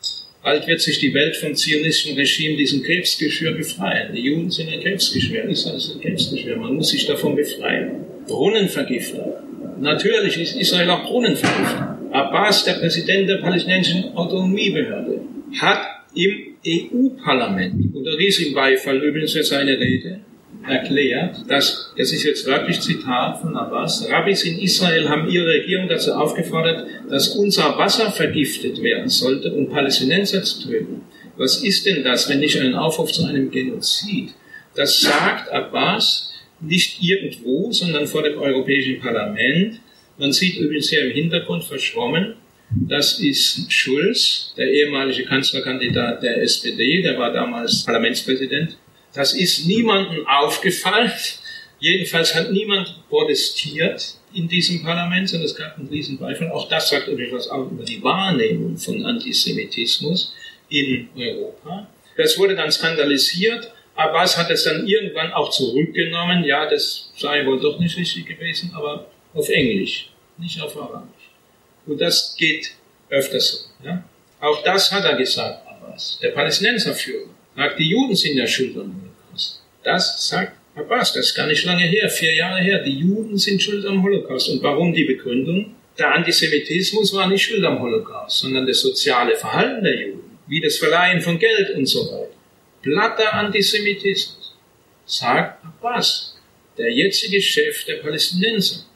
bald 0.42 0.66
wird 0.66 0.80
sich 0.80 0.98
die 0.98 1.14
Welt 1.14 1.36
vom 1.36 1.54
zionistischen 1.54 2.16
Regime 2.16 2.56
diesem 2.56 2.82
Krebsgeschwür 2.82 3.52
befreien. 3.52 4.14
Die 4.14 4.22
Juden 4.22 4.50
sind 4.50 4.68
ein 4.68 4.80
Krebsgeschwür, 4.80 5.44
Israel 5.44 5.76
ist 5.76 5.94
ein 5.94 6.00
Krebsgeschwür, 6.00 6.56
man 6.56 6.74
muss 6.74 6.90
sich 6.90 7.06
davon 7.06 7.36
befreien. 7.36 8.04
Brunnenvergifter. 8.26 9.42
Natürlich 9.80 10.40
ist 10.40 10.56
Israel 10.56 10.90
auch 10.90 11.04
Brunnenvergifter. 11.04 11.98
Abbas, 12.12 12.64
der 12.64 12.74
Präsident 12.74 13.28
der 13.28 13.38
palästinensischen 13.38 14.14
Autonomiebehörde, 14.14 15.22
hat 15.60 15.80
im 16.14 16.56
EU-Parlament 16.66 17.94
unter 17.94 18.16
riesigen 18.18 18.54
Beifall 18.54 18.98
übrigens 18.98 19.32
für 19.32 19.42
seine 19.42 19.78
Rede 19.78 20.20
erklärt, 20.66 21.38
dass, 21.48 21.92
das 21.96 22.12
ist 22.12 22.24
jetzt 22.24 22.46
wirklich 22.46 22.80
Zitat 22.80 23.40
von 23.40 23.56
Abbas, 23.56 24.08
Rabbis 24.10 24.44
in 24.44 24.58
Israel 24.58 25.08
haben 25.08 25.28
ihre 25.28 25.46
Regierung 25.46 25.88
dazu 25.88 26.12
aufgefordert, 26.12 26.86
dass 27.08 27.28
unser 27.36 27.76
Wasser 27.78 28.10
vergiftet 28.10 28.82
werden 28.82 29.08
sollte, 29.08 29.52
um 29.52 29.68
Palästinenser 29.68 30.42
zu 30.42 30.68
töten. 30.68 31.02
Was 31.36 31.62
ist 31.62 31.86
denn 31.86 32.04
das, 32.04 32.28
wenn 32.28 32.40
nicht 32.40 32.60
ein 32.60 32.74
Aufruf 32.74 33.10
zu 33.10 33.24
einem 33.24 33.50
Genozid? 33.50 34.30
Das 34.74 35.00
sagt 35.00 35.50
Abbas 35.50 36.32
nicht 36.60 37.02
irgendwo, 37.02 37.72
sondern 37.72 38.06
vor 38.06 38.22
dem 38.22 38.38
Europäischen 38.38 39.00
Parlament. 39.00 39.80
Man 40.18 40.32
sieht 40.32 40.56
übrigens 40.56 40.90
hier 40.90 41.06
im 41.06 41.12
Hintergrund 41.12 41.64
verschwommen, 41.64 42.34
das 42.74 43.20
ist 43.20 43.70
Schulz, 43.70 44.54
der 44.56 44.70
ehemalige 44.70 45.24
Kanzlerkandidat 45.24 46.22
der 46.22 46.40
SPD, 46.42 47.02
der 47.02 47.18
war 47.18 47.30
damals 47.32 47.84
Parlamentspräsident 47.84 48.78
das 49.14 49.34
ist 49.34 49.66
niemandem 49.66 50.26
aufgefallen. 50.26 51.12
Jedenfalls 51.78 52.34
hat 52.34 52.50
niemand 52.50 53.08
protestiert 53.08 54.14
in 54.32 54.48
diesem 54.48 54.82
Parlament, 54.82 55.28
sondern 55.28 55.46
es 55.46 55.54
gab 55.54 55.76
einen 55.76 55.88
riesen 55.88 56.18
Beifall. 56.18 56.50
Auch 56.50 56.68
das 56.68 56.88
sagt 56.88 57.08
etwas 57.08 57.48
auch 57.48 57.70
über 57.70 57.84
die 57.84 58.02
Wahrnehmung 58.02 58.76
von 58.76 59.04
Antisemitismus 59.04 60.34
in 60.68 61.08
Europa. 61.16 61.88
Das 62.16 62.38
wurde 62.38 62.54
dann 62.54 62.70
skandalisiert. 62.70 63.72
Abbas 63.94 64.38
hat 64.38 64.50
es 64.50 64.64
dann 64.64 64.86
irgendwann 64.86 65.32
auch 65.32 65.50
zurückgenommen. 65.50 66.44
Ja, 66.44 66.68
das 66.68 67.10
sei 67.16 67.44
wohl 67.44 67.60
doch 67.60 67.78
nicht 67.78 67.96
richtig 67.96 68.26
gewesen, 68.26 68.72
aber 68.74 69.10
auf 69.34 69.48
Englisch, 69.48 70.10
nicht 70.38 70.60
auf 70.60 70.76
Arabisch. 70.76 71.30
Und 71.86 72.00
das 72.00 72.34
geht 72.38 72.72
öfters 73.10 73.50
so. 73.50 73.86
Ja? 73.86 74.04
Auch 74.40 74.62
das 74.62 74.90
hat 74.90 75.04
er 75.04 75.16
gesagt, 75.16 75.66
Abbas, 75.66 76.18
der 76.22 76.30
Palästinenserführer 76.30 77.28
sagt, 77.56 77.78
die 77.78 77.88
Juden 77.90 78.14
sind 78.14 78.36
ja 78.36 78.46
schuld 78.46 78.76
am 78.76 78.94
Holocaust. 78.94 79.62
Das 79.82 80.28
sagt 80.28 80.52
Abbas, 80.74 81.12
das 81.12 81.26
ist 81.26 81.34
gar 81.34 81.46
nicht 81.46 81.64
lange 81.64 81.84
her, 81.84 82.08
vier 82.08 82.34
Jahre 82.34 82.60
her. 82.60 82.82
Die 82.82 82.98
Juden 82.98 83.36
sind 83.36 83.62
schuld 83.62 83.84
am 83.84 84.02
Holocaust. 84.02 84.48
Und 84.48 84.62
warum 84.62 84.92
die 84.92 85.04
Begründung? 85.04 85.74
Der 85.98 86.14
Antisemitismus 86.14 87.12
war 87.12 87.28
nicht 87.28 87.42
schuld 87.42 87.62
am 87.64 87.78
Holocaust, 87.80 88.38
sondern 88.38 88.66
das 88.66 88.80
soziale 88.80 89.36
Verhalten 89.36 89.84
der 89.84 90.00
Juden, 90.00 90.38
wie 90.46 90.60
das 90.60 90.78
Verleihen 90.78 91.20
von 91.20 91.38
Geld 91.38 91.74
und 91.76 91.84
so 91.84 92.06
weiter. 92.06 92.32
Platter 92.80 93.34
Antisemitismus, 93.34 94.54
sagt 95.04 95.62
Abbas, 95.64 96.38
der 96.78 96.90
jetzige 96.90 97.40
Chef 97.42 97.84
der 97.84 97.96
Palästinenser, 97.96 98.86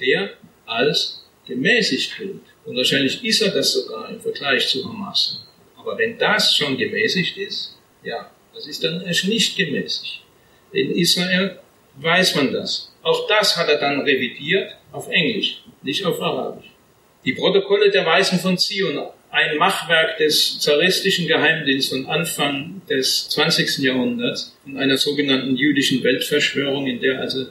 der 0.00 0.30
als 0.66 1.24
gemäßigt 1.46 2.18
gilt. 2.18 2.42
Und 2.64 2.76
wahrscheinlich 2.76 3.22
ist 3.24 3.42
er 3.42 3.50
das 3.50 3.72
sogar 3.72 4.10
im 4.10 4.20
Vergleich 4.20 4.66
zu 4.66 4.84
Hamas. 4.84 5.46
Aber 5.76 5.96
wenn 5.96 6.18
das 6.18 6.54
schon 6.54 6.76
gemäßigt 6.76 7.36
ist, 7.38 7.76
ja, 8.02 8.30
das 8.54 8.66
ist 8.66 8.82
dann 8.84 9.02
erst 9.02 9.26
nicht 9.26 9.56
gemäßigt. 9.56 10.22
In 10.72 10.92
Israel 10.92 11.58
weiß 11.96 12.36
man 12.36 12.52
das. 12.52 12.92
Auch 13.02 13.26
das 13.28 13.56
hat 13.56 13.68
er 13.68 13.78
dann 13.78 14.00
revidiert 14.02 14.76
auf 14.92 15.08
Englisch, 15.08 15.62
nicht 15.82 16.04
auf 16.04 16.20
Arabisch. 16.20 16.70
Die 17.24 17.32
Protokolle 17.32 17.90
der 17.90 18.06
Weisen 18.06 18.38
von 18.38 18.56
Zion, 18.58 18.98
ein 19.30 19.56
Machwerk 19.58 20.16
des 20.18 20.58
zaristischen 20.58 21.26
Geheimdienstes 21.28 21.90
von 21.96 22.06
Anfang 22.06 22.82
des 22.88 23.28
20. 23.28 23.78
Jahrhunderts, 23.78 24.56
in 24.66 24.76
einer 24.76 24.96
sogenannten 24.96 25.56
jüdischen 25.56 26.02
Weltverschwörung, 26.02 26.86
in 26.86 27.00
der 27.00 27.20
also 27.20 27.46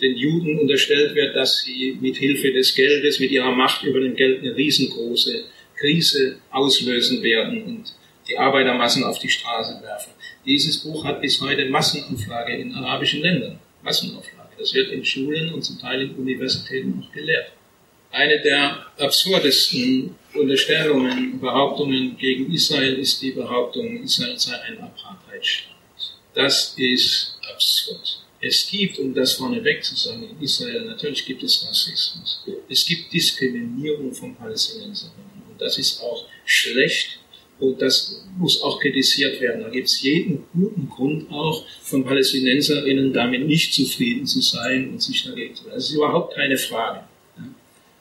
den 0.00 0.16
Juden 0.16 0.58
unterstellt 0.58 1.14
wird, 1.14 1.36
dass 1.36 1.60
sie 1.62 1.96
mit 2.00 2.16
Hilfe 2.16 2.52
des 2.52 2.74
Geldes, 2.74 3.20
mit 3.20 3.30
ihrer 3.30 3.52
Macht 3.52 3.84
über 3.84 4.00
dem 4.00 4.16
Geld 4.16 4.40
eine 4.40 4.56
riesengroße 4.56 5.44
Krise 5.78 6.38
auslösen 6.50 7.22
werden 7.22 7.62
und 7.62 7.84
die 8.32 8.38
Arbeitermassen 8.38 9.04
auf 9.04 9.18
die 9.18 9.28
Straße 9.28 9.80
werfen. 9.82 10.12
Dieses 10.46 10.78
Buch 10.78 11.04
hat 11.04 11.20
bis 11.20 11.40
heute 11.40 11.68
Massenauflage 11.68 12.56
in 12.56 12.74
arabischen 12.74 13.20
Ländern. 13.20 13.58
Massenauflage. 13.82 14.50
Das 14.58 14.72
wird 14.74 14.90
in 14.90 15.04
Schulen 15.04 15.52
und 15.52 15.62
zum 15.62 15.78
Teil 15.78 16.02
in 16.02 16.14
Universitäten 16.14 16.98
noch 16.98 17.12
gelehrt. 17.12 17.52
Eine 18.10 18.40
der 18.40 18.86
absurdesten 18.98 20.14
Unterstellungen, 20.34 21.40
Behauptungen 21.40 22.16
gegen 22.16 22.52
Israel 22.52 22.94
ist 22.94 23.20
die 23.22 23.32
Behauptung, 23.32 24.02
Israel 24.02 24.38
sei 24.38 24.58
ein 24.60 24.78
Apartheidstaat. 24.80 25.72
Das 26.34 26.74
ist 26.76 27.38
absurd. 27.52 28.18
Es 28.40 28.68
gibt, 28.68 28.98
um 28.98 29.14
das 29.14 29.34
vorneweg 29.34 29.84
zu 29.84 29.94
sagen, 29.94 30.28
in 30.28 30.42
Israel, 30.42 30.84
natürlich 30.84 31.24
gibt 31.24 31.42
es 31.42 31.66
Rassismus. 31.66 32.44
Es 32.68 32.84
gibt 32.86 33.12
Diskriminierung 33.12 34.12
von 34.12 34.34
Palästinenserinnen. 34.34 35.42
Und 35.50 35.60
das 35.60 35.78
ist 35.78 36.02
auch 36.02 36.26
schlecht 36.44 37.21
und 37.62 37.80
das 37.80 38.24
muss 38.38 38.60
auch 38.60 38.80
kritisiert 38.80 39.40
werden. 39.40 39.62
Da 39.62 39.68
gibt 39.68 39.86
es 39.86 40.02
jeden 40.02 40.44
guten 40.52 40.88
Grund 40.90 41.30
auch 41.30 41.64
von 41.82 42.04
Palästinenserinnen 42.04 43.12
damit 43.12 43.46
nicht 43.46 43.72
zufrieden 43.72 44.26
zu 44.26 44.40
sein 44.40 44.90
und 44.90 45.00
sich 45.00 45.22
dagegen 45.22 45.54
zu 45.54 45.64
wehren. 45.64 45.76
Das 45.76 45.88
ist 45.88 45.94
überhaupt 45.94 46.34
keine 46.34 46.56
Frage. 46.56 47.04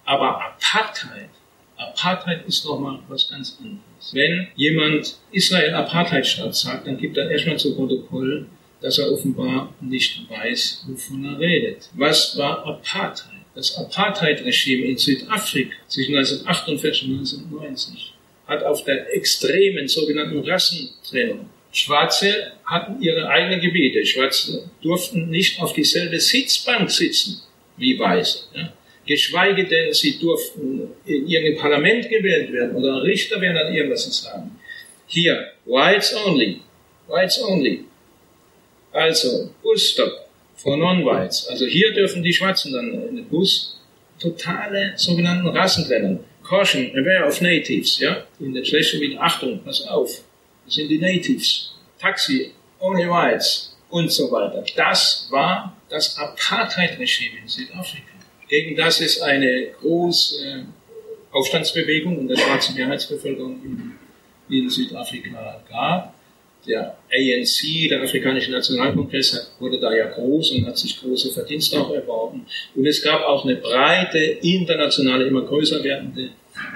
Aber 0.03 0.41
Apartheid, 0.41 1.29
Apartheid 1.77 2.47
ist 2.47 2.65
nochmal 2.65 2.99
was 3.07 3.29
ganz 3.29 3.59
anderes. 3.59 4.13
Wenn 4.13 4.47
jemand 4.55 5.17
Israel 5.31 5.75
Apartheidstaat 5.75 6.55
sagt, 6.55 6.87
dann 6.87 6.97
gibt 6.97 7.17
er 7.17 7.29
erstmal 7.29 7.59
zu 7.59 7.75
Protokoll, 7.75 8.47
dass 8.81 8.97
er 8.97 9.11
offenbar 9.11 9.71
nicht 9.79 10.27
weiß, 10.27 10.85
wovon 10.87 11.23
er 11.23 11.39
redet. 11.39 11.87
Was 11.93 12.35
war 12.35 12.65
Apartheid? 12.65 13.41
Das 13.53 13.77
Apartheid-Regime 13.77 14.85
in 14.87 14.97
Südafrika 14.97 15.75
zwischen 15.87 16.15
1948 16.15 17.03
und 17.03 17.19
1990 17.19 18.13
hat 18.51 18.63
auf 18.63 18.83
der 18.83 19.15
extremen 19.15 19.87
sogenannten 19.87 20.39
Rassentrennung. 20.39 21.49
Schwarze 21.71 22.51
hatten 22.65 23.01
ihre 23.01 23.29
eigenen 23.29 23.61
Gebiete. 23.61 24.05
Schwarze 24.05 24.69
durften 24.81 25.29
nicht 25.29 25.61
auf 25.61 25.71
dieselbe 25.71 26.19
Sitzbank 26.19 26.91
sitzen 26.91 27.41
wie 27.77 27.97
Weiße. 27.97 28.39
Ja. 28.53 28.73
Geschweige 29.05 29.65
denn, 29.65 29.93
sie 29.93 30.19
durften 30.19 30.89
in 31.05 31.27
irgendein 31.27 31.61
Parlament 31.61 32.09
gewählt 32.09 32.51
werden 32.51 32.75
oder 32.75 33.01
Richter 33.03 33.39
werden 33.39 33.55
dann 33.55 33.73
irgendwas 33.73 34.03
zu 34.03 34.11
sagen. 34.11 34.51
Hier, 35.07 35.51
Whites 35.65 36.13
only. 36.25 36.59
Whites 37.07 37.41
only. 37.41 37.85
Also, 38.91 39.49
Busstop 39.63 40.11
for 40.55 40.75
Non-Whites. 40.77 41.47
Also 41.47 41.65
hier 41.65 41.93
dürfen 41.93 42.21
die 42.21 42.33
Schwarzen 42.33 42.73
dann 42.73 43.07
in 43.07 43.15
den 43.15 43.25
Bus 43.25 43.79
totale 44.19 44.93
sogenannten 44.97 45.47
Rassentrennung 45.47 46.23
caution, 46.51 46.91
aware 46.97 47.25
of 47.25 47.41
natives, 47.41 47.99
ja, 47.99 48.25
in 48.39 48.53
der 48.53 48.65
Schleswig, 48.65 49.17
Achtung, 49.17 49.61
pass 49.63 49.87
auf, 49.87 50.09
das 50.65 50.75
sind 50.75 50.89
die 50.89 50.97
Natives, 50.97 51.73
Taxi, 51.97 52.51
only 52.79 53.07
whites 53.07 53.77
und 53.89 54.11
so 54.11 54.29
weiter. 54.31 54.63
Das 54.75 55.27
war 55.31 55.77
das 55.89 56.17
Apartheid-Regime 56.17 57.39
in 57.41 57.47
Südafrika. 57.47 58.11
Gegen 58.49 58.75
das 58.75 58.99
es 58.99 59.21
eine 59.21 59.67
große 59.79 60.65
Aufstandsbewegung 61.31 62.17
und 62.17 62.27
der 62.27 62.35
schwarzen 62.35 62.75
Mehrheitsbevölkerung 62.75 63.61
in, 63.63 63.93
in 64.49 64.69
Südafrika 64.69 65.63
gab 65.69 66.13
der 66.67 66.97
ANC, 67.11 67.89
der 67.89 68.03
Afrikanische 68.03 68.51
Nationalkongress, 68.51 69.53
wurde 69.59 69.79
da 69.79 69.93
ja 69.95 70.07
groß 70.07 70.51
und 70.51 70.67
hat 70.67 70.77
sich 70.77 70.99
große 71.01 71.31
Verdienste 71.31 71.79
auch 71.79 71.91
erworben. 71.91 72.45
Und 72.75 72.85
es 72.85 73.01
gab 73.01 73.23
auch 73.23 73.45
eine 73.45 73.55
breite 73.55 74.19
internationale, 74.19 75.25
immer 75.25 75.41
größer 75.41 75.83
werdende 75.83 76.29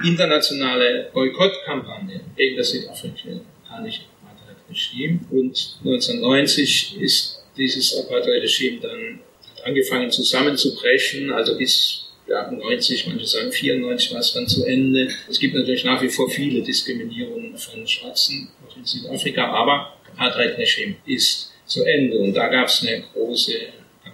internationale 0.04 1.10
Boykottkampagne 1.12 2.20
gegen 2.36 2.56
das 2.56 2.70
südafrikanische 2.70 4.02
Apartheid-Regime. 4.22 5.20
Und 5.30 5.78
1990 5.84 7.00
ist 7.00 7.42
dieses 7.56 7.96
Apartheid-Regime 7.98 8.80
dann 8.80 9.20
angefangen 9.64 10.10
zusammenzubrechen, 10.10 11.32
also 11.32 11.56
bis 11.56 12.06
ja, 12.28 12.50
90, 12.50 13.06
manche 13.06 13.26
sagen 13.26 13.52
94 13.52 14.12
war 14.12 14.20
es 14.20 14.32
dann 14.32 14.46
zu 14.48 14.64
Ende. 14.64 15.08
Es 15.28 15.38
gibt 15.38 15.54
natürlich 15.54 15.84
nach 15.84 16.02
wie 16.02 16.08
vor 16.08 16.28
viele 16.28 16.62
Diskriminierungen 16.62 17.56
von 17.56 17.86
Schwarzen, 17.86 18.48
auch 18.66 18.76
in 18.76 18.84
Südafrika, 18.84 19.46
aber 19.46 19.92
Apartheid-Regime 20.12 20.96
ist 21.06 21.52
zu 21.66 21.84
Ende. 21.84 22.18
Und 22.18 22.34
da 22.34 22.48
gab 22.48 22.66
es 22.66 22.82
eine 22.82 23.04
große 23.12 23.54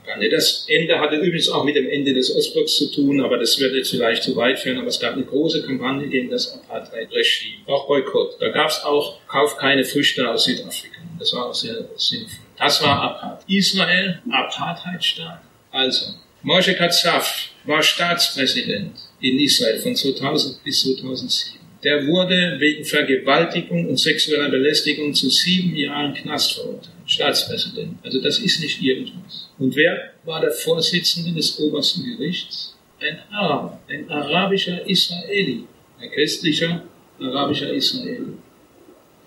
Kampagne. 0.05 0.29
Das 0.29 0.67
Ende 0.69 0.99
hatte 0.99 1.17
übrigens 1.17 1.49
auch 1.49 1.65
mit 1.65 1.77
dem 1.77 1.89
Ende 1.89 2.13
des 2.13 2.35
Ostblocks 2.35 2.77
zu 2.77 2.91
tun, 2.91 3.21
aber 3.21 3.39
das 3.39 3.59
wird 3.59 3.75
jetzt 3.75 3.91
vielleicht 3.91 4.23
zu 4.23 4.37
weit 4.37 4.59
führen. 4.59 4.79
Aber 4.79 4.89
es 4.89 5.01
gab 5.01 5.15
eine 5.15 5.25
große 5.25 5.65
Kampagne 5.65 6.09
gegen 6.09 6.31
das 6.31 6.53
Apartheid-Regime, 6.53 7.67
auch 7.67 7.87
Boykott. 7.87 8.41
Da 8.41 8.49
gab 8.49 8.69
es 8.69 8.83
auch 8.85 9.19
Kauf 9.27 9.57
keine 9.57 9.85
Früchte 9.85 10.29
aus 10.29 10.45
Südafrika. 10.45 11.01
Das 11.19 11.33
war 11.33 11.47
auch 11.47 11.55
sehr 11.55 11.89
sinnvoll. 11.97 12.39
Das 12.59 12.83
war 12.83 13.03
Apartheid. 13.03 13.45
Israel, 13.49 14.23
Apartheidstaat. 14.31 15.43
Also, 15.71 16.07
Moshe 16.43 16.75
Katsav 16.75 17.51
war 17.65 17.83
Staatspräsident 17.83 18.97
in 19.21 19.39
Israel 19.39 19.79
von 19.79 19.95
2000 19.95 20.63
bis 20.65 20.83
2007. 20.83 21.61
Der 21.85 22.07
wurde 22.07 22.57
wegen 22.59 22.85
Vergewaltigung 22.85 23.89
und 23.89 23.99
sexueller 23.99 24.49
Belästigung 24.49 25.15
zu 25.15 25.29
sieben 25.31 25.75
Jahren 25.75 26.15
Knast 26.15 26.55
verurteilt. 26.55 26.93
Staatspräsident. 27.07 27.99
Also 28.05 28.21
das 28.21 28.39
ist 28.39 28.61
nicht 28.61 28.81
irgendwas. 28.81 29.41
Und 29.59 29.77
wer 29.77 30.13
war 30.25 30.41
der 30.41 30.51
Vorsitzende 30.53 31.33
des 31.33 31.59
obersten 31.61 32.05
Gerichts? 32.05 32.77
Ein 33.01 33.19
Araber, 33.31 33.81
ein 33.89 34.09
arabischer 34.11 34.89
Israeli, 34.89 35.65
ein 36.01 36.11
christlicher 36.11 36.83
arabischer 37.21 37.73
Israeli. 37.73 38.35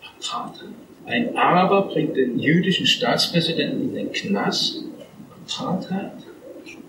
Apartheid. 0.01 0.69
Ein 1.05 1.35
Araber 1.35 1.83
bringt 1.83 2.15
den 2.15 2.39
jüdischen 2.39 2.87
Staatspräsidenten 2.87 3.89
in 3.89 3.93
den 3.93 4.11
Knast. 4.11 4.81
Apartheid. 5.45 6.13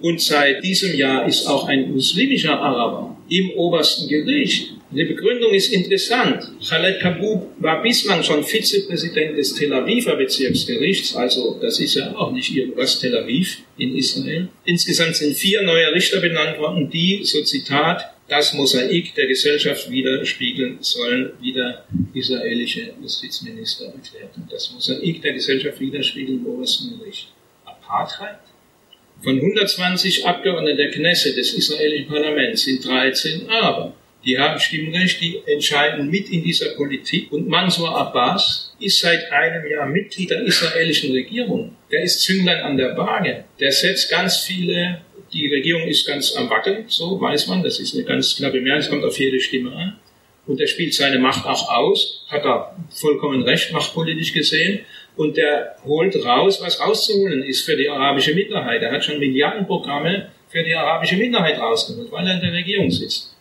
Und 0.01 0.21
seit 0.21 0.63
diesem 0.65 0.97
Jahr 0.97 1.27
ist 1.27 1.47
auch 1.47 1.69
ein 1.69 1.93
muslimischer 1.93 2.59
Araber 2.59 3.17
im 3.29 3.51
obersten 3.57 4.09
Gericht. 4.09 4.76
Die 4.91 5.05
Begründung 5.05 5.53
ist 5.53 5.73
interessant. 5.73 6.45
Khaled 6.69 7.01
Kabub 7.01 7.51
war 7.59 7.83
bislang 7.83 8.23
schon 8.23 8.45
Vizepräsident 8.45 9.37
des 9.37 9.55
Tel 9.55 9.73
Aviver 9.73 10.15
Bezirksgerichts, 10.15 11.17
also 11.17 11.59
das 11.61 11.81
ist 11.81 11.97
ja 11.97 12.15
auch 12.15 12.31
nicht 12.31 12.55
irgendwas 12.55 13.01
Tel 13.01 13.17
Aviv 13.17 13.63
in 13.79 13.97
Israel. 13.97 14.49
Insgesamt 14.65 15.17
sind 15.17 15.37
vier 15.37 15.63
neue 15.63 15.93
Richter 15.93 16.21
benannt 16.21 16.59
worden, 16.59 16.89
die, 16.89 17.21
so 17.25 17.43
Zitat, 17.43 18.13
das 18.29 18.55
Mosaik 18.55 19.15
der 19.17 19.27
Gesellschaft 19.27 19.91
widerspiegeln 19.91 20.79
sollen, 20.81 21.33
wie 21.41 21.53
der 21.53 21.85
israelische 22.15 22.93
Justizminister 23.01 23.87
erklärt. 23.87 24.35
Das 24.51 24.73
Mosaik 24.73 25.21
der 25.21 25.33
Gesellschaft 25.33 25.81
widerspiegeln 25.81 26.39
im 26.39 26.47
obersten 26.47 26.99
Gericht. 26.99 27.29
Apartheid? 27.65 28.39
Von 29.23 29.37
120 29.37 30.27
Abgeordneten 30.27 30.77
der 30.77 30.91
Knesset 30.91 31.37
des 31.37 31.55
israelischen 31.55 32.07
Parlaments 32.07 32.65
sind 32.65 32.85
13 32.85 33.49
Araber. 33.49 33.95
Die 34.27 34.37
haben 34.37 34.59
Stimmrecht, 34.59 35.21
die 35.21 35.41
entscheiden 35.47 36.11
mit 36.11 36.29
in 36.31 36.43
dieser 36.43 36.71
Politik. 36.71 37.31
Und 37.31 37.49
Mansour 37.49 37.97
Abbas 37.97 38.75
ist 38.81 38.99
seit 38.99 39.31
einem 39.31 39.65
Jahr 39.71 39.87
Mitglied 39.87 40.31
der 40.31 40.43
israelischen 40.43 41.13
Regierung. 41.13 41.77
Der 41.93 42.03
ist 42.03 42.23
Zünglein 42.23 42.61
an 42.61 42.77
der 42.77 42.97
Waage. 42.97 43.45
Der 43.61 43.71
setzt 43.71 44.11
ganz 44.11 44.39
viele, 44.39 45.01
die 45.33 45.47
Regierung 45.47 45.83
ist 45.83 46.09
ganz 46.09 46.35
am 46.35 46.51
Wackeln, 46.51 46.87
so 46.89 47.21
weiß 47.21 47.47
man, 47.47 47.63
das 47.63 47.79
ist 47.79 47.95
eine 47.95 48.03
ganz 48.03 48.37
knappe 48.37 48.61
Mehrheit, 48.61 48.81
es 48.81 48.91
kommt 48.91 49.05
auf 49.05 49.17
jede 49.17 49.39
Stimme 49.39 49.73
an. 49.73 49.97
Und 50.47 50.61
er 50.61 50.67
spielt 50.67 50.95
seine 50.95 51.21
Macht 51.21 51.47
auch 51.47 51.71
aus, 51.71 52.25
hat 52.29 52.45
er 52.45 52.77
vollkommen 52.91 53.43
recht, 53.43 53.73
machtpolitisch 53.73 54.33
gesehen 54.33 54.81
und 55.17 55.37
der 55.37 55.77
holt 55.85 56.17
raus, 56.25 56.61
was 56.61 56.81
rauszuholen 56.81 57.45
ist 57.45 57.63
für 57.63 57.77
die 57.77 57.89
arabische 57.89 58.35
Minderheit. 58.35 58.83
Er 58.83 58.91
hat 58.91 59.05
schon 59.05 59.21
Milliardenprogramme 59.21 60.31
für 60.49 60.65
die 60.65 60.75
arabische 60.75 61.17
Minderheit 61.17 61.59
rausgeholt, 61.59 62.11
weil 62.11 62.27
er 62.27 62.35
in 62.35 62.41
der 62.41 62.53
Regierung 62.53 62.91
sitzt. 62.91 63.36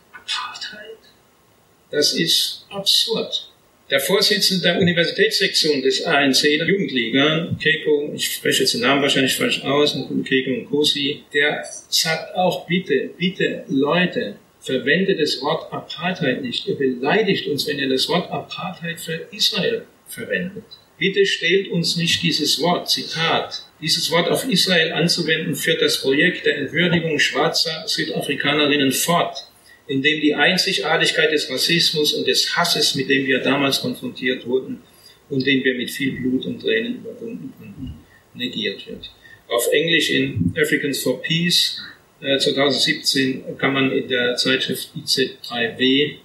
Das 1.96 2.12
ist 2.12 2.66
absurd. 2.70 3.48
Der 3.90 4.02
Vorsitzende 4.02 4.64
der 4.64 4.80
Universitätssektion 4.82 5.82
des 5.82 6.04
ANC, 6.04 6.42
der 6.42 6.68
Jugendliga, 6.68 7.48
Keiko, 7.64 8.12
ich 8.14 8.34
spreche 8.34 8.64
jetzt 8.64 8.74
den 8.74 8.82
Namen 8.82 9.02
wahrscheinlich 9.02 9.38
falsch 9.38 9.64
aus, 9.64 9.94
Keiko 10.28 10.50
und 10.52 10.66
Kosi, 10.70 11.24
der 11.34 11.64
sagt 11.88 12.36
auch 12.36 12.68
bitte, 12.68 13.12
bitte 13.18 13.64
Leute, 13.70 14.36
verwendet 14.60 15.22
das 15.22 15.42
Wort 15.42 15.72
Apartheid 15.72 16.42
nicht. 16.42 16.68
Ihr 16.68 16.76
beleidigt 16.76 17.48
uns, 17.48 17.66
wenn 17.66 17.80
ihr 17.80 17.88
das 17.88 18.10
Wort 18.10 18.30
Apartheid 18.30 19.00
für 19.00 19.28
Israel 19.32 19.86
verwendet. 20.10 20.66
Bitte 20.98 21.26
stellt 21.26 21.70
uns 21.70 21.96
nicht 21.96 22.22
dieses 22.22 22.62
Wort, 22.62 22.90
Zitat, 22.90 23.62
dieses 23.80 24.12
Wort 24.12 24.28
auf 24.28 24.46
Israel 24.50 24.92
anzuwenden, 24.92 25.56
führt 25.56 25.82
das 25.82 26.02
Projekt 26.02 26.46
der 26.46 26.58
Entwürdigung 26.58 27.20
schwarzer 27.20 27.84
Südafrikanerinnen 27.88 28.92
fort, 28.92 29.48
in 29.88 30.02
dem 30.02 30.22
die 30.22 30.34
Einzigartigkeit 30.34 31.32
des 31.32 31.50
Rassismus 31.50 32.14
und 32.14 32.28
des 32.28 32.56
Hasses, 32.56 32.96
mit 32.96 33.10
dem 33.10 33.26
wir 33.26 33.40
damals 33.40 33.82
konfrontiert 33.82 34.46
wurden 34.46 34.82
und 35.30 35.46
den 35.46 35.64
wir 35.64 35.76
mit 35.76 35.92
viel 35.92 36.14
Blut 36.14 36.46
und 36.46 36.62
Tränen 36.62 36.98
überwunden 36.98 37.54
konnten, 37.58 37.94
negiert 38.34 38.86
wird. 38.88 39.12
Auf 39.48 39.68
Englisch 39.72 40.10
in 40.10 40.54
Africans 40.58 41.02
for 41.02 41.22
Peace 41.22 41.82
2017 42.20 43.44
äh, 43.46 43.54
kann 43.58 43.74
man 43.74 43.92
in 43.92 44.08
der 44.08 44.36
Zeitschrift 44.36 44.90
IZ3W 44.96 46.16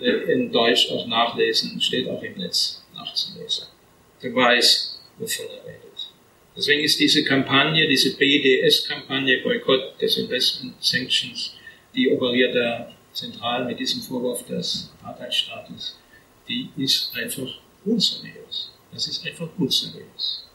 äh, 0.00 0.32
in 0.32 0.50
Deutsch 0.50 0.90
auch 0.90 1.06
nachlesen, 1.06 1.80
steht 1.80 2.08
auch 2.08 2.22
im 2.22 2.38
Netz 2.38 2.82
nachzulesen 2.94 3.66
der 4.22 4.34
weiß, 4.34 5.00
wovon 5.18 5.46
er 5.46 5.66
redet. 5.66 6.08
Deswegen 6.56 6.84
ist 6.84 7.00
diese 7.00 7.24
Kampagne, 7.24 7.88
diese 7.88 8.16
BDS-Kampagne, 8.16 9.38
Boykott 9.38 10.00
des 10.00 10.18
Investment 10.18 10.74
Sanctions, 10.80 11.54
die 11.94 12.10
operiert 12.10 12.54
da 12.54 12.92
zentral 13.12 13.64
mit 13.64 13.78
diesem 13.78 14.02
Vorwurf 14.02 14.44
des 14.46 14.92
Apartheidstaates, 15.02 15.98
die 16.48 16.68
ist 16.76 17.12
einfach 17.16 17.48
unseriös. 17.84 18.72
Das 18.92 19.06
ist 19.06 19.26
einfach 19.26 19.48
unseriös. 19.58 20.46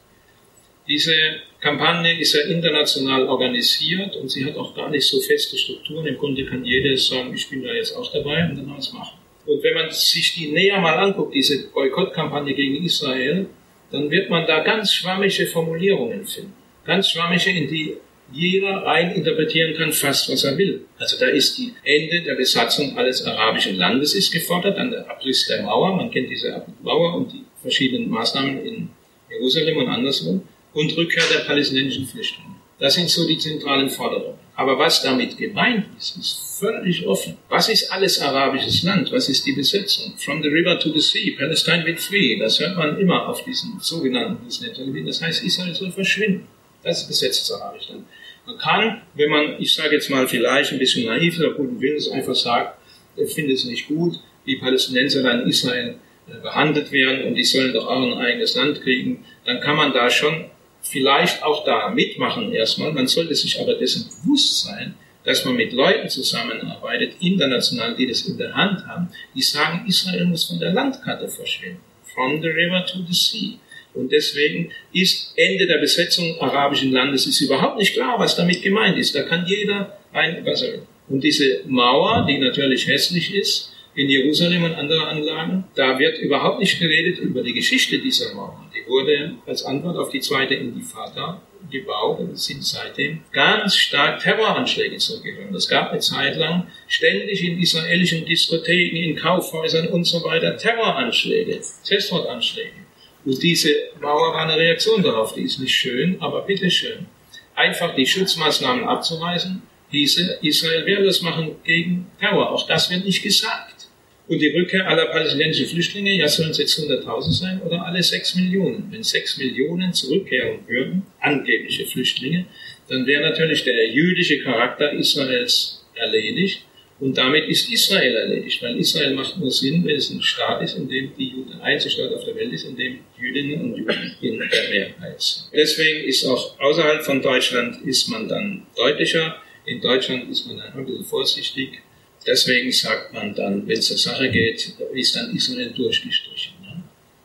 Diese 0.87 1.13
Kampagne 1.59 2.19
ist 2.19 2.33
ja 2.33 2.41
international 2.43 3.27
organisiert 3.27 4.15
und 4.15 4.29
sie 4.29 4.45
hat 4.45 4.55
auch 4.55 4.73
gar 4.73 4.89
nicht 4.89 5.05
so 5.05 5.19
feste 5.19 5.57
Strukturen. 5.57 6.05
Im 6.05 6.17
Grunde 6.17 6.45
kann 6.45 6.63
jeder 6.63 6.95
sagen, 6.97 7.33
ich 7.33 7.49
bin 7.49 7.63
da 7.63 7.73
jetzt 7.73 7.93
auch 7.95 8.11
dabei 8.11 8.47
und 8.47 8.55
dann 8.55 8.77
was 8.77 8.93
machen. 8.93 9.17
Und 9.45 9.63
wenn 9.63 9.73
man 9.73 9.91
sich 9.91 10.33
die 10.35 10.51
näher 10.51 10.79
mal 10.79 10.97
anguckt, 10.97 11.33
diese 11.33 11.67
Boykottkampagne 11.69 12.53
gegen 12.53 12.85
Israel, 12.85 13.47
dann 13.91 14.09
wird 14.11 14.29
man 14.29 14.45
da 14.45 14.59
ganz 14.59 14.93
schwammige 14.93 15.47
Formulierungen 15.47 16.25
finden. 16.25 16.53
Ganz 16.85 17.09
schwammige, 17.09 17.49
in 17.49 17.67
die 17.67 17.97
jeder 18.31 18.83
rein 18.83 19.11
interpretieren 19.11 19.75
kann, 19.75 19.91
fast 19.91 20.29
was 20.29 20.43
er 20.43 20.57
will. 20.57 20.85
Also 20.97 21.17
da 21.19 21.27
ist 21.27 21.57
die 21.57 21.73
Ende 21.83 22.21
der 22.21 22.35
Besatzung 22.35 22.97
alles 22.97 23.25
arabischen 23.25 23.77
Landes 23.77 24.13
ist 24.13 24.31
gefordert, 24.31 24.77
dann 24.77 24.91
der 24.91 25.09
Abriss 25.09 25.47
der 25.47 25.63
Mauer, 25.63 25.95
man 25.95 26.11
kennt 26.11 26.29
diese 26.29 26.63
Mauer 26.81 27.15
und 27.15 27.31
die 27.31 27.43
verschiedenen 27.61 28.09
Maßnahmen 28.09 28.65
in 28.65 28.89
Jerusalem 29.29 29.77
und 29.77 29.87
anderswo, 29.87 30.41
und 30.73 30.97
Rückkehr 30.97 31.23
der 31.33 31.45
palästinensischen 31.45 32.05
Flüchtlinge. 32.05 32.55
Das 32.79 32.93
sind 32.93 33.09
so 33.09 33.27
die 33.27 33.37
zentralen 33.37 33.89
Forderungen. 33.89 34.37
Aber 34.55 34.77
was 34.77 35.01
damit 35.01 35.37
gemeint 35.37 35.85
ist, 35.97 36.17
ist 36.17 36.59
völlig 36.59 37.05
offen. 37.05 37.37
Was 37.49 37.69
ist 37.69 37.91
alles 37.91 38.19
arabisches 38.19 38.83
Land? 38.83 39.11
Was 39.11 39.29
ist 39.29 39.45
die 39.45 39.53
Besetzung? 39.53 40.13
From 40.17 40.41
the 40.41 40.49
river 40.49 40.79
to 40.79 40.91
the 40.91 40.99
sea, 40.99 41.35
Palestine 41.37 41.85
wird 41.85 41.99
free. 41.99 42.37
Das 42.39 42.59
hört 42.59 42.75
man 42.75 42.99
immer 42.99 43.27
auf 43.27 43.43
diesen 43.43 43.79
sogenannten 43.79 44.47
Television. 44.49 45.05
Das 45.05 45.21
heißt, 45.21 45.43
Israel 45.43 45.73
soll 45.73 45.91
verschwinden. 45.91 46.47
Das 46.83 47.01
ist 47.01 47.07
besetztes 47.07 47.51
arabisches 47.51 47.89
Land. 47.89 48.05
Man 48.47 48.57
kann, 48.57 49.01
wenn 49.15 49.29
man, 49.29 49.61
ich 49.61 49.73
sage 49.73 49.95
jetzt 49.95 50.09
mal 50.09 50.25
vielleicht 50.25 50.71
ein 50.71 50.79
bisschen 50.79 51.05
naiv 51.05 51.37
oder 51.37 51.51
guten 51.51 51.81
Willens, 51.81 52.09
einfach 52.09 52.33
sagt, 52.33 52.79
er 53.17 53.27
findet 53.27 53.57
es 53.57 53.65
nicht 53.65 53.89
gut, 53.89 54.21
wie 54.45 54.55
Palästinenser 54.55 55.21
dann 55.21 55.41
in 55.41 55.49
Israel 55.49 55.95
äh, 56.29 56.39
behandelt 56.41 56.89
werden 56.93 57.25
und 57.27 57.35
die 57.35 57.43
sollen 57.43 57.73
doch 57.73 57.85
auch 57.87 58.01
ein 58.01 58.17
eigenes 58.17 58.55
Land 58.55 58.81
kriegen, 58.81 59.25
dann 59.45 59.59
kann 59.59 59.75
man 59.75 59.91
da 59.91 60.09
schon 60.09 60.45
vielleicht 60.81 61.43
auch 61.43 61.65
da 61.65 61.89
mitmachen 61.89 62.53
erstmal. 62.53 62.93
Man 62.93 63.07
sollte 63.07 63.35
sich 63.35 63.59
aber 63.59 63.75
dessen 63.75 64.07
bewusst 64.07 64.63
sein, 64.63 64.95
dass 65.25 65.43
man 65.43 65.57
mit 65.57 65.73
Leuten 65.73 66.07
zusammenarbeitet, 66.07 67.15
international, 67.19 67.97
die 67.97 68.07
das 68.07 68.21
in 68.21 68.37
der 68.37 68.55
Hand 68.55 68.87
haben, 68.87 69.09
die 69.35 69.41
sagen, 69.41 69.85
Israel 69.85 70.23
muss 70.23 70.45
von 70.45 70.57
der 70.57 70.71
Landkarte 70.71 71.27
verschwinden. 71.27 71.81
From 72.13 72.41
the 72.41 72.47
river 72.47 72.85
to 72.85 72.99
the 73.05 73.13
sea. 73.13 73.59
Und 73.97 74.11
deswegen 74.11 74.71
ist 74.93 75.33
Ende 75.35 75.67
der 75.67 75.79
Besetzung 75.79 76.39
arabischen 76.39 76.91
Landes 76.91 77.27
ist 77.27 77.41
überhaupt 77.41 77.77
nicht 77.77 77.93
klar, 77.93 78.19
was 78.19 78.35
damit 78.35 78.61
gemeint 78.61 78.97
ist. 78.97 79.15
Da 79.15 79.23
kann 79.23 79.45
jeder 79.47 79.97
ein, 80.13 80.45
was 80.45 80.61
er 80.61 80.73
will. 80.73 80.87
Und 81.09 81.23
diese 81.23 81.61
Mauer, 81.67 82.25
die 82.27 82.37
natürlich 82.37 82.87
hässlich 82.87 83.33
ist, 83.33 83.73
in 83.95 84.09
Jerusalem 84.09 84.63
und 84.63 84.75
andere 84.75 85.07
Anlagen, 85.07 85.63
da 85.73 85.97
wird 85.97 86.19
überhaupt 86.19 86.59
nicht 86.59 86.79
geredet 86.79 87.17
über 87.17 87.41
die 87.41 87.53
Geschichte 87.53 87.97
dieser 87.97 88.33
Mauer. 88.35 88.69
Die 88.75 88.87
wurde 88.87 89.33
als 89.47 89.63
Antwort 89.63 89.97
auf 89.97 90.11
die 90.11 90.19
zweite 90.19 90.53
Intifada 90.53 91.41
gebaut 91.71 92.19
und 92.19 92.31
es 92.33 92.45
sind 92.45 92.63
seitdem 92.63 93.21
ganz 93.31 93.75
stark 93.75 94.21
Terroranschläge 94.21 94.97
zurückgegangen. 94.97 95.53
Es 95.55 95.67
gab 95.67 95.91
eine 95.91 95.99
Zeit 95.99 96.37
lang 96.37 96.67
ständig 96.87 97.43
in 97.43 97.59
israelischen 97.59 98.23
Diskotheken, 98.25 98.97
in 98.97 99.15
Kaufhäusern 99.15 99.87
und 99.87 100.03
so 100.03 100.23
weiter 100.23 100.55
Terroranschläge, 100.55 101.59
Selbstmordanschläge. 101.81 102.86
Und 103.27 103.43
diese 103.43 103.69
Mauer 103.99 104.33
war 104.33 104.47
eine 104.47 104.55
Reaktion 104.55 105.03
darauf. 105.03 105.33
Die 105.33 105.41
ist 105.41 105.59
nicht 105.59 105.75
schön, 105.75 106.15
aber 106.21 106.43
bitteschön. 106.43 107.07
Einfach 107.55 107.93
die 107.93 108.05
Schutzmaßnahmen 108.05 108.85
abzuweisen, 108.85 109.63
diese 109.91 110.39
Israel 110.41 110.85
wehrlos 110.85 111.21
machen 111.21 111.57
gegen 111.65 112.07
Terror. 112.21 112.49
Auch 112.53 112.65
das 112.65 112.89
wird 112.89 113.03
nicht 113.03 113.21
gesagt. 113.21 113.89
Und 114.29 114.39
die 114.39 114.47
Rückkehr 114.47 114.87
aller 114.87 115.07
palästinensischen 115.07 115.67
Flüchtlinge, 115.67 116.13
ja, 116.13 116.29
sollen 116.29 116.51
es 116.51 116.57
jetzt 116.57 116.79
100.000 116.79 117.31
sein 117.33 117.61
oder 117.63 117.85
alle 117.85 118.01
6 118.01 118.35
Millionen? 118.35 118.87
Wenn 118.91 119.03
6 119.03 119.39
Millionen 119.39 119.91
zurückkehren 119.91 120.59
würden, 120.65 121.05
angebliche 121.19 121.85
Flüchtlinge, 121.85 122.45
dann 122.87 123.05
wäre 123.05 123.23
natürlich 123.23 123.65
der 123.65 123.89
jüdische 123.89 124.39
Charakter 124.39 124.93
Israels 124.93 125.85
erledigt 125.95 126.61
und 126.99 127.15
damit 127.15 127.47
ist 127.47 127.71
Israel 127.71 128.15
erledigt, 128.15 128.61
weil 128.63 128.75
Israel 128.77 129.13
macht 129.13 129.37
nur 129.37 129.51
Sinn, 129.51 129.85
wenn 129.85 129.95
es 129.95 130.09
ein 130.09 130.21
Staat 130.21 130.63
ist, 130.63 130.77
in 130.77 130.89
dem 130.89 131.15
die 131.15 131.29
Juden, 131.29 131.53
ein 131.53 131.61
einziger 131.61 131.91
Staat 131.91 132.13
auf 132.13 132.25
der 132.25 132.35
Welt 132.35 132.51
ist, 132.51 132.65
in 132.65 132.75
dem 132.75 132.99
Jüdinnen 133.19 133.61
und 133.61 133.77
Juden 133.77 134.15
in 134.21 134.39
der 134.39 134.69
Mehrheit 134.69 135.21
sind. 135.21 135.45
Deswegen 135.53 136.07
ist 136.07 136.25
auch 136.25 136.59
außerhalb 136.59 137.03
von 137.03 137.21
Deutschland 137.21 137.85
ist 137.85 138.09
man 138.09 138.27
dann 138.27 138.65
deutlicher. 138.75 139.37
In 139.65 139.79
Deutschland 139.79 140.29
ist 140.31 140.47
man 140.47 140.57
dann 140.57 140.73
ein 140.73 140.85
bisschen 140.85 141.05
vorsichtig. 141.05 141.79
Deswegen 142.25 142.71
sagt 142.71 143.13
man 143.13 143.35
dann, 143.35 143.67
wenn 143.67 143.77
es 143.77 143.87
zur 143.87 143.97
Sache 143.97 144.29
geht, 144.29 144.73
ist 144.93 145.15
dann 145.15 145.35
Israel 145.35 145.71
durchgestrichen. 145.75 146.57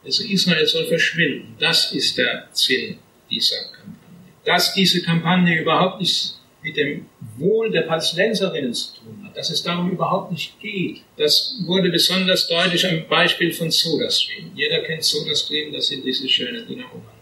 Also 0.04 0.24
Israel 0.24 0.66
soll 0.66 0.86
verschwinden. 0.86 1.54
Das 1.58 1.92
ist 1.92 2.18
der 2.18 2.48
Sinn 2.52 2.98
dieser 3.30 3.64
Kampagne. 3.66 4.32
Dass 4.44 4.74
diese 4.74 5.02
Kampagne 5.02 5.60
überhaupt 5.60 6.00
nichts 6.00 6.40
mit 6.62 6.76
dem 6.76 7.06
Wohl 7.36 7.70
der 7.70 7.82
Palästinenserinnen 7.82 8.74
zu 8.74 8.94
tun 8.96 9.20
hat, 9.21 9.21
dass 9.34 9.50
es 9.50 9.62
darum 9.62 9.90
überhaupt 9.90 10.32
nicht 10.32 10.60
geht. 10.60 11.02
Das 11.16 11.56
wurde 11.64 11.90
besonders 11.90 12.48
deutlich 12.48 12.86
am 12.86 13.06
Beispiel 13.08 13.52
von 13.52 13.70
SodaStream. 13.70 14.52
Jeder 14.54 14.80
kennt 14.80 15.04
SodaStream, 15.04 15.72
das 15.72 15.88
sind 15.88 16.04
diese 16.04 16.28
schönen 16.28 16.66
Dinger, 16.66 16.84
wo 16.92 16.98
man 16.98 17.14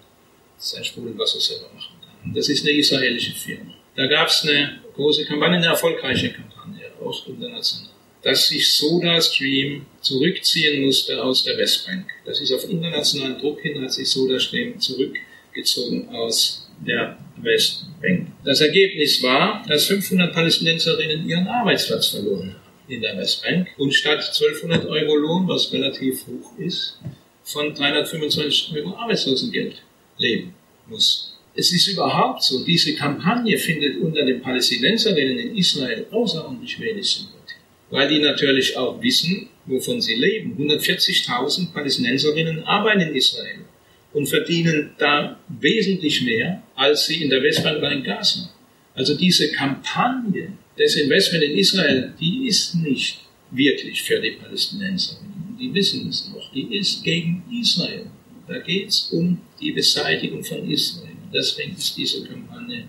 sein 0.58 0.84
Sprudelwasser 0.84 1.40
selber 1.40 1.70
machen 1.74 1.94
kann. 2.04 2.34
Das 2.34 2.48
ist 2.48 2.62
eine 2.66 2.72
israelische 2.72 3.32
Firma. 3.32 3.72
Da 3.96 4.06
gab 4.06 4.28
es 4.28 4.42
eine 4.42 4.80
große 4.94 5.24
Kampagne, 5.24 5.56
eine 5.56 5.66
erfolgreiche 5.66 6.30
Kampagne, 6.30 6.90
auch 7.02 7.26
international, 7.26 7.90
dass 8.22 8.48
sich 8.48 8.72
SodaStream 8.74 9.86
zurückziehen 10.00 10.82
musste 10.82 11.22
aus 11.22 11.44
der 11.44 11.56
Westbank. 11.56 12.06
Das 12.24 12.40
ist 12.40 12.52
auf 12.52 12.68
internationalen 12.68 13.38
Druck 13.38 13.60
hin, 13.60 13.82
hat 13.82 13.92
sich 13.92 14.08
SodaStream 14.08 14.78
zurückgezogen 14.78 16.08
aus 16.10 16.69
der 16.86 17.18
Westbank. 17.36 18.28
Das 18.44 18.60
Ergebnis 18.60 19.22
war, 19.22 19.64
dass 19.68 19.86
500 19.86 20.32
Palästinenserinnen 20.32 21.28
ihren 21.28 21.46
Arbeitsplatz 21.46 22.08
verloren 22.08 22.54
haben 22.54 22.70
in 22.90 23.00
der 23.00 23.16
Westbank 23.16 23.68
und 23.78 23.94
statt 23.94 24.18
1200 24.18 24.86
Euro 24.86 25.16
Lohn, 25.16 25.48
was 25.48 25.72
relativ 25.72 26.26
hoch 26.26 26.58
ist, 26.58 26.98
von 27.44 27.74
325 27.74 28.72
Euro 28.76 28.96
Arbeitslosengeld 28.96 29.82
leben 30.18 30.54
muss. 30.88 31.36
Es 31.54 31.72
ist 31.72 31.88
überhaupt 31.88 32.42
so, 32.42 32.64
diese 32.64 32.94
Kampagne 32.94 33.58
findet 33.58 34.00
unter 34.00 34.24
den 34.24 34.40
Palästinenserinnen 34.40 35.38
in 35.38 35.56
Israel 35.56 36.06
außerordentlich 36.10 36.78
wenig 36.80 37.08
Sympathie, 37.08 37.56
weil 37.90 38.08
die 38.08 38.20
natürlich 38.20 38.76
auch 38.76 39.00
wissen, 39.02 39.48
wovon 39.66 40.00
sie 40.00 40.14
leben. 40.14 40.56
140.000 40.58 41.72
Palästinenserinnen 41.72 42.64
arbeiten 42.64 43.00
in 43.00 43.14
Israel 43.16 43.64
und 44.12 44.28
verdienen 44.28 44.90
da 44.98 45.38
wesentlich 45.48 46.22
mehr, 46.22 46.62
als 46.74 47.06
sie 47.06 47.22
in 47.22 47.30
der 47.30 47.42
Westbank 47.42 47.78
oder 47.78 47.92
in 47.92 48.02
Gaza. 48.02 48.50
Also 48.94 49.16
diese 49.16 49.50
Kampagne 49.52 50.52
des 50.76 50.96
Investment 50.96 51.44
in 51.44 51.56
Israel, 51.56 52.12
die 52.18 52.46
ist 52.46 52.74
nicht 52.74 53.20
wirklich 53.50 54.02
für 54.02 54.20
die 54.20 54.32
Palästinenser. 54.32 55.16
Die 55.58 55.72
wissen 55.72 56.08
es 56.08 56.30
noch. 56.34 56.52
Die 56.52 56.76
ist 56.76 57.04
gegen 57.04 57.42
Israel. 57.60 58.06
Da 58.48 58.58
geht 58.58 58.88
es 58.88 59.10
um 59.12 59.38
die 59.60 59.72
Beseitigung 59.72 60.42
von 60.42 60.68
Israel. 60.68 61.16
Deswegen 61.32 61.76
ist 61.76 61.96
diese 61.96 62.26
Kampagne 62.26 62.84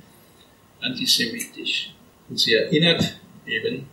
antisemitisch. 0.80 1.92
Und 2.30 2.40
sie 2.40 2.54
erinnert 2.54 3.18
eben 3.46 3.86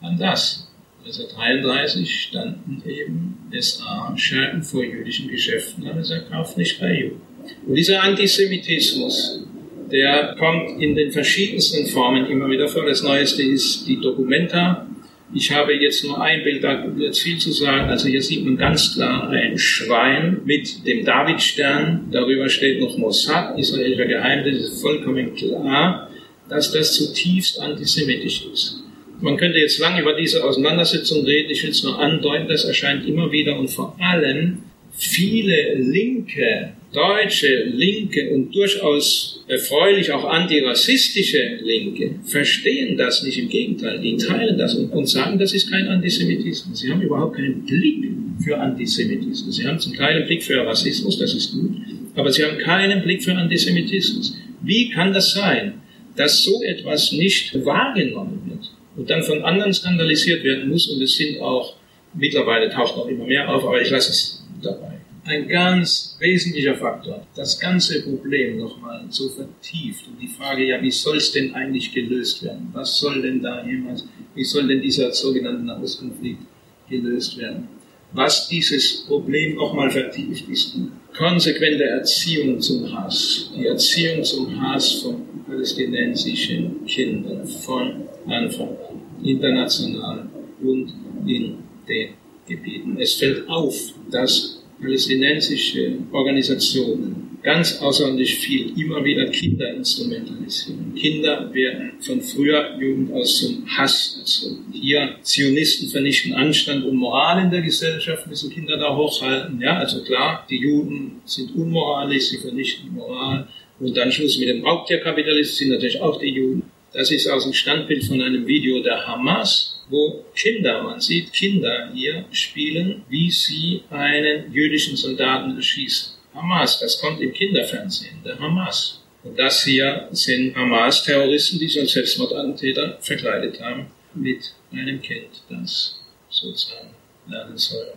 an 0.00 0.18
das. 0.18 0.68
1933 1.04 2.22
standen 2.22 2.82
eben 2.86 3.38
SA-Scherben 3.50 4.62
vor 4.62 4.84
jüdischen 4.84 5.28
Geschäften, 5.28 5.86
aber 5.88 6.00
er 6.08 6.20
kauft 6.20 6.56
nicht 6.56 6.78
bei 6.80 7.00
Juden. 7.00 7.20
Und 7.66 7.74
dieser 7.74 8.02
Antisemitismus, 8.02 9.44
der 9.90 10.36
kommt 10.38 10.80
in 10.80 10.94
den 10.94 11.10
verschiedensten 11.10 11.86
Formen 11.86 12.26
immer 12.26 12.48
wieder 12.48 12.68
vor. 12.68 12.86
Das 12.86 13.02
Neueste 13.02 13.42
ist 13.42 13.86
die 13.88 14.00
Documenta. 14.00 14.86
Ich 15.34 15.50
habe 15.50 15.74
jetzt 15.74 16.04
nur 16.04 16.20
ein 16.20 16.44
Bild, 16.44 16.62
da 16.62 16.84
wird 16.96 17.16
viel 17.16 17.38
zu 17.38 17.50
sagen. 17.52 17.90
Also 17.90 18.08
hier 18.08 18.22
sieht 18.22 18.44
man 18.44 18.56
ganz 18.56 18.94
klar 18.94 19.28
ein 19.30 19.58
Schwein 19.58 20.42
mit 20.44 20.86
dem 20.86 21.04
Davidstern. 21.04 22.08
Darüber 22.12 22.48
steht 22.48 22.80
noch 22.80 22.96
Mossad, 22.96 23.58
israelischer 23.58 24.06
Geheimdienst. 24.06 24.60
Es 24.60 24.72
ist 24.74 24.82
vollkommen 24.82 25.34
klar, 25.34 26.10
dass 26.48 26.70
das 26.70 26.94
zutiefst 26.94 27.58
antisemitisch 27.58 28.46
ist. 28.52 28.81
Man 29.22 29.36
könnte 29.36 29.58
jetzt 29.58 29.78
lange 29.78 30.02
über 30.02 30.14
diese 30.14 30.44
Auseinandersetzung 30.44 31.24
reden. 31.24 31.50
Ich 31.50 31.62
will 31.62 31.70
es 31.70 31.82
nur 31.84 31.98
andeuten, 31.98 32.48
das 32.48 32.64
erscheint 32.64 33.06
immer 33.06 33.30
wieder 33.30 33.58
und 33.58 33.68
vor 33.68 33.96
allem 34.00 34.58
viele 34.92 35.74
linke, 35.74 36.72
deutsche 36.92 37.64
Linke 37.64 38.30
und 38.30 38.54
durchaus 38.54 39.44
erfreulich 39.48 40.12
auch 40.12 40.24
antirassistische 40.24 41.60
Linke 41.62 42.16
verstehen 42.24 42.96
das 42.96 43.22
nicht. 43.22 43.38
Im 43.38 43.48
Gegenteil, 43.48 44.00
die 44.00 44.16
teilen 44.16 44.58
das 44.58 44.74
und, 44.74 44.90
und 44.90 45.06
sagen, 45.06 45.38
das 45.38 45.52
ist 45.52 45.70
kein 45.70 45.86
Antisemitismus. 45.86 46.80
Sie 46.80 46.90
haben 46.90 47.00
überhaupt 47.00 47.36
keinen 47.36 47.64
Blick 47.64 48.04
für 48.44 48.58
Antisemitismus. 48.58 49.56
Sie 49.56 49.66
haben 49.66 49.78
zum 49.78 49.94
Teil 49.94 50.16
einen 50.16 50.26
Blick 50.26 50.42
für 50.42 50.66
Rassismus, 50.66 51.18
das 51.18 51.32
ist 51.32 51.52
gut, 51.52 51.76
aber 52.16 52.30
sie 52.30 52.44
haben 52.44 52.58
keinen 52.58 53.02
Blick 53.02 53.22
für 53.22 53.34
Antisemitismus. 53.34 54.36
Wie 54.62 54.90
kann 54.90 55.12
das 55.12 55.32
sein, 55.32 55.74
dass 56.16 56.42
so 56.42 56.62
etwas 56.62 57.12
nicht 57.12 57.54
wahrgenommen 57.64 58.42
wird? 58.46 58.51
Und 58.96 59.08
dann 59.08 59.22
von 59.22 59.42
anderen 59.42 59.72
skandalisiert 59.72 60.44
werden 60.44 60.68
muss. 60.68 60.88
Und 60.88 61.02
es 61.02 61.16
sind 61.16 61.40
auch, 61.40 61.76
mittlerweile 62.14 62.70
taucht 62.70 62.96
noch 62.96 63.06
immer 63.06 63.24
mehr 63.24 63.48
auf, 63.48 63.64
aber 63.64 63.80
ich 63.80 63.90
lasse 63.90 64.10
es 64.10 64.44
dabei. 64.62 64.98
Ein 65.24 65.48
ganz 65.48 66.16
wesentlicher 66.18 66.74
Faktor, 66.74 67.24
das 67.36 67.58
ganze 67.58 68.02
Problem 68.02 68.58
nochmal 68.58 69.04
so 69.08 69.28
vertieft 69.28 70.08
und 70.08 70.20
die 70.20 70.26
Frage, 70.26 70.64
ja, 70.64 70.82
wie 70.82 70.90
soll 70.90 71.16
es 71.16 71.30
denn 71.30 71.54
eigentlich 71.54 71.92
gelöst 71.92 72.42
werden? 72.42 72.68
Was 72.72 72.98
soll 72.98 73.22
denn 73.22 73.40
da 73.40 73.64
jemals, 73.64 74.04
wie 74.34 74.42
soll 74.42 74.66
denn 74.66 74.80
dieser 74.80 75.12
sogenannte 75.12 75.62
Nahostkonflikt 75.62 76.42
gelöst 76.90 77.38
werden? 77.38 77.68
Was 78.12 78.48
dieses 78.48 79.04
Problem 79.06 79.54
nochmal 79.54 79.90
vertieft, 79.90 80.48
ist 80.48 80.76
konsequente 81.16 81.84
Erziehung 81.84 82.60
zum 82.60 82.92
Hass. 82.92 83.50
Die 83.56 83.66
Erziehung 83.66 84.24
zum 84.24 84.60
Hass 84.60 85.02
von 85.02 85.22
palästinensischen 85.46 86.84
Kindern 86.86 87.46
von 87.46 88.08
Anfang 88.26 88.68
an, 88.68 89.24
international 89.24 90.28
und 90.62 90.92
in 91.26 91.58
den 91.88 92.08
Gebieten. 92.46 92.96
Es 92.98 93.14
fällt 93.14 93.48
auf, 93.48 93.74
dass 94.10 94.62
palästinensische 94.80 95.98
Organisationen 96.10 97.21
ganz 97.42 97.80
außerordentlich 97.80 98.36
viel 98.36 98.78
immer 98.78 99.04
wieder 99.04 99.26
Kinder 99.26 99.74
instrumentalisieren. 99.74 100.94
Kinder 100.94 101.52
werden 101.52 101.92
von 102.00 102.20
früher 102.20 102.76
Jugend 102.78 103.12
aus 103.12 103.40
zum 103.40 103.66
Hass 103.66 104.16
erzogen. 104.18 104.64
Hier 104.72 105.16
Zionisten 105.22 105.88
vernichten 105.88 106.34
Anstand 106.34 106.84
und 106.84 106.96
Moral 106.96 107.44
in 107.44 107.50
der 107.50 107.62
Gesellschaft, 107.62 108.26
müssen 108.28 108.50
Kinder 108.50 108.76
da 108.76 108.96
hochhalten. 108.96 109.60
Ja, 109.60 109.76
also 109.76 110.02
klar, 110.04 110.46
die 110.48 110.60
Juden 110.60 111.20
sind 111.24 111.54
unmoralisch, 111.54 112.28
sie 112.28 112.38
vernichten 112.38 112.92
Moral. 112.92 113.48
Und 113.80 113.96
dann 113.96 114.12
Schluss 114.12 114.38
mit 114.38 114.48
dem 114.48 114.64
Raubtierkapitalismus 114.64 115.56
sind 115.56 115.70
natürlich 115.70 116.00
auch 116.00 116.20
die 116.20 116.28
Juden. 116.28 116.62
Das 116.92 117.10
ist 117.10 117.26
aus 117.26 117.44
dem 117.44 117.54
Standbild 117.54 118.04
von 118.04 118.20
einem 118.20 118.46
Video 118.46 118.82
der 118.82 119.06
Hamas, 119.06 119.82
wo 119.88 120.24
Kinder, 120.34 120.82
man 120.82 121.00
sieht 121.00 121.32
Kinder 121.32 121.90
hier 121.94 122.26
spielen, 122.30 123.02
wie 123.08 123.30
sie 123.30 123.80
einen 123.90 124.52
jüdischen 124.52 124.96
Soldaten 124.96 125.56
erschießen. 125.56 126.11
Hamas, 126.34 126.80
das 126.80 127.00
kommt 127.00 127.20
im 127.20 127.32
Kinderfernsehen, 127.32 128.22
der 128.24 128.38
Hamas. 128.38 129.02
Und 129.22 129.38
das 129.38 129.64
hier 129.64 130.08
sind 130.10 130.56
Hamas-Terroristen, 130.56 131.58
die 131.58 131.68
sich 131.68 131.80
als 131.80 131.92
Selbstmordattentäter 131.92 132.98
verkleidet 133.00 133.60
haben 133.60 133.86
mit 134.14 134.54
einem 134.72 135.00
Kind, 135.00 135.42
das 135.48 136.00
sozusagen 136.28 136.90
lernen 137.28 137.56
soll, 137.56 137.92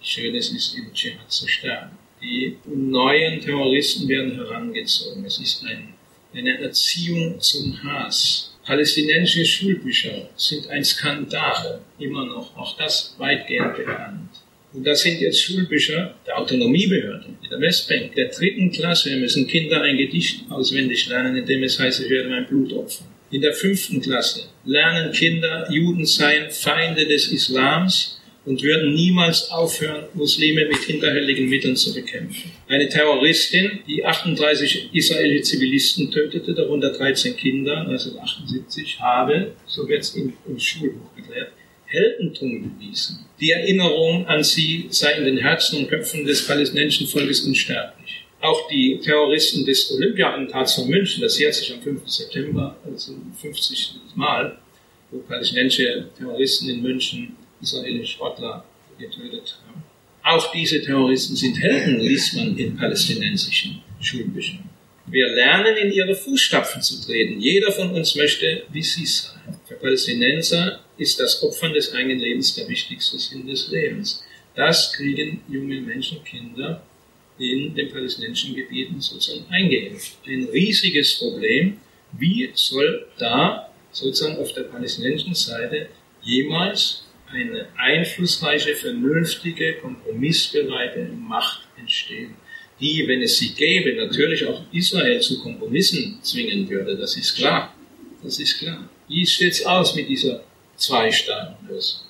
schön 0.00 0.34
es 0.34 0.50
ist, 0.50 0.76
im 0.76 0.92
Dschihad 0.92 1.30
zu 1.30 1.48
sterben. 1.48 1.90
Die 2.22 2.56
neuen 2.66 3.40
Terroristen 3.40 4.08
werden 4.08 4.34
herangezogen. 4.34 5.24
Es 5.24 5.38
ist 5.38 5.64
ein, 5.64 5.94
eine 6.34 6.58
Erziehung 6.60 7.40
zum 7.40 7.82
Hass. 7.82 8.54
Palästinensische 8.64 9.46
Schulbücher 9.46 10.28
sind 10.36 10.68
ein 10.68 10.84
Skandal, 10.84 11.80
immer 11.98 12.26
noch, 12.26 12.56
auch 12.56 12.76
das 12.76 13.14
weitgehend 13.18 13.76
bekannt. 13.76 14.27
Und 14.78 14.84
das 14.86 15.00
sind 15.00 15.20
jetzt 15.20 15.42
Schulbücher 15.42 16.14
der 16.24 16.38
Autonomiebehörde, 16.38 17.24
in 17.42 17.50
der 17.50 17.60
Westbank, 17.60 18.14
der 18.14 18.28
dritten 18.28 18.70
Klasse 18.70 19.16
müssen 19.16 19.48
Kinder 19.48 19.82
ein 19.82 19.96
Gedicht 19.96 20.42
auswendig 20.50 21.08
lernen, 21.08 21.34
in 21.34 21.44
dem 21.46 21.64
es 21.64 21.80
heißt, 21.80 22.00
ich 22.00 22.08
werde 22.08 22.28
mein 22.28 22.46
Blut 22.46 22.72
opfern. 22.72 23.08
In 23.32 23.40
der 23.40 23.54
fünften 23.54 24.00
Klasse 24.00 24.44
lernen 24.64 25.10
Kinder, 25.10 25.66
Juden 25.68 26.06
seien 26.06 26.52
Feinde 26.52 27.06
des 27.06 27.32
Islams 27.32 28.20
und 28.44 28.62
würden 28.62 28.94
niemals 28.94 29.50
aufhören, 29.50 30.04
Muslime 30.14 30.66
mit 30.66 30.84
hinterhältigen 30.84 31.48
Mitteln 31.48 31.74
zu 31.74 31.92
bekämpfen. 31.92 32.52
Eine 32.68 32.88
Terroristin, 32.88 33.80
die 33.88 34.04
38 34.04 34.90
israelische 34.92 35.42
Zivilisten 35.42 36.08
tötete, 36.12 36.54
darunter 36.54 36.92
13 36.92 37.36
Kinder 37.36 37.80
1978, 37.80 39.00
habe, 39.00 39.54
so 39.66 39.88
wird 39.88 40.02
es 40.02 40.14
im, 40.14 40.34
im 40.46 40.60
Schulbuch 40.60 41.16
geklärt, 41.16 41.50
Heldentum 41.88 42.74
bewiesen. 42.78 43.24
Die 43.40 43.50
Erinnerung 43.50 44.26
an 44.26 44.42
sie 44.44 44.86
sei 44.90 45.12
in 45.12 45.24
den 45.24 45.38
Herzen 45.38 45.78
und 45.78 45.88
Köpfen 45.88 46.24
des 46.24 46.46
palästinensischen 46.46 47.06
Volkes 47.06 47.40
unsterblich. 47.40 48.24
auch 48.40 48.68
die 48.68 49.00
Terroristen 49.02 49.66
des 49.66 49.90
Olympia-Attentats 49.92 50.74
von 50.74 50.88
München, 50.88 51.22
das 51.22 51.38
jährt 51.38 51.54
sich 51.54 51.72
am 51.72 51.82
5. 51.82 52.08
September, 52.08 52.76
also 52.84 53.14
50. 53.40 53.94
Mal, 54.14 54.58
wo 55.10 55.18
palästinensische 55.18 56.08
Terroristen 56.16 56.68
in 56.68 56.82
München 56.82 57.36
israelische 57.60 58.12
Sportler 58.12 58.64
getötet 58.98 59.58
haben. 59.66 59.82
Auch 60.22 60.52
diese 60.52 60.82
Terroristen 60.82 61.34
sind 61.34 61.60
Helden, 61.60 62.00
liest 62.00 62.36
man 62.36 62.56
in 62.56 62.76
palästinensischen 62.76 63.82
Schulbüchern. 64.00 64.68
Wir 65.06 65.26
lernen 65.28 65.76
in 65.76 65.92
ihre 65.92 66.14
Fußstapfen 66.14 66.82
zu 66.82 67.00
treten. 67.04 67.40
Jeder 67.40 67.72
von 67.72 67.90
uns 67.90 68.14
möchte 68.14 68.64
wie 68.70 68.82
sie 68.82 69.06
sein. 69.06 69.37
Palästinenser 69.80 70.80
ist 70.96 71.18
das 71.20 71.42
Opfern 71.42 71.72
des 71.72 71.92
eigenen 71.94 72.18
Lebens 72.18 72.54
der 72.54 72.68
wichtigste 72.68 73.18
Sinn 73.18 73.46
des 73.46 73.68
Lebens. 73.68 74.24
Das 74.54 74.92
kriegen 74.92 75.40
junge 75.48 75.80
Menschen, 75.80 76.22
Kinder 76.24 76.82
in 77.38 77.74
den 77.74 77.90
palästinensischen 77.90 78.56
Gebieten 78.56 79.00
sozusagen 79.00 79.46
eingeimpft. 79.50 80.18
Ein 80.26 80.48
riesiges 80.52 81.18
Problem. 81.18 81.76
Wie 82.12 82.50
soll 82.54 83.06
da 83.18 83.70
sozusagen 83.92 84.38
auf 84.38 84.52
der 84.54 84.62
palästinensischen 84.62 85.34
Seite 85.34 85.88
jemals 86.22 87.04
eine 87.30 87.66
einflussreiche, 87.76 88.74
vernünftige, 88.74 89.74
kompromissbereite 89.74 91.10
Macht 91.12 91.60
entstehen, 91.78 92.34
die, 92.80 93.06
wenn 93.06 93.22
es 93.22 93.38
sie 93.38 93.54
gäbe, 93.54 93.94
natürlich 93.94 94.46
auch 94.46 94.62
Israel 94.72 95.20
zu 95.20 95.40
Kompromissen 95.42 96.18
zwingen 96.22 96.68
würde. 96.68 96.96
Das 96.96 97.16
ist 97.16 97.36
klar. 97.36 97.74
Das 98.22 98.38
ist 98.38 98.58
klar. 98.58 98.88
Wie 99.08 99.24
sieht 99.24 99.52
es 99.52 99.64
aus 99.64 99.94
mit 99.94 100.08
dieser 100.08 100.44
Zwei-Staaten-Lösung? 100.76 102.00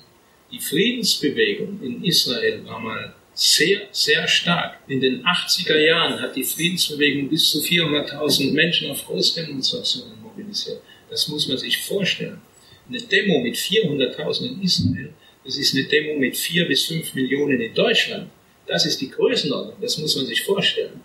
Die 0.51 0.59
Friedensbewegung 0.59 1.79
in 1.81 2.03
Israel 2.03 2.65
war 2.65 2.79
mal 2.79 3.13
sehr, 3.33 3.87
sehr 3.91 4.27
stark. 4.27 4.79
In 4.87 4.99
den 4.99 5.23
80er 5.23 5.77
Jahren 5.77 6.19
hat 6.19 6.35
die 6.35 6.43
Friedensbewegung 6.43 7.29
bis 7.29 7.51
zu 7.51 7.59
400.000 7.59 8.51
Menschen 8.51 8.91
auf 8.91 9.05
Großdemonstrationen 9.05 10.21
mobilisiert. 10.21 10.81
Das 11.09 11.27
muss 11.29 11.47
man 11.47 11.57
sich 11.57 11.77
vorstellen. 11.77 12.41
Eine 12.89 13.01
Demo 13.01 13.39
mit 13.39 13.55
400.000 13.55 14.47
in 14.47 14.61
Israel, 14.61 15.13
das 15.45 15.55
ist 15.57 15.73
eine 15.73 15.85
Demo 15.85 16.19
mit 16.19 16.35
4 16.35 16.67
bis 16.67 16.85
5 16.85 17.13
Millionen 17.13 17.61
in 17.61 17.73
Deutschland. 17.73 18.29
Das 18.67 18.85
ist 18.85 18.99
die 18.99 19.09
Größenordnung, 19.09 19.77
das 19.79 19.97
muss 19.97 20.15
man 20.15 20.25
sich 20.25 20.41
vorstellen. 20.41 21.01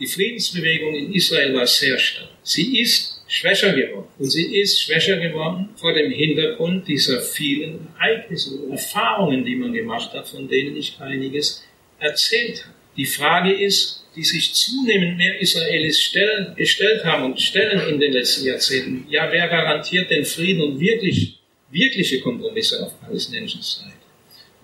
Die 0.00 0.06
Friedensbewegung 0.06 0.94
in 0.94 1.12
Israel 1.12 1.54
war 1.54 1.66
sehr 1.66 1.98
stark. 1.98 2.30
Sie 2.42 2.80
ist 2.80 3.17
schwächer 3.28 3.72
geworden. 3.74 4.08
Und 4.18 4.30
sie 4.30 4.60
ist 4.60 4.82
schwächer 4.82 5.18
geworden 5.18 5.68
vor 5.76 5.92
dem 5.92 6.10
Hintergrund 6.10 6.88
dieser 6.88 7.20
vielen 7.20 7.88
Ereignisse 7.98 8.56
und 8.56 8.72
Erfahrungen, 8.72 9.44
die 9.44 9.54
man 9.54 9.72
gemacht 9.72 10.12
hat, 10.14 10.28
von 10.28 10.48
denen 10.48 10.76
ich 10.76 10.98
einiges 10.98 11.64
erzählt 12.00 12.64
habe. 12.64 12.74
Die 12.96 13.06
Frage 13.06 13.52
ist, 13.52 14.04
die 14.16 14.24
sich 14.24 14.52
zunehmend 14.54 15.18
mehr 15.18 15.40
Israelis 15.40 16.02
stellen, 16.02 16.56
gestellt 16.56 17.04
haben 17.04 17.26
und 17.26 17.40
stellen 17.40 17.88
in 17.88 18.00
den 18.00 18.12
letzten 18.12 18.46
Jahrzehnten. 18.46 19.06
Ja, 19.08 19.28
wer 19.30 19.46
garantiert 19.46 20.10
den 20.10 20.24
Frieden 20.24 20.62
und 20.62 20.80
wirklich, 20.80 21.38
wirkliche 21.70 22.20
Kompromisse 22.20 22.84
auf 22.84 23.00
palästinensischer 23.00 23.62
Seite? 23.62 23.92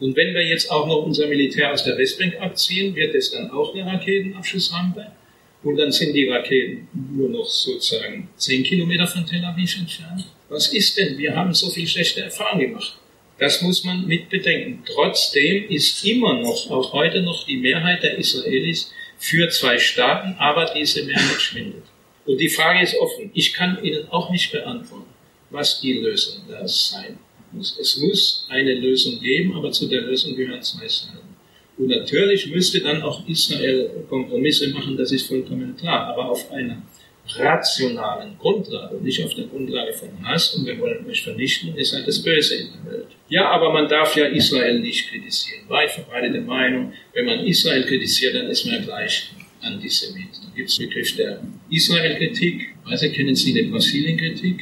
Und 0.01 0.17
wenn 0.17 0.35
wir 0.35 0.45
jetzt 0.45 0.69
auch 0.71 0.89
noch 0.89 1.05
unser 1.05 1.29
Militär 1.29 1.73
aus 1.73 1.85
der 1.85 1.97
Westbank 1.97 2.41
abziehen, 2.41 2.97
wird 2.97 3.15
es 3.15 3.31
dann 3.31 3.51
auch 3.53 3.73
eine 3.73 3.87
Raketenabschussrampe? 3.87 5.07
Und 5.65 5.77
dann 5.77 5.91
sind 5.91 6.13
die 6.13 6.29
Raketen 6.29 6.89
nur 7.17 7.31
noch 7.31 7.49
sozusagen 7.49 8.29
zehn 8.37 8.63
Kilometer 8.63 9.07
von 9.07 9.27
Tel 9.27 9.43
Aviv 9.45 9.77
entfernt. 9.79 10.27
Was 10.51 10.69
ist 10.69 10.97
denn? 10.99 11.17
Wir 11.17 11.35
haben 11.35 11.55
so 11.55 11.71
viel 11.71 11.87
schlechte 11.87 12.21
Erfahrungen 12.21 12.69
gemacht. 12.69 12.99
Das 13.39 13.63
muss 13.63 13.83
man 13.83 14.07
mit 14.07 14.29
bedenken. 14.29 14.85
Trotzdem 14.87 15.69
ist 15.69 16.05
immer 16.05 16.41
noch, 16.41 16.71
auch 16.71 16.93
heute 16.93 17.23
noch, 17.23 17.47
die 17.47 17.57
Mehrheit 17.57 18.03
der 18.03 18.19
Israelis 18.19 18.93
für 19.19 19.49
zwei 19.49 19.79
Staaten, 19.79 20.37
aber 20.39 20.73
diese 20.77 21.03
Mehrheit 21.05 21.41
schwindet. 21.41 21.83
Und 22.27 22.39
die 22.39 22.49
Frage 22.49 22.83
ist 22.83 22.97
offen. 22.97 23.31
Ich 23.35 23.55
kann 23.55 23.83
Ihnen 23.83 24.07
auch 24.11 24.31
nicht 24.31 24.53
beantworten, 24.53 25.11
was 25.51 25.81
die 25.81 25.95
Lösung 25.95 26.43
da 26.49 26.67
sein 26.69 27.19
muss. 27.53 27.77
Es 27.81 27.97
muss 27.97 28.47
eine 28.51 28.75
Lösung 28.75 29.21
geben, 29.21 29.57
aber 29.57 29.73
zu 29.73 29.89
der 29.89 30.03
Lösung 30.03 30.37
gehören 30.37 30.63
zwei 30.63 30.87
Seiten. 30.87 31.19
Und 31.77 31.89
natürlich 31.89 32.47
müsste 32.51 32.81
dann 32.81 33.03
auch 33.03 33.27
Israel 33.29 33.91
Kompromisse 34.09 34.69
machen, 34.69 34.97
das 34.97 35.11
ist 35.13 35.27
vollkommen 35.27 35.77
klar, 35.77 36.07
aber 36.07 36.31
auf 36.31 36.51
einer 36.53 36.83
rationalen 37.37 38.37
Grundlage, 38.39 38.97
nicht 39.03 39.25
auf 39.25 39.35
der 39.35 39.47
Grundlage 39.47 39.93
von 39.95 40.09
Hass 40.23 40.55
und 40.55 40.67
wir 40.67 40.79
wollen 40.79 41.07
euch 41.07 41.23
vernichten, 41.23 41.75
ist 41.75 41.95
halt 41.95 42.07
das 42.07 42.23
Böse 42.23 42.55
in 42.57 42.69
der 42.73 42.93
Welt. 42.93 43.07
Ja, 43.29 43.49
aber 43.49 43.73
man 43.73 43.89
darf 43.89 44.15
ja 44.15 44.27
Israel 44.27 44.79
nicht 44.81 45.09
kritisieren. 45.09 45.69
Weit 45.69 45.91
verbreitete 45.91 46.41
Meinung, 46.43 46.93
wenn 47.15 47.25
man 47.25 47.41
Israel 47.47 47.85
kritisiert, 47.85 48.35
dann 48.35 48.49
ist 48.49 48.67
man 48.67 48.85
gleich 48.85 49.31
Antisemit. 49.63 50.29
Da 50.43 50.55
gibt 50.55 50.69
es 50.69 50.79
Begriff 50.79 51.17
der 51.17 51.41
Israel-Kritik. 51.71 52.75
Also 52.85 53.09
kennen 53.09 53.35
Sie 53.35 53.55
die 53.55 53.63
Brasilien-Kritik? 53.63 54.61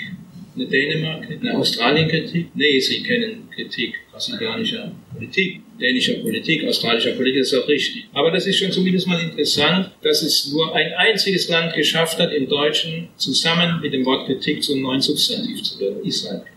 Eine 0.54 0.66
Dänemark, 0.66 1.26
eine 1.30 1.56
Australien-Kritik? 1.56 2.48
Nee, 2.54 2.78
Sie 2.80 3.02
kennen 3.02 3.48
Kritik 3.54 3.94
brasilianischer 4.12 4.92
Politik, 5.12 5.60
dänischer 5.80 6.14
Politik, 6.14 6.64
australischer 6.64 7.12
Politik, 7.12 7.40
das 7.40 7.52
ist 7.52 7.58
auch 7.58 7.68
richtig. 7.68 8.04
Aber 8.12 8.30
das 8.30 8.46
ist 8.46 8.58
schon 8.58 8.70
zumindest 8.70 9.06
mal 9.06 9.20
interessant, 9.20 9.90
dass 10.02 10.22
es 10.22 10.52
nur 10.52 10.74
ein 10.74 10.92
einziges 10.92 11.48
Land 11.48 11.74
geschafft 11.74 12.18
hat, 12.18 12.32
im 12.32 12.48
Deutschen 12.48 13.08
zusammen 13.16 13.80
mit 13.80 13.92
dem 13.92 14.04
Wort 14.04 14.26
Kritik 14.26 14.62
zum 14.62 14.82
neuen 14.82 15.00
Substantiv 15.00 15.62
zu 15.62 15.80
werden, 15.80 16.04
Israel-Kritik. 16.04 16.52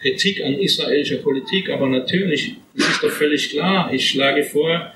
Kritik 0.00 0.44
an 0.44 0.54
israelischer 0.54 1.16
Politik, 1.16 1.68
aber 1.70 1.88
natürlich, 1.88 2.54
das 2.76 2.88
ist 2.88 3.02
doch 3.02 3.10
völlig 3.10 3.50
klar, 3.50 3.92
ich 3.92 4.08
schlage 4.08 4.44
vor, 4.44 4.92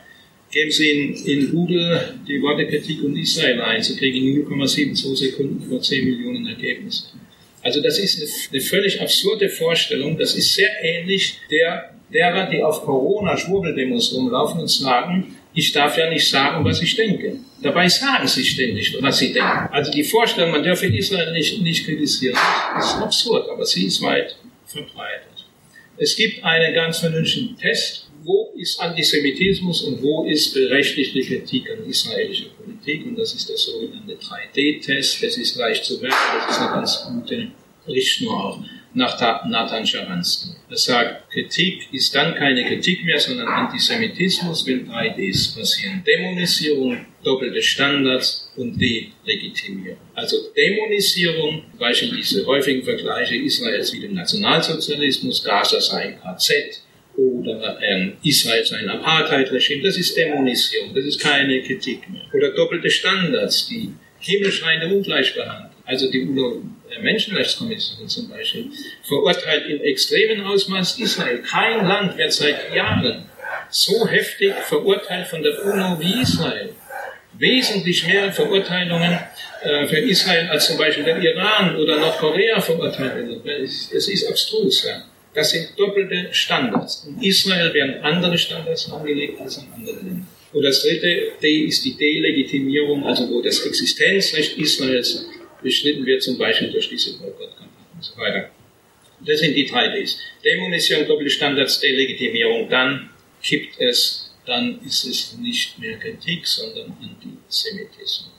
geben 0.53 0.71
Sie 0.71 0.91
in, 0.91 1.15
in 1.27 1.51
Google 1.51 2.15
die 2.29 2.41
Worte 2.41 2.67
Kritik 2.69 3.03
und 3.03 3.17
Israel 3.17 3.61
ein, 3.63 3.83
Sie 3.83 3.97
kriegen 3.97 4.29
in 4.29 4.47
0,72 4.47 5.17
Sekunden 5.17 5.65
über 5.65 5.81
10 5.81 6.05
Millionen 6.05 6.47
Ergebnisse. 6.47 7.07
Also 7.63 7.81
das 7.81 7.99
ist 7.99 8.51
eine, 8.53 8.61
völlig 8.61 9.01
absurde 9.01 9.49
Vorstellung. 9.49 10.19
Das 10.19 10.35
ist 10.35 10.55
sehr 10.55 10.71
ähnlich 10.83 11.39
der, 11.51 11.95
derer, 12.13 12.51
die 12.51 12.63
auf 12.63 12.83
Corona-Schwurbeldemos 12.85 14.15
rumlaufen 14.15 14.61
und 14.61 14.69
sagen, 14.69 15.37
ich 15.55 15.71
darf 15.71 15.97
ja 15.97 16.09
nicht 16.09 16.29
sagen, 16.29 16.65
was 16.65 16.83
ich 16.83 16.97
denke. 16.97 17.37
Dabei 17.63 17.89
sagen 17.89 18.27
sie 18.27 18.45
ständig, 18.45 18.97
was 19.01 19.19
sie 19.19 19.33
denken. 19.33 19.69
Also 19.71 19.93
die 19.93 20.03
Vorstellung, 20.03 20.51
man 20.51 20.63
dürfe 20.63 20.87
Israel 20.87 21.33
nicht, 21.33 21.63
nicht 21.63 21.85
kritisieren, 21.85 22.37
ist 22.79 22.97
absurd, 22.97 23.49
aber 23.49 23.65
sie 23.65 23.87
ist 23.87 24.03
weit 24.03 24.37
verbreitet. 24.67 25.29
Es 25.99 26.17
gibt 26.17 26.43
einen 26.43 26.75
ganz 26.75 26.99
vernünftigen 26.99 27.57
Test, 27.57 28.02
wo 28.25 28.53
ist 28.57 28.81
Antisemitismus 28.81 29.83
und 29.83 30.03
wo 30.03 30.25
ist 30.25 30.55
berechtigte 30.55 31.21
Kritik 31.23 31.71
an 31.71 31.89
israelischer 31.89 32.51
Politik. 32.51 33.07
Und 33.07 33.19
das 33.19 33.35
ist 33.35 33.49
der 33.49 33.57
sogenannte 33.57 34.17
3D-Test. 34.17 35.23
Das 35.23 35.37
ist 35.37 35.57
leicht 35.57 35.85
zu 35.85 36.01
werden, 36.01 36.15
das 36.47 36.57
ist 36.57 36.63
eine 36.63 36.73
ganz 36.73 37.05
gute 37.05 37.49
Richtschnur 37.87 38.45
auch 38.45 38.59
nach 38.95 39.19
Nathan 39.47 39.87
Sharansky. 39.87 40.51
Er 40.69 40.77
sagt, 40.77 41.31
Kritik 41.31 41.89
ist 41.93 42.15
dann 42.15 42.35
keine 42.35 42.65
Kritik 42.65 43.05
mehr, 43.05 43.19
sondern 43.19 43.49
Antisemitismus, 43.49 44.67
wenn 44.67 44.87
3Ds 44.87 45.57
passieren. 45.57 46.03
Dämonisierung, 46.07 47.07
doppelte 47.25 47.63
Standards 47.63 48.53
und 48.57 48.79
Delegitimierung. 48.79 49.99
Also 50.15 50.37
Dämonisierung, 50.55 51.63
Beispiel 51.79 52.15
diese 52.17 52.45
häufigen 52.45 52.83
Vergleiche 52.83 53.37
Israels 53.37 53.93
wie 53.95 54.01
dem 54.01 54.15
Nationalsozialismus, 54.15 55.43
Gaza 55.43 55.81
sei 55.81 56.03
ein 56.03 56.21
KZ, 56.21 56.82
oder 57.17 57.79
ähm, 57.83 58.15
Israel 58.23 58.65
sein 58.65 58.89
Apartheid-Regime, 58.89 59.83
das 59.83 59.97
ist 59.97 60.17
Dämonisierung, 60.17 60.95
das 60.95 61.05
ist 61.05 61.21
keine 61.21 61.63
Kritik 61.63 62.09
mehr. 62.11 62.23
Oder 62.33 62.53
doppelte 62.53 62.91
Standards, 62.91 63.67
die 63.69 63.93
himmelschreiende 64.21 64.95
Ungleichbehandlung. 64.95 65.71
Also 65.85 66.11
die 66.11 66.21
UNO-Menschenrechtskommission 66.21 68.09
zum 68.09 68.29
Beispiel 68.29 68.71
verurteilt 69.03 69.67
im 69.69 69.83
extremen 69.83 70.45
Ausmaß 70.45 70.99
Israel. 71.01 71.43
Kein 71.43 71.87
Land 71.87 72.17
wird 72.17 72.33
seit 72.33 72.73
Jahren 72.75 73.27
so 73.69 74.07
heftig 74.07 74.55
verurteilt 74.55 75.27
von 75.27 75.43
der 75.43 75.65
UNO 75.65 75.99
wie 76.01 76.23
Israel. 76.23 76.71
Wesentlich 77.35 78.07
mehr 78.07 78.33
Verurteilungen 78.33 79.19
äh, 79.63 79.87
für 79.87 79.99
Israel 79.99 80.49
als 80.49 80.67
zum 80.67 80.79
Beispiel 80.79 81.05
der 81.05 81.19
Iran 81.19 81.77
oder 81.77 81.99
Nordkorea 81.99 82.61
verurteilt 82.61 83.45
wird. 83.45 83.45
Es 83.45 84.09
ist 84.09 84.29
abstrus. 84.29 84.85
Ja. 84.85 85.03
Das 85.35 85.51
sind 85.51 85.71
doppelte 85.79 86.29
Standards. 86.33 87.07
In 87.07 87.23
Israel 87.23 87.73
werden 87.73 88.03
andere 88.03 88.37
Standards 88.37 88.91
angelegt 88.93 89.41
als 89.41 89.57
in 89.59 89.73
anderen 89.73 89.97
Ländern. 89.97 90.29
Und 90.53 90.63
das 90.63 90.83
dritte 90.83 91.33
D 91.43 91.65
ist 91.65 91.85
die 91.85 91.97
Delegitimierung, 91.97 93.05
also 93.07 93.29
wo 93.31 93.41
das 93.41 93.65
Existenzrecht 93.65 94.59
Israels 94.59 95.27
beschnitten 95.63 96.05
wird, 96.05 96.23
zum 96.23 96.37
Beispiel 96.37 96.71
durch 96.71 96.89
diese 96.89 97.17
Boykottkampagne 97.17 97.87
und 97.95 98.05
so 98.05 98.17
weiter. 98.19 98.51
Das 99.25 99.41
sind 99.41 99.55
die 99.55 99.67
drei 99.67 99.89
Ds. 99.89 100.19
Dämonisierung, 100.45 101.07
doppelte 101.07 101.31
Standards, 101.31 101.81
Delegitimierung, 101.81 102.69
dann 102.69 103.09
kippt 103.43 103.81
es, 103.81 104.33
dann 104.45 104.81
ist 104.85 105.05
es 105.05 105.39
nicht 105.39 105.79
mehr 105.79 105.99
Kritik, 105.99 106.47
sondern 106.47 106.95
Antisemitismus. 107.01 108.33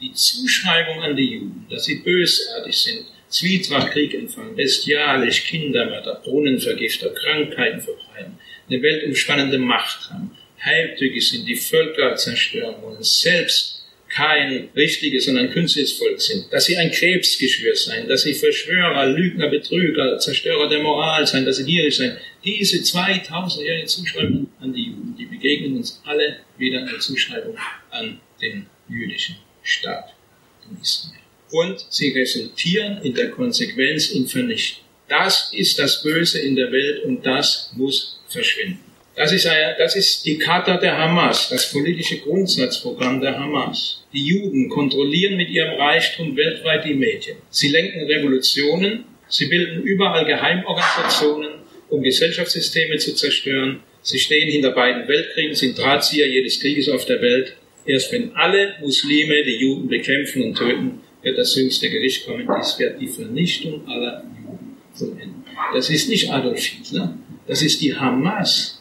Die 0.00 0.12
Zuschreibung 0.12 1.02
an 1.02 1.16
die 1.16 1.36
Juden, 1.36 1.66
dass 1.70 1.84
sie 1.84 1.96
bösartig 1.96 2.76
sind, 2.76 3.06
Zwietracht, 3.28 3.92
Kriegempfang, 3.92 4.54
bestialisch, 4.54 5.44
Kindermörder, 5.44 6.20
Brunnenvergifter, 6.22 7.10
Krankheiten 7.10 7.80
verbreiten, 7.80 8.38
eine 8.68 8.82
weltumspannende 8.82 9.58
Macht 9.58 10.10
haben, 10.10 10.36
heimtückig 10.64 11.28
sind, 11.28 11.46
die 11.46 11.56
Völker 11.56 12.16
zerstören 12.16 12.82
wollen, 12.82 13.02
selbst 13.02 13.76
kein 14.08 14.68
richtiges, 14.74 15.26
sondern 15.26 15.50
künstliches 15.50 15.92
Volk 15.92 16.20
sind, 16.20 16.50
dass 16.52 16.66
sie 16.66 16.76
ein 16.76 16.90
Krebsgeschwür 16.90 17.74
sein, 17.74 18.08
dass 18.08 18.22
sie 18.22 18.34
Verschwörer, 18.34 19.06
Lügner, 19.06 19.48
Betrüger, 19.48 20.18
Zerstörer 20.18 20.68
der 20.68 20.80
Moral 20.80 21.26
sein, 21.26 21.44
dass 21.44 21.56
sie 21.56 21.64
gierig 21.64 21.96
sein. 21.96 22.16
Diese 22.44 22.78
2000-jährige 22.78 23.86
Zuschreibung 23.86 24.48
an 24.60 24.72
die 24.72 24.84
Juden, 24.84 25.16
die 25.18 25.26
begegnen 25.26 25.76
uns 25.76 26.00
alle 26.04 26.38
wieder 26.56 26.80
eine 26.80 26.98
Zuschreibung 26.98 27.58
an 27.90 28.20
den 28.40 28.66
jüdischen 28.88 29.36
Staat, 29.62 30.14
den 30.64 30.80
Israel. 30.80 31.25
Und 31.50 31.86
sie 31.90 32.10
resultieren 32.10 33.00
in 33.02 33.14
der 33.14 33.30
Konsequenz 33.30 34.10
in 34.10 34.26
Vernichtung. 34.26 34.84
Das 35.08 35.52
ist 35.52 35.78
das 35.78 36.02
Böse 36.02 36.40
in 36.40 36.56
der 36.56 36.72
Welt 36.72 37.04
und 37.04 37.24
das 37.24 37.70
muss 37.76 38.20
verschwinden. 38.28 38.80
Das 39.14 39.32
ist, 39.32 39.46
eine, 39.46 39.74
das 39.78 39.96
ist 39.96 40.26
die 40.26 40.36
Charta 40.36 40.76
der 40.76 40.98
Hamas, 40.98 41.48
das 41.48 41.72
politische 41.72 42.18
Grundsatzprogramm 42.18 43.18
der 43.20 43.38
Hamas. 43.38 44.02
Die 44.12 44.26
Juden 44.26 44.68
kontrollieren 44.68 45.38
mit 45.38 45.48
ihrem 45.48 45.74
Reichtum 45.80 46.36
weltweit 46.36 46.84
die 46.84 46.92
Medien. 46.92 47.38
Sie 47.48 47.68
lenken 47.68 48.04
Revolutionen, 48.04 49.04
sie 49.28 49.46
bilden 49.46 49.82
überall 49.84 50.26
Geheimorganisationen, 50.26 51.52
um 51.88 52.02
Gesellschaftssysteme 52.02 52.98
zu 52.98 53.14
zerstören. 53.14 53.80
Sie 54.02 54.18
stehen 54.18 54.50
hinter 54.50 54.72
beiden 54.72 55.08
Weltkriegen, 55.08 55.54
sind 55.54 55.78
Drahtzieher 55.78 56.28
jedes 56.28 56.60
Krieges 56.60 56.90
auf 56.90 57.06
der 57.06 57.22
Welt. 57.22 57.54
Erst 57.86 58.12
wenn 58.12 58.34
alle 58.34 58.74
Muslime 58.80 59.44
die 59.44 59.56
Juden 59.56 59.88
bekämpfen 59.88 60.42
und 60.42 60.58
töten, 60.58 61.00
wird 61.26 61.38
das 61.38 61.56
jüngste 61.56 61.90
Gericht 61.90 62.24
kommen. 62.24 62.48
Dies 62.56 62.78
wird 62.78 63.00
die 63.00 63.08
Vernichtung 63.08 63.86
aller 63.88 64.22
Juden 64.22 64.76
vollenden. 64.94 65.44
Das 65.74 65.90
ist 65.90 66.08
nicht 66.08 66.30
Adolf 66.30 66.62
Hitler, 66.64 67.18
das 67.46 67.62
ist 67.62 67.80
die 67.80 67.94
Hamas, 67.94 68.80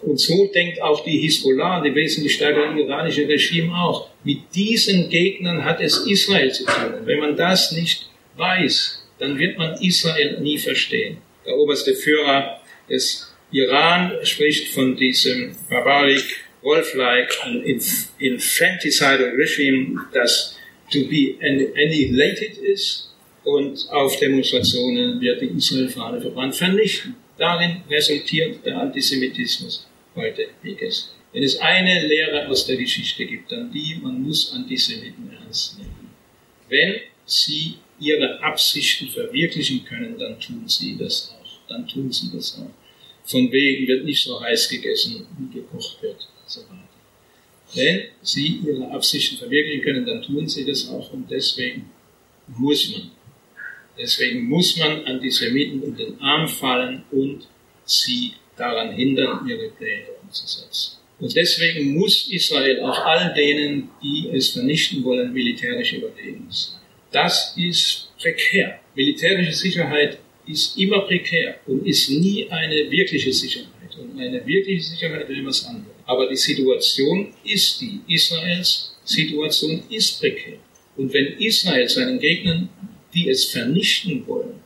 und 0.00 0.18
so 0.18 0.50
denkt 0.54 0.82
auch 0.82 1.02
die 1.02 1.18
Hisbollah, 1.18 1.80
die 1.80 1.94
wesentlich 1.94 2.34
stärkere 2.34 2.78
iranische 2.78 3.26
Regime 3.26 3.74
auch. 3.74 4.10
Mit 4.22 4.54
diesen 4.54 5.08
Gegnern 5.08 5.64
hat 5.64 5.80
es 5.80 6.06
Israel 6.06 6.52
zu 6.52 6.64
tun. 6.64 6.94
Wenn 7.04 7.20
man 7.20 7.36
das 7.36 7.72
nicht 7.72 8.10
weiß, 8.36 9.02
dann 9.18 9.38
wird 9.38 9.56
man 9.56 9.80
Israel 9.80 10.40
nie 10.40 10.58
verstehen. 10.58 11.18
Der 11.46 11.56
oberste 11.56 11.94
Führer 11.94 12.60
des 12.88 13.34
Iran 13.50 14.12
spricht 14.24 14.74
von 14.74 14.96
diesem 14.96 15.56
barbaric, 15.70 16.44
wolf-like 16.62 17.38
infanticidal 18.18 19.32
regime, 19.36 20.00
das 20.12 20.53
to 20.90 21.08
be 21.08 21.36
annihilated 21.40 22.58
ist 22.58 23.10
und 23.44 23.86
auf 23.90 24.18
Demonstrationen 24.18 25.20
wird 25.20 25.40
die 25.40 25.46
Israel-Fahne 25.46 26.20
verbrannt 26.20 26.54
vernichten. 26.54 27.14
Darin 27.36 27.82
resultiert 27.90 28.64
der 28.64 28.78
Antisemitismus 28.78 29.86
heute 30.14 30.48
wie 30.62 30.74
gestern. 30.74 31.14
Wenn 31.32 31.42
es 31.42 31.58
eine 31.58 32.06
Lehre 32.06 32.48
aus 32.48 32.66
der 32.66 32.76
Geschichte 32.76 33.26
gibt, 33.26 33.50
dann 33.50 33.72
die, 33.72 33.96
man 34.00 34.22
muss 34.22 34.52
Antisemiten 34.52 35.30
ernst 35.32 35.78
nehmen. 35.78 36.10
Wenn 36.68 37.00
sie 37.26 37.74
ihre 37.98 38.40
Absichten 38.40 39.08
verwirklichen 39.08 39.84
können, 39.84 40.16
dann 40.18 40.38
tun 40.38 40.62
sie 40.66 40.96
das 40.96 41.34
auch. 41.34 41.68
Dann 41.68 41.88
tun 41.88 42.10
sie 42.12 42.30
das 42.32 42.58
auch. 42.58 42.70
Von 43.24 43.50
wegen 43.50 43.86
wird 43.86 44.04
nicht 44.04 44.22
so 44.22 44.40
heiß 44.40 44.68
gegessen, 44.68 45.26
wie 45.38 45.58
gekocht 45.58 46.00
wird, 46.02 46.28
so 46.46 46.60
weiter. 46.62 46.83
Wenn 47.74 48.02
sie 48.22 48.60
ihre 48.66 48.90
Absichten 48.90 49.36
verwirklichen 49.36 49.82
können, 49.82 50.06
dann 50.06 50.22
tun 50.22 50.48
sie 50.48 50.64
das 50.64 50.88
auch 50.88 51.12
und 51.12 51.30
deswegen 51.30 51.90
muss 52.48 52.90
man, 52.90 53.10
deswegen 53.98 54.44
muss 54.44 54.76
man 54.76 55.04
Antisemiten 55.04 55.82
in 55.82 55.96
den 55.96 56.20
Arm 56.20 56.46
fallen 56.48 57.04
und 57.10 57.46
sie 57.84 58.32
daran 58.56 58.92
hindern, 58.92 59.46
ihre 59.48 59.68
Pläne 59.70 60.06
umzusetzen. 60.22 60.98
Und 61.20 61.34
deswegen 61.34 61.94
muss 61.94 62.28
Israel 62.30 62.80
auch 62.80 63.04
all 63.04 63.32
denen, 63.34 63.88
die 64.02 64.28
es 64.32 64.50
vernichten 64.50 65.02
wollen, 65.04 65.32
militärisch 65.32 65.92
überlegen 65.94 66.46
sein. 66.50 66.80
Das 67.10 67.54
ist 67.56 68.08
prekär. 68.18 68.80
Militärische 68.94 69.52
Sicherheit 69.52 70.18
ist 70.46 70.76
immer 70.76 71.02
prekär 71.02 71.60
und 71.66 71.86
ist 71.86 72.10
nie 72.10 72.50
eine 72.50 72.90
wirkliche 72.90 73.32
Sicherheit. 73.32 73.96
Und 73.98 74.18
eine 74.18 74.44
wirkliche 74.44 74.82
Sicherheit 74.82 75.28
will 75.28 75.46
was 75.46 75.64
anderes. 75.64 75.93
Aber 76.06 76.28
die 76.28 76.36
Situation 76.36 77.32
ist 77.44 77.80
die. 77.80 78.00
Israels 78.08 78.94
Situation 79.04 79.82
ist 79.90 80.18
prekär. 80.20 80.58
Und 80.96 81.12
wenn 81.12 81.38
Israel 81.38 81.88
seinen 81.88 82.18
Gegnern, 82.18 82.68
die 83.12 83.28
es 83.28 83.44
vernichten 83.46 84.26
wollen, 84.26 84.60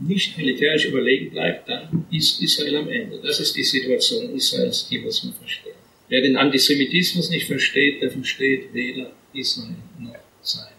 nicht 0.00 0.36
militärisch 0.36 0.86
überlegen 0.86 1.30
bleibt, 1.30 1.68
dann 1.68 2.06
ist 2.10 2.40
Israel 2.40 2.76
am 2.76 2.88
Ende. 2.88 3.20
Das 3.22 3.40
ist 3.40 3.54
die 3.54 3.62
Situation 3.62 4.34
Israels, 4.34 4.88
die 4.88 4.98
muss 4.98 5.22
man 5.24 5.34
verstehen. 5.34 5.74
Wer 6.08 6.22
den 6.22 6.36
Antisemitismus 6.36 7.30
nicht 7.30 7.46
versteht, 7.46 8.02
der 8.02 8.10
versteht 8.10 8.72
weder 8.72 9.12
Israel 9.32 9.76
noch 9.98 10.14
sein. 10.42 10.71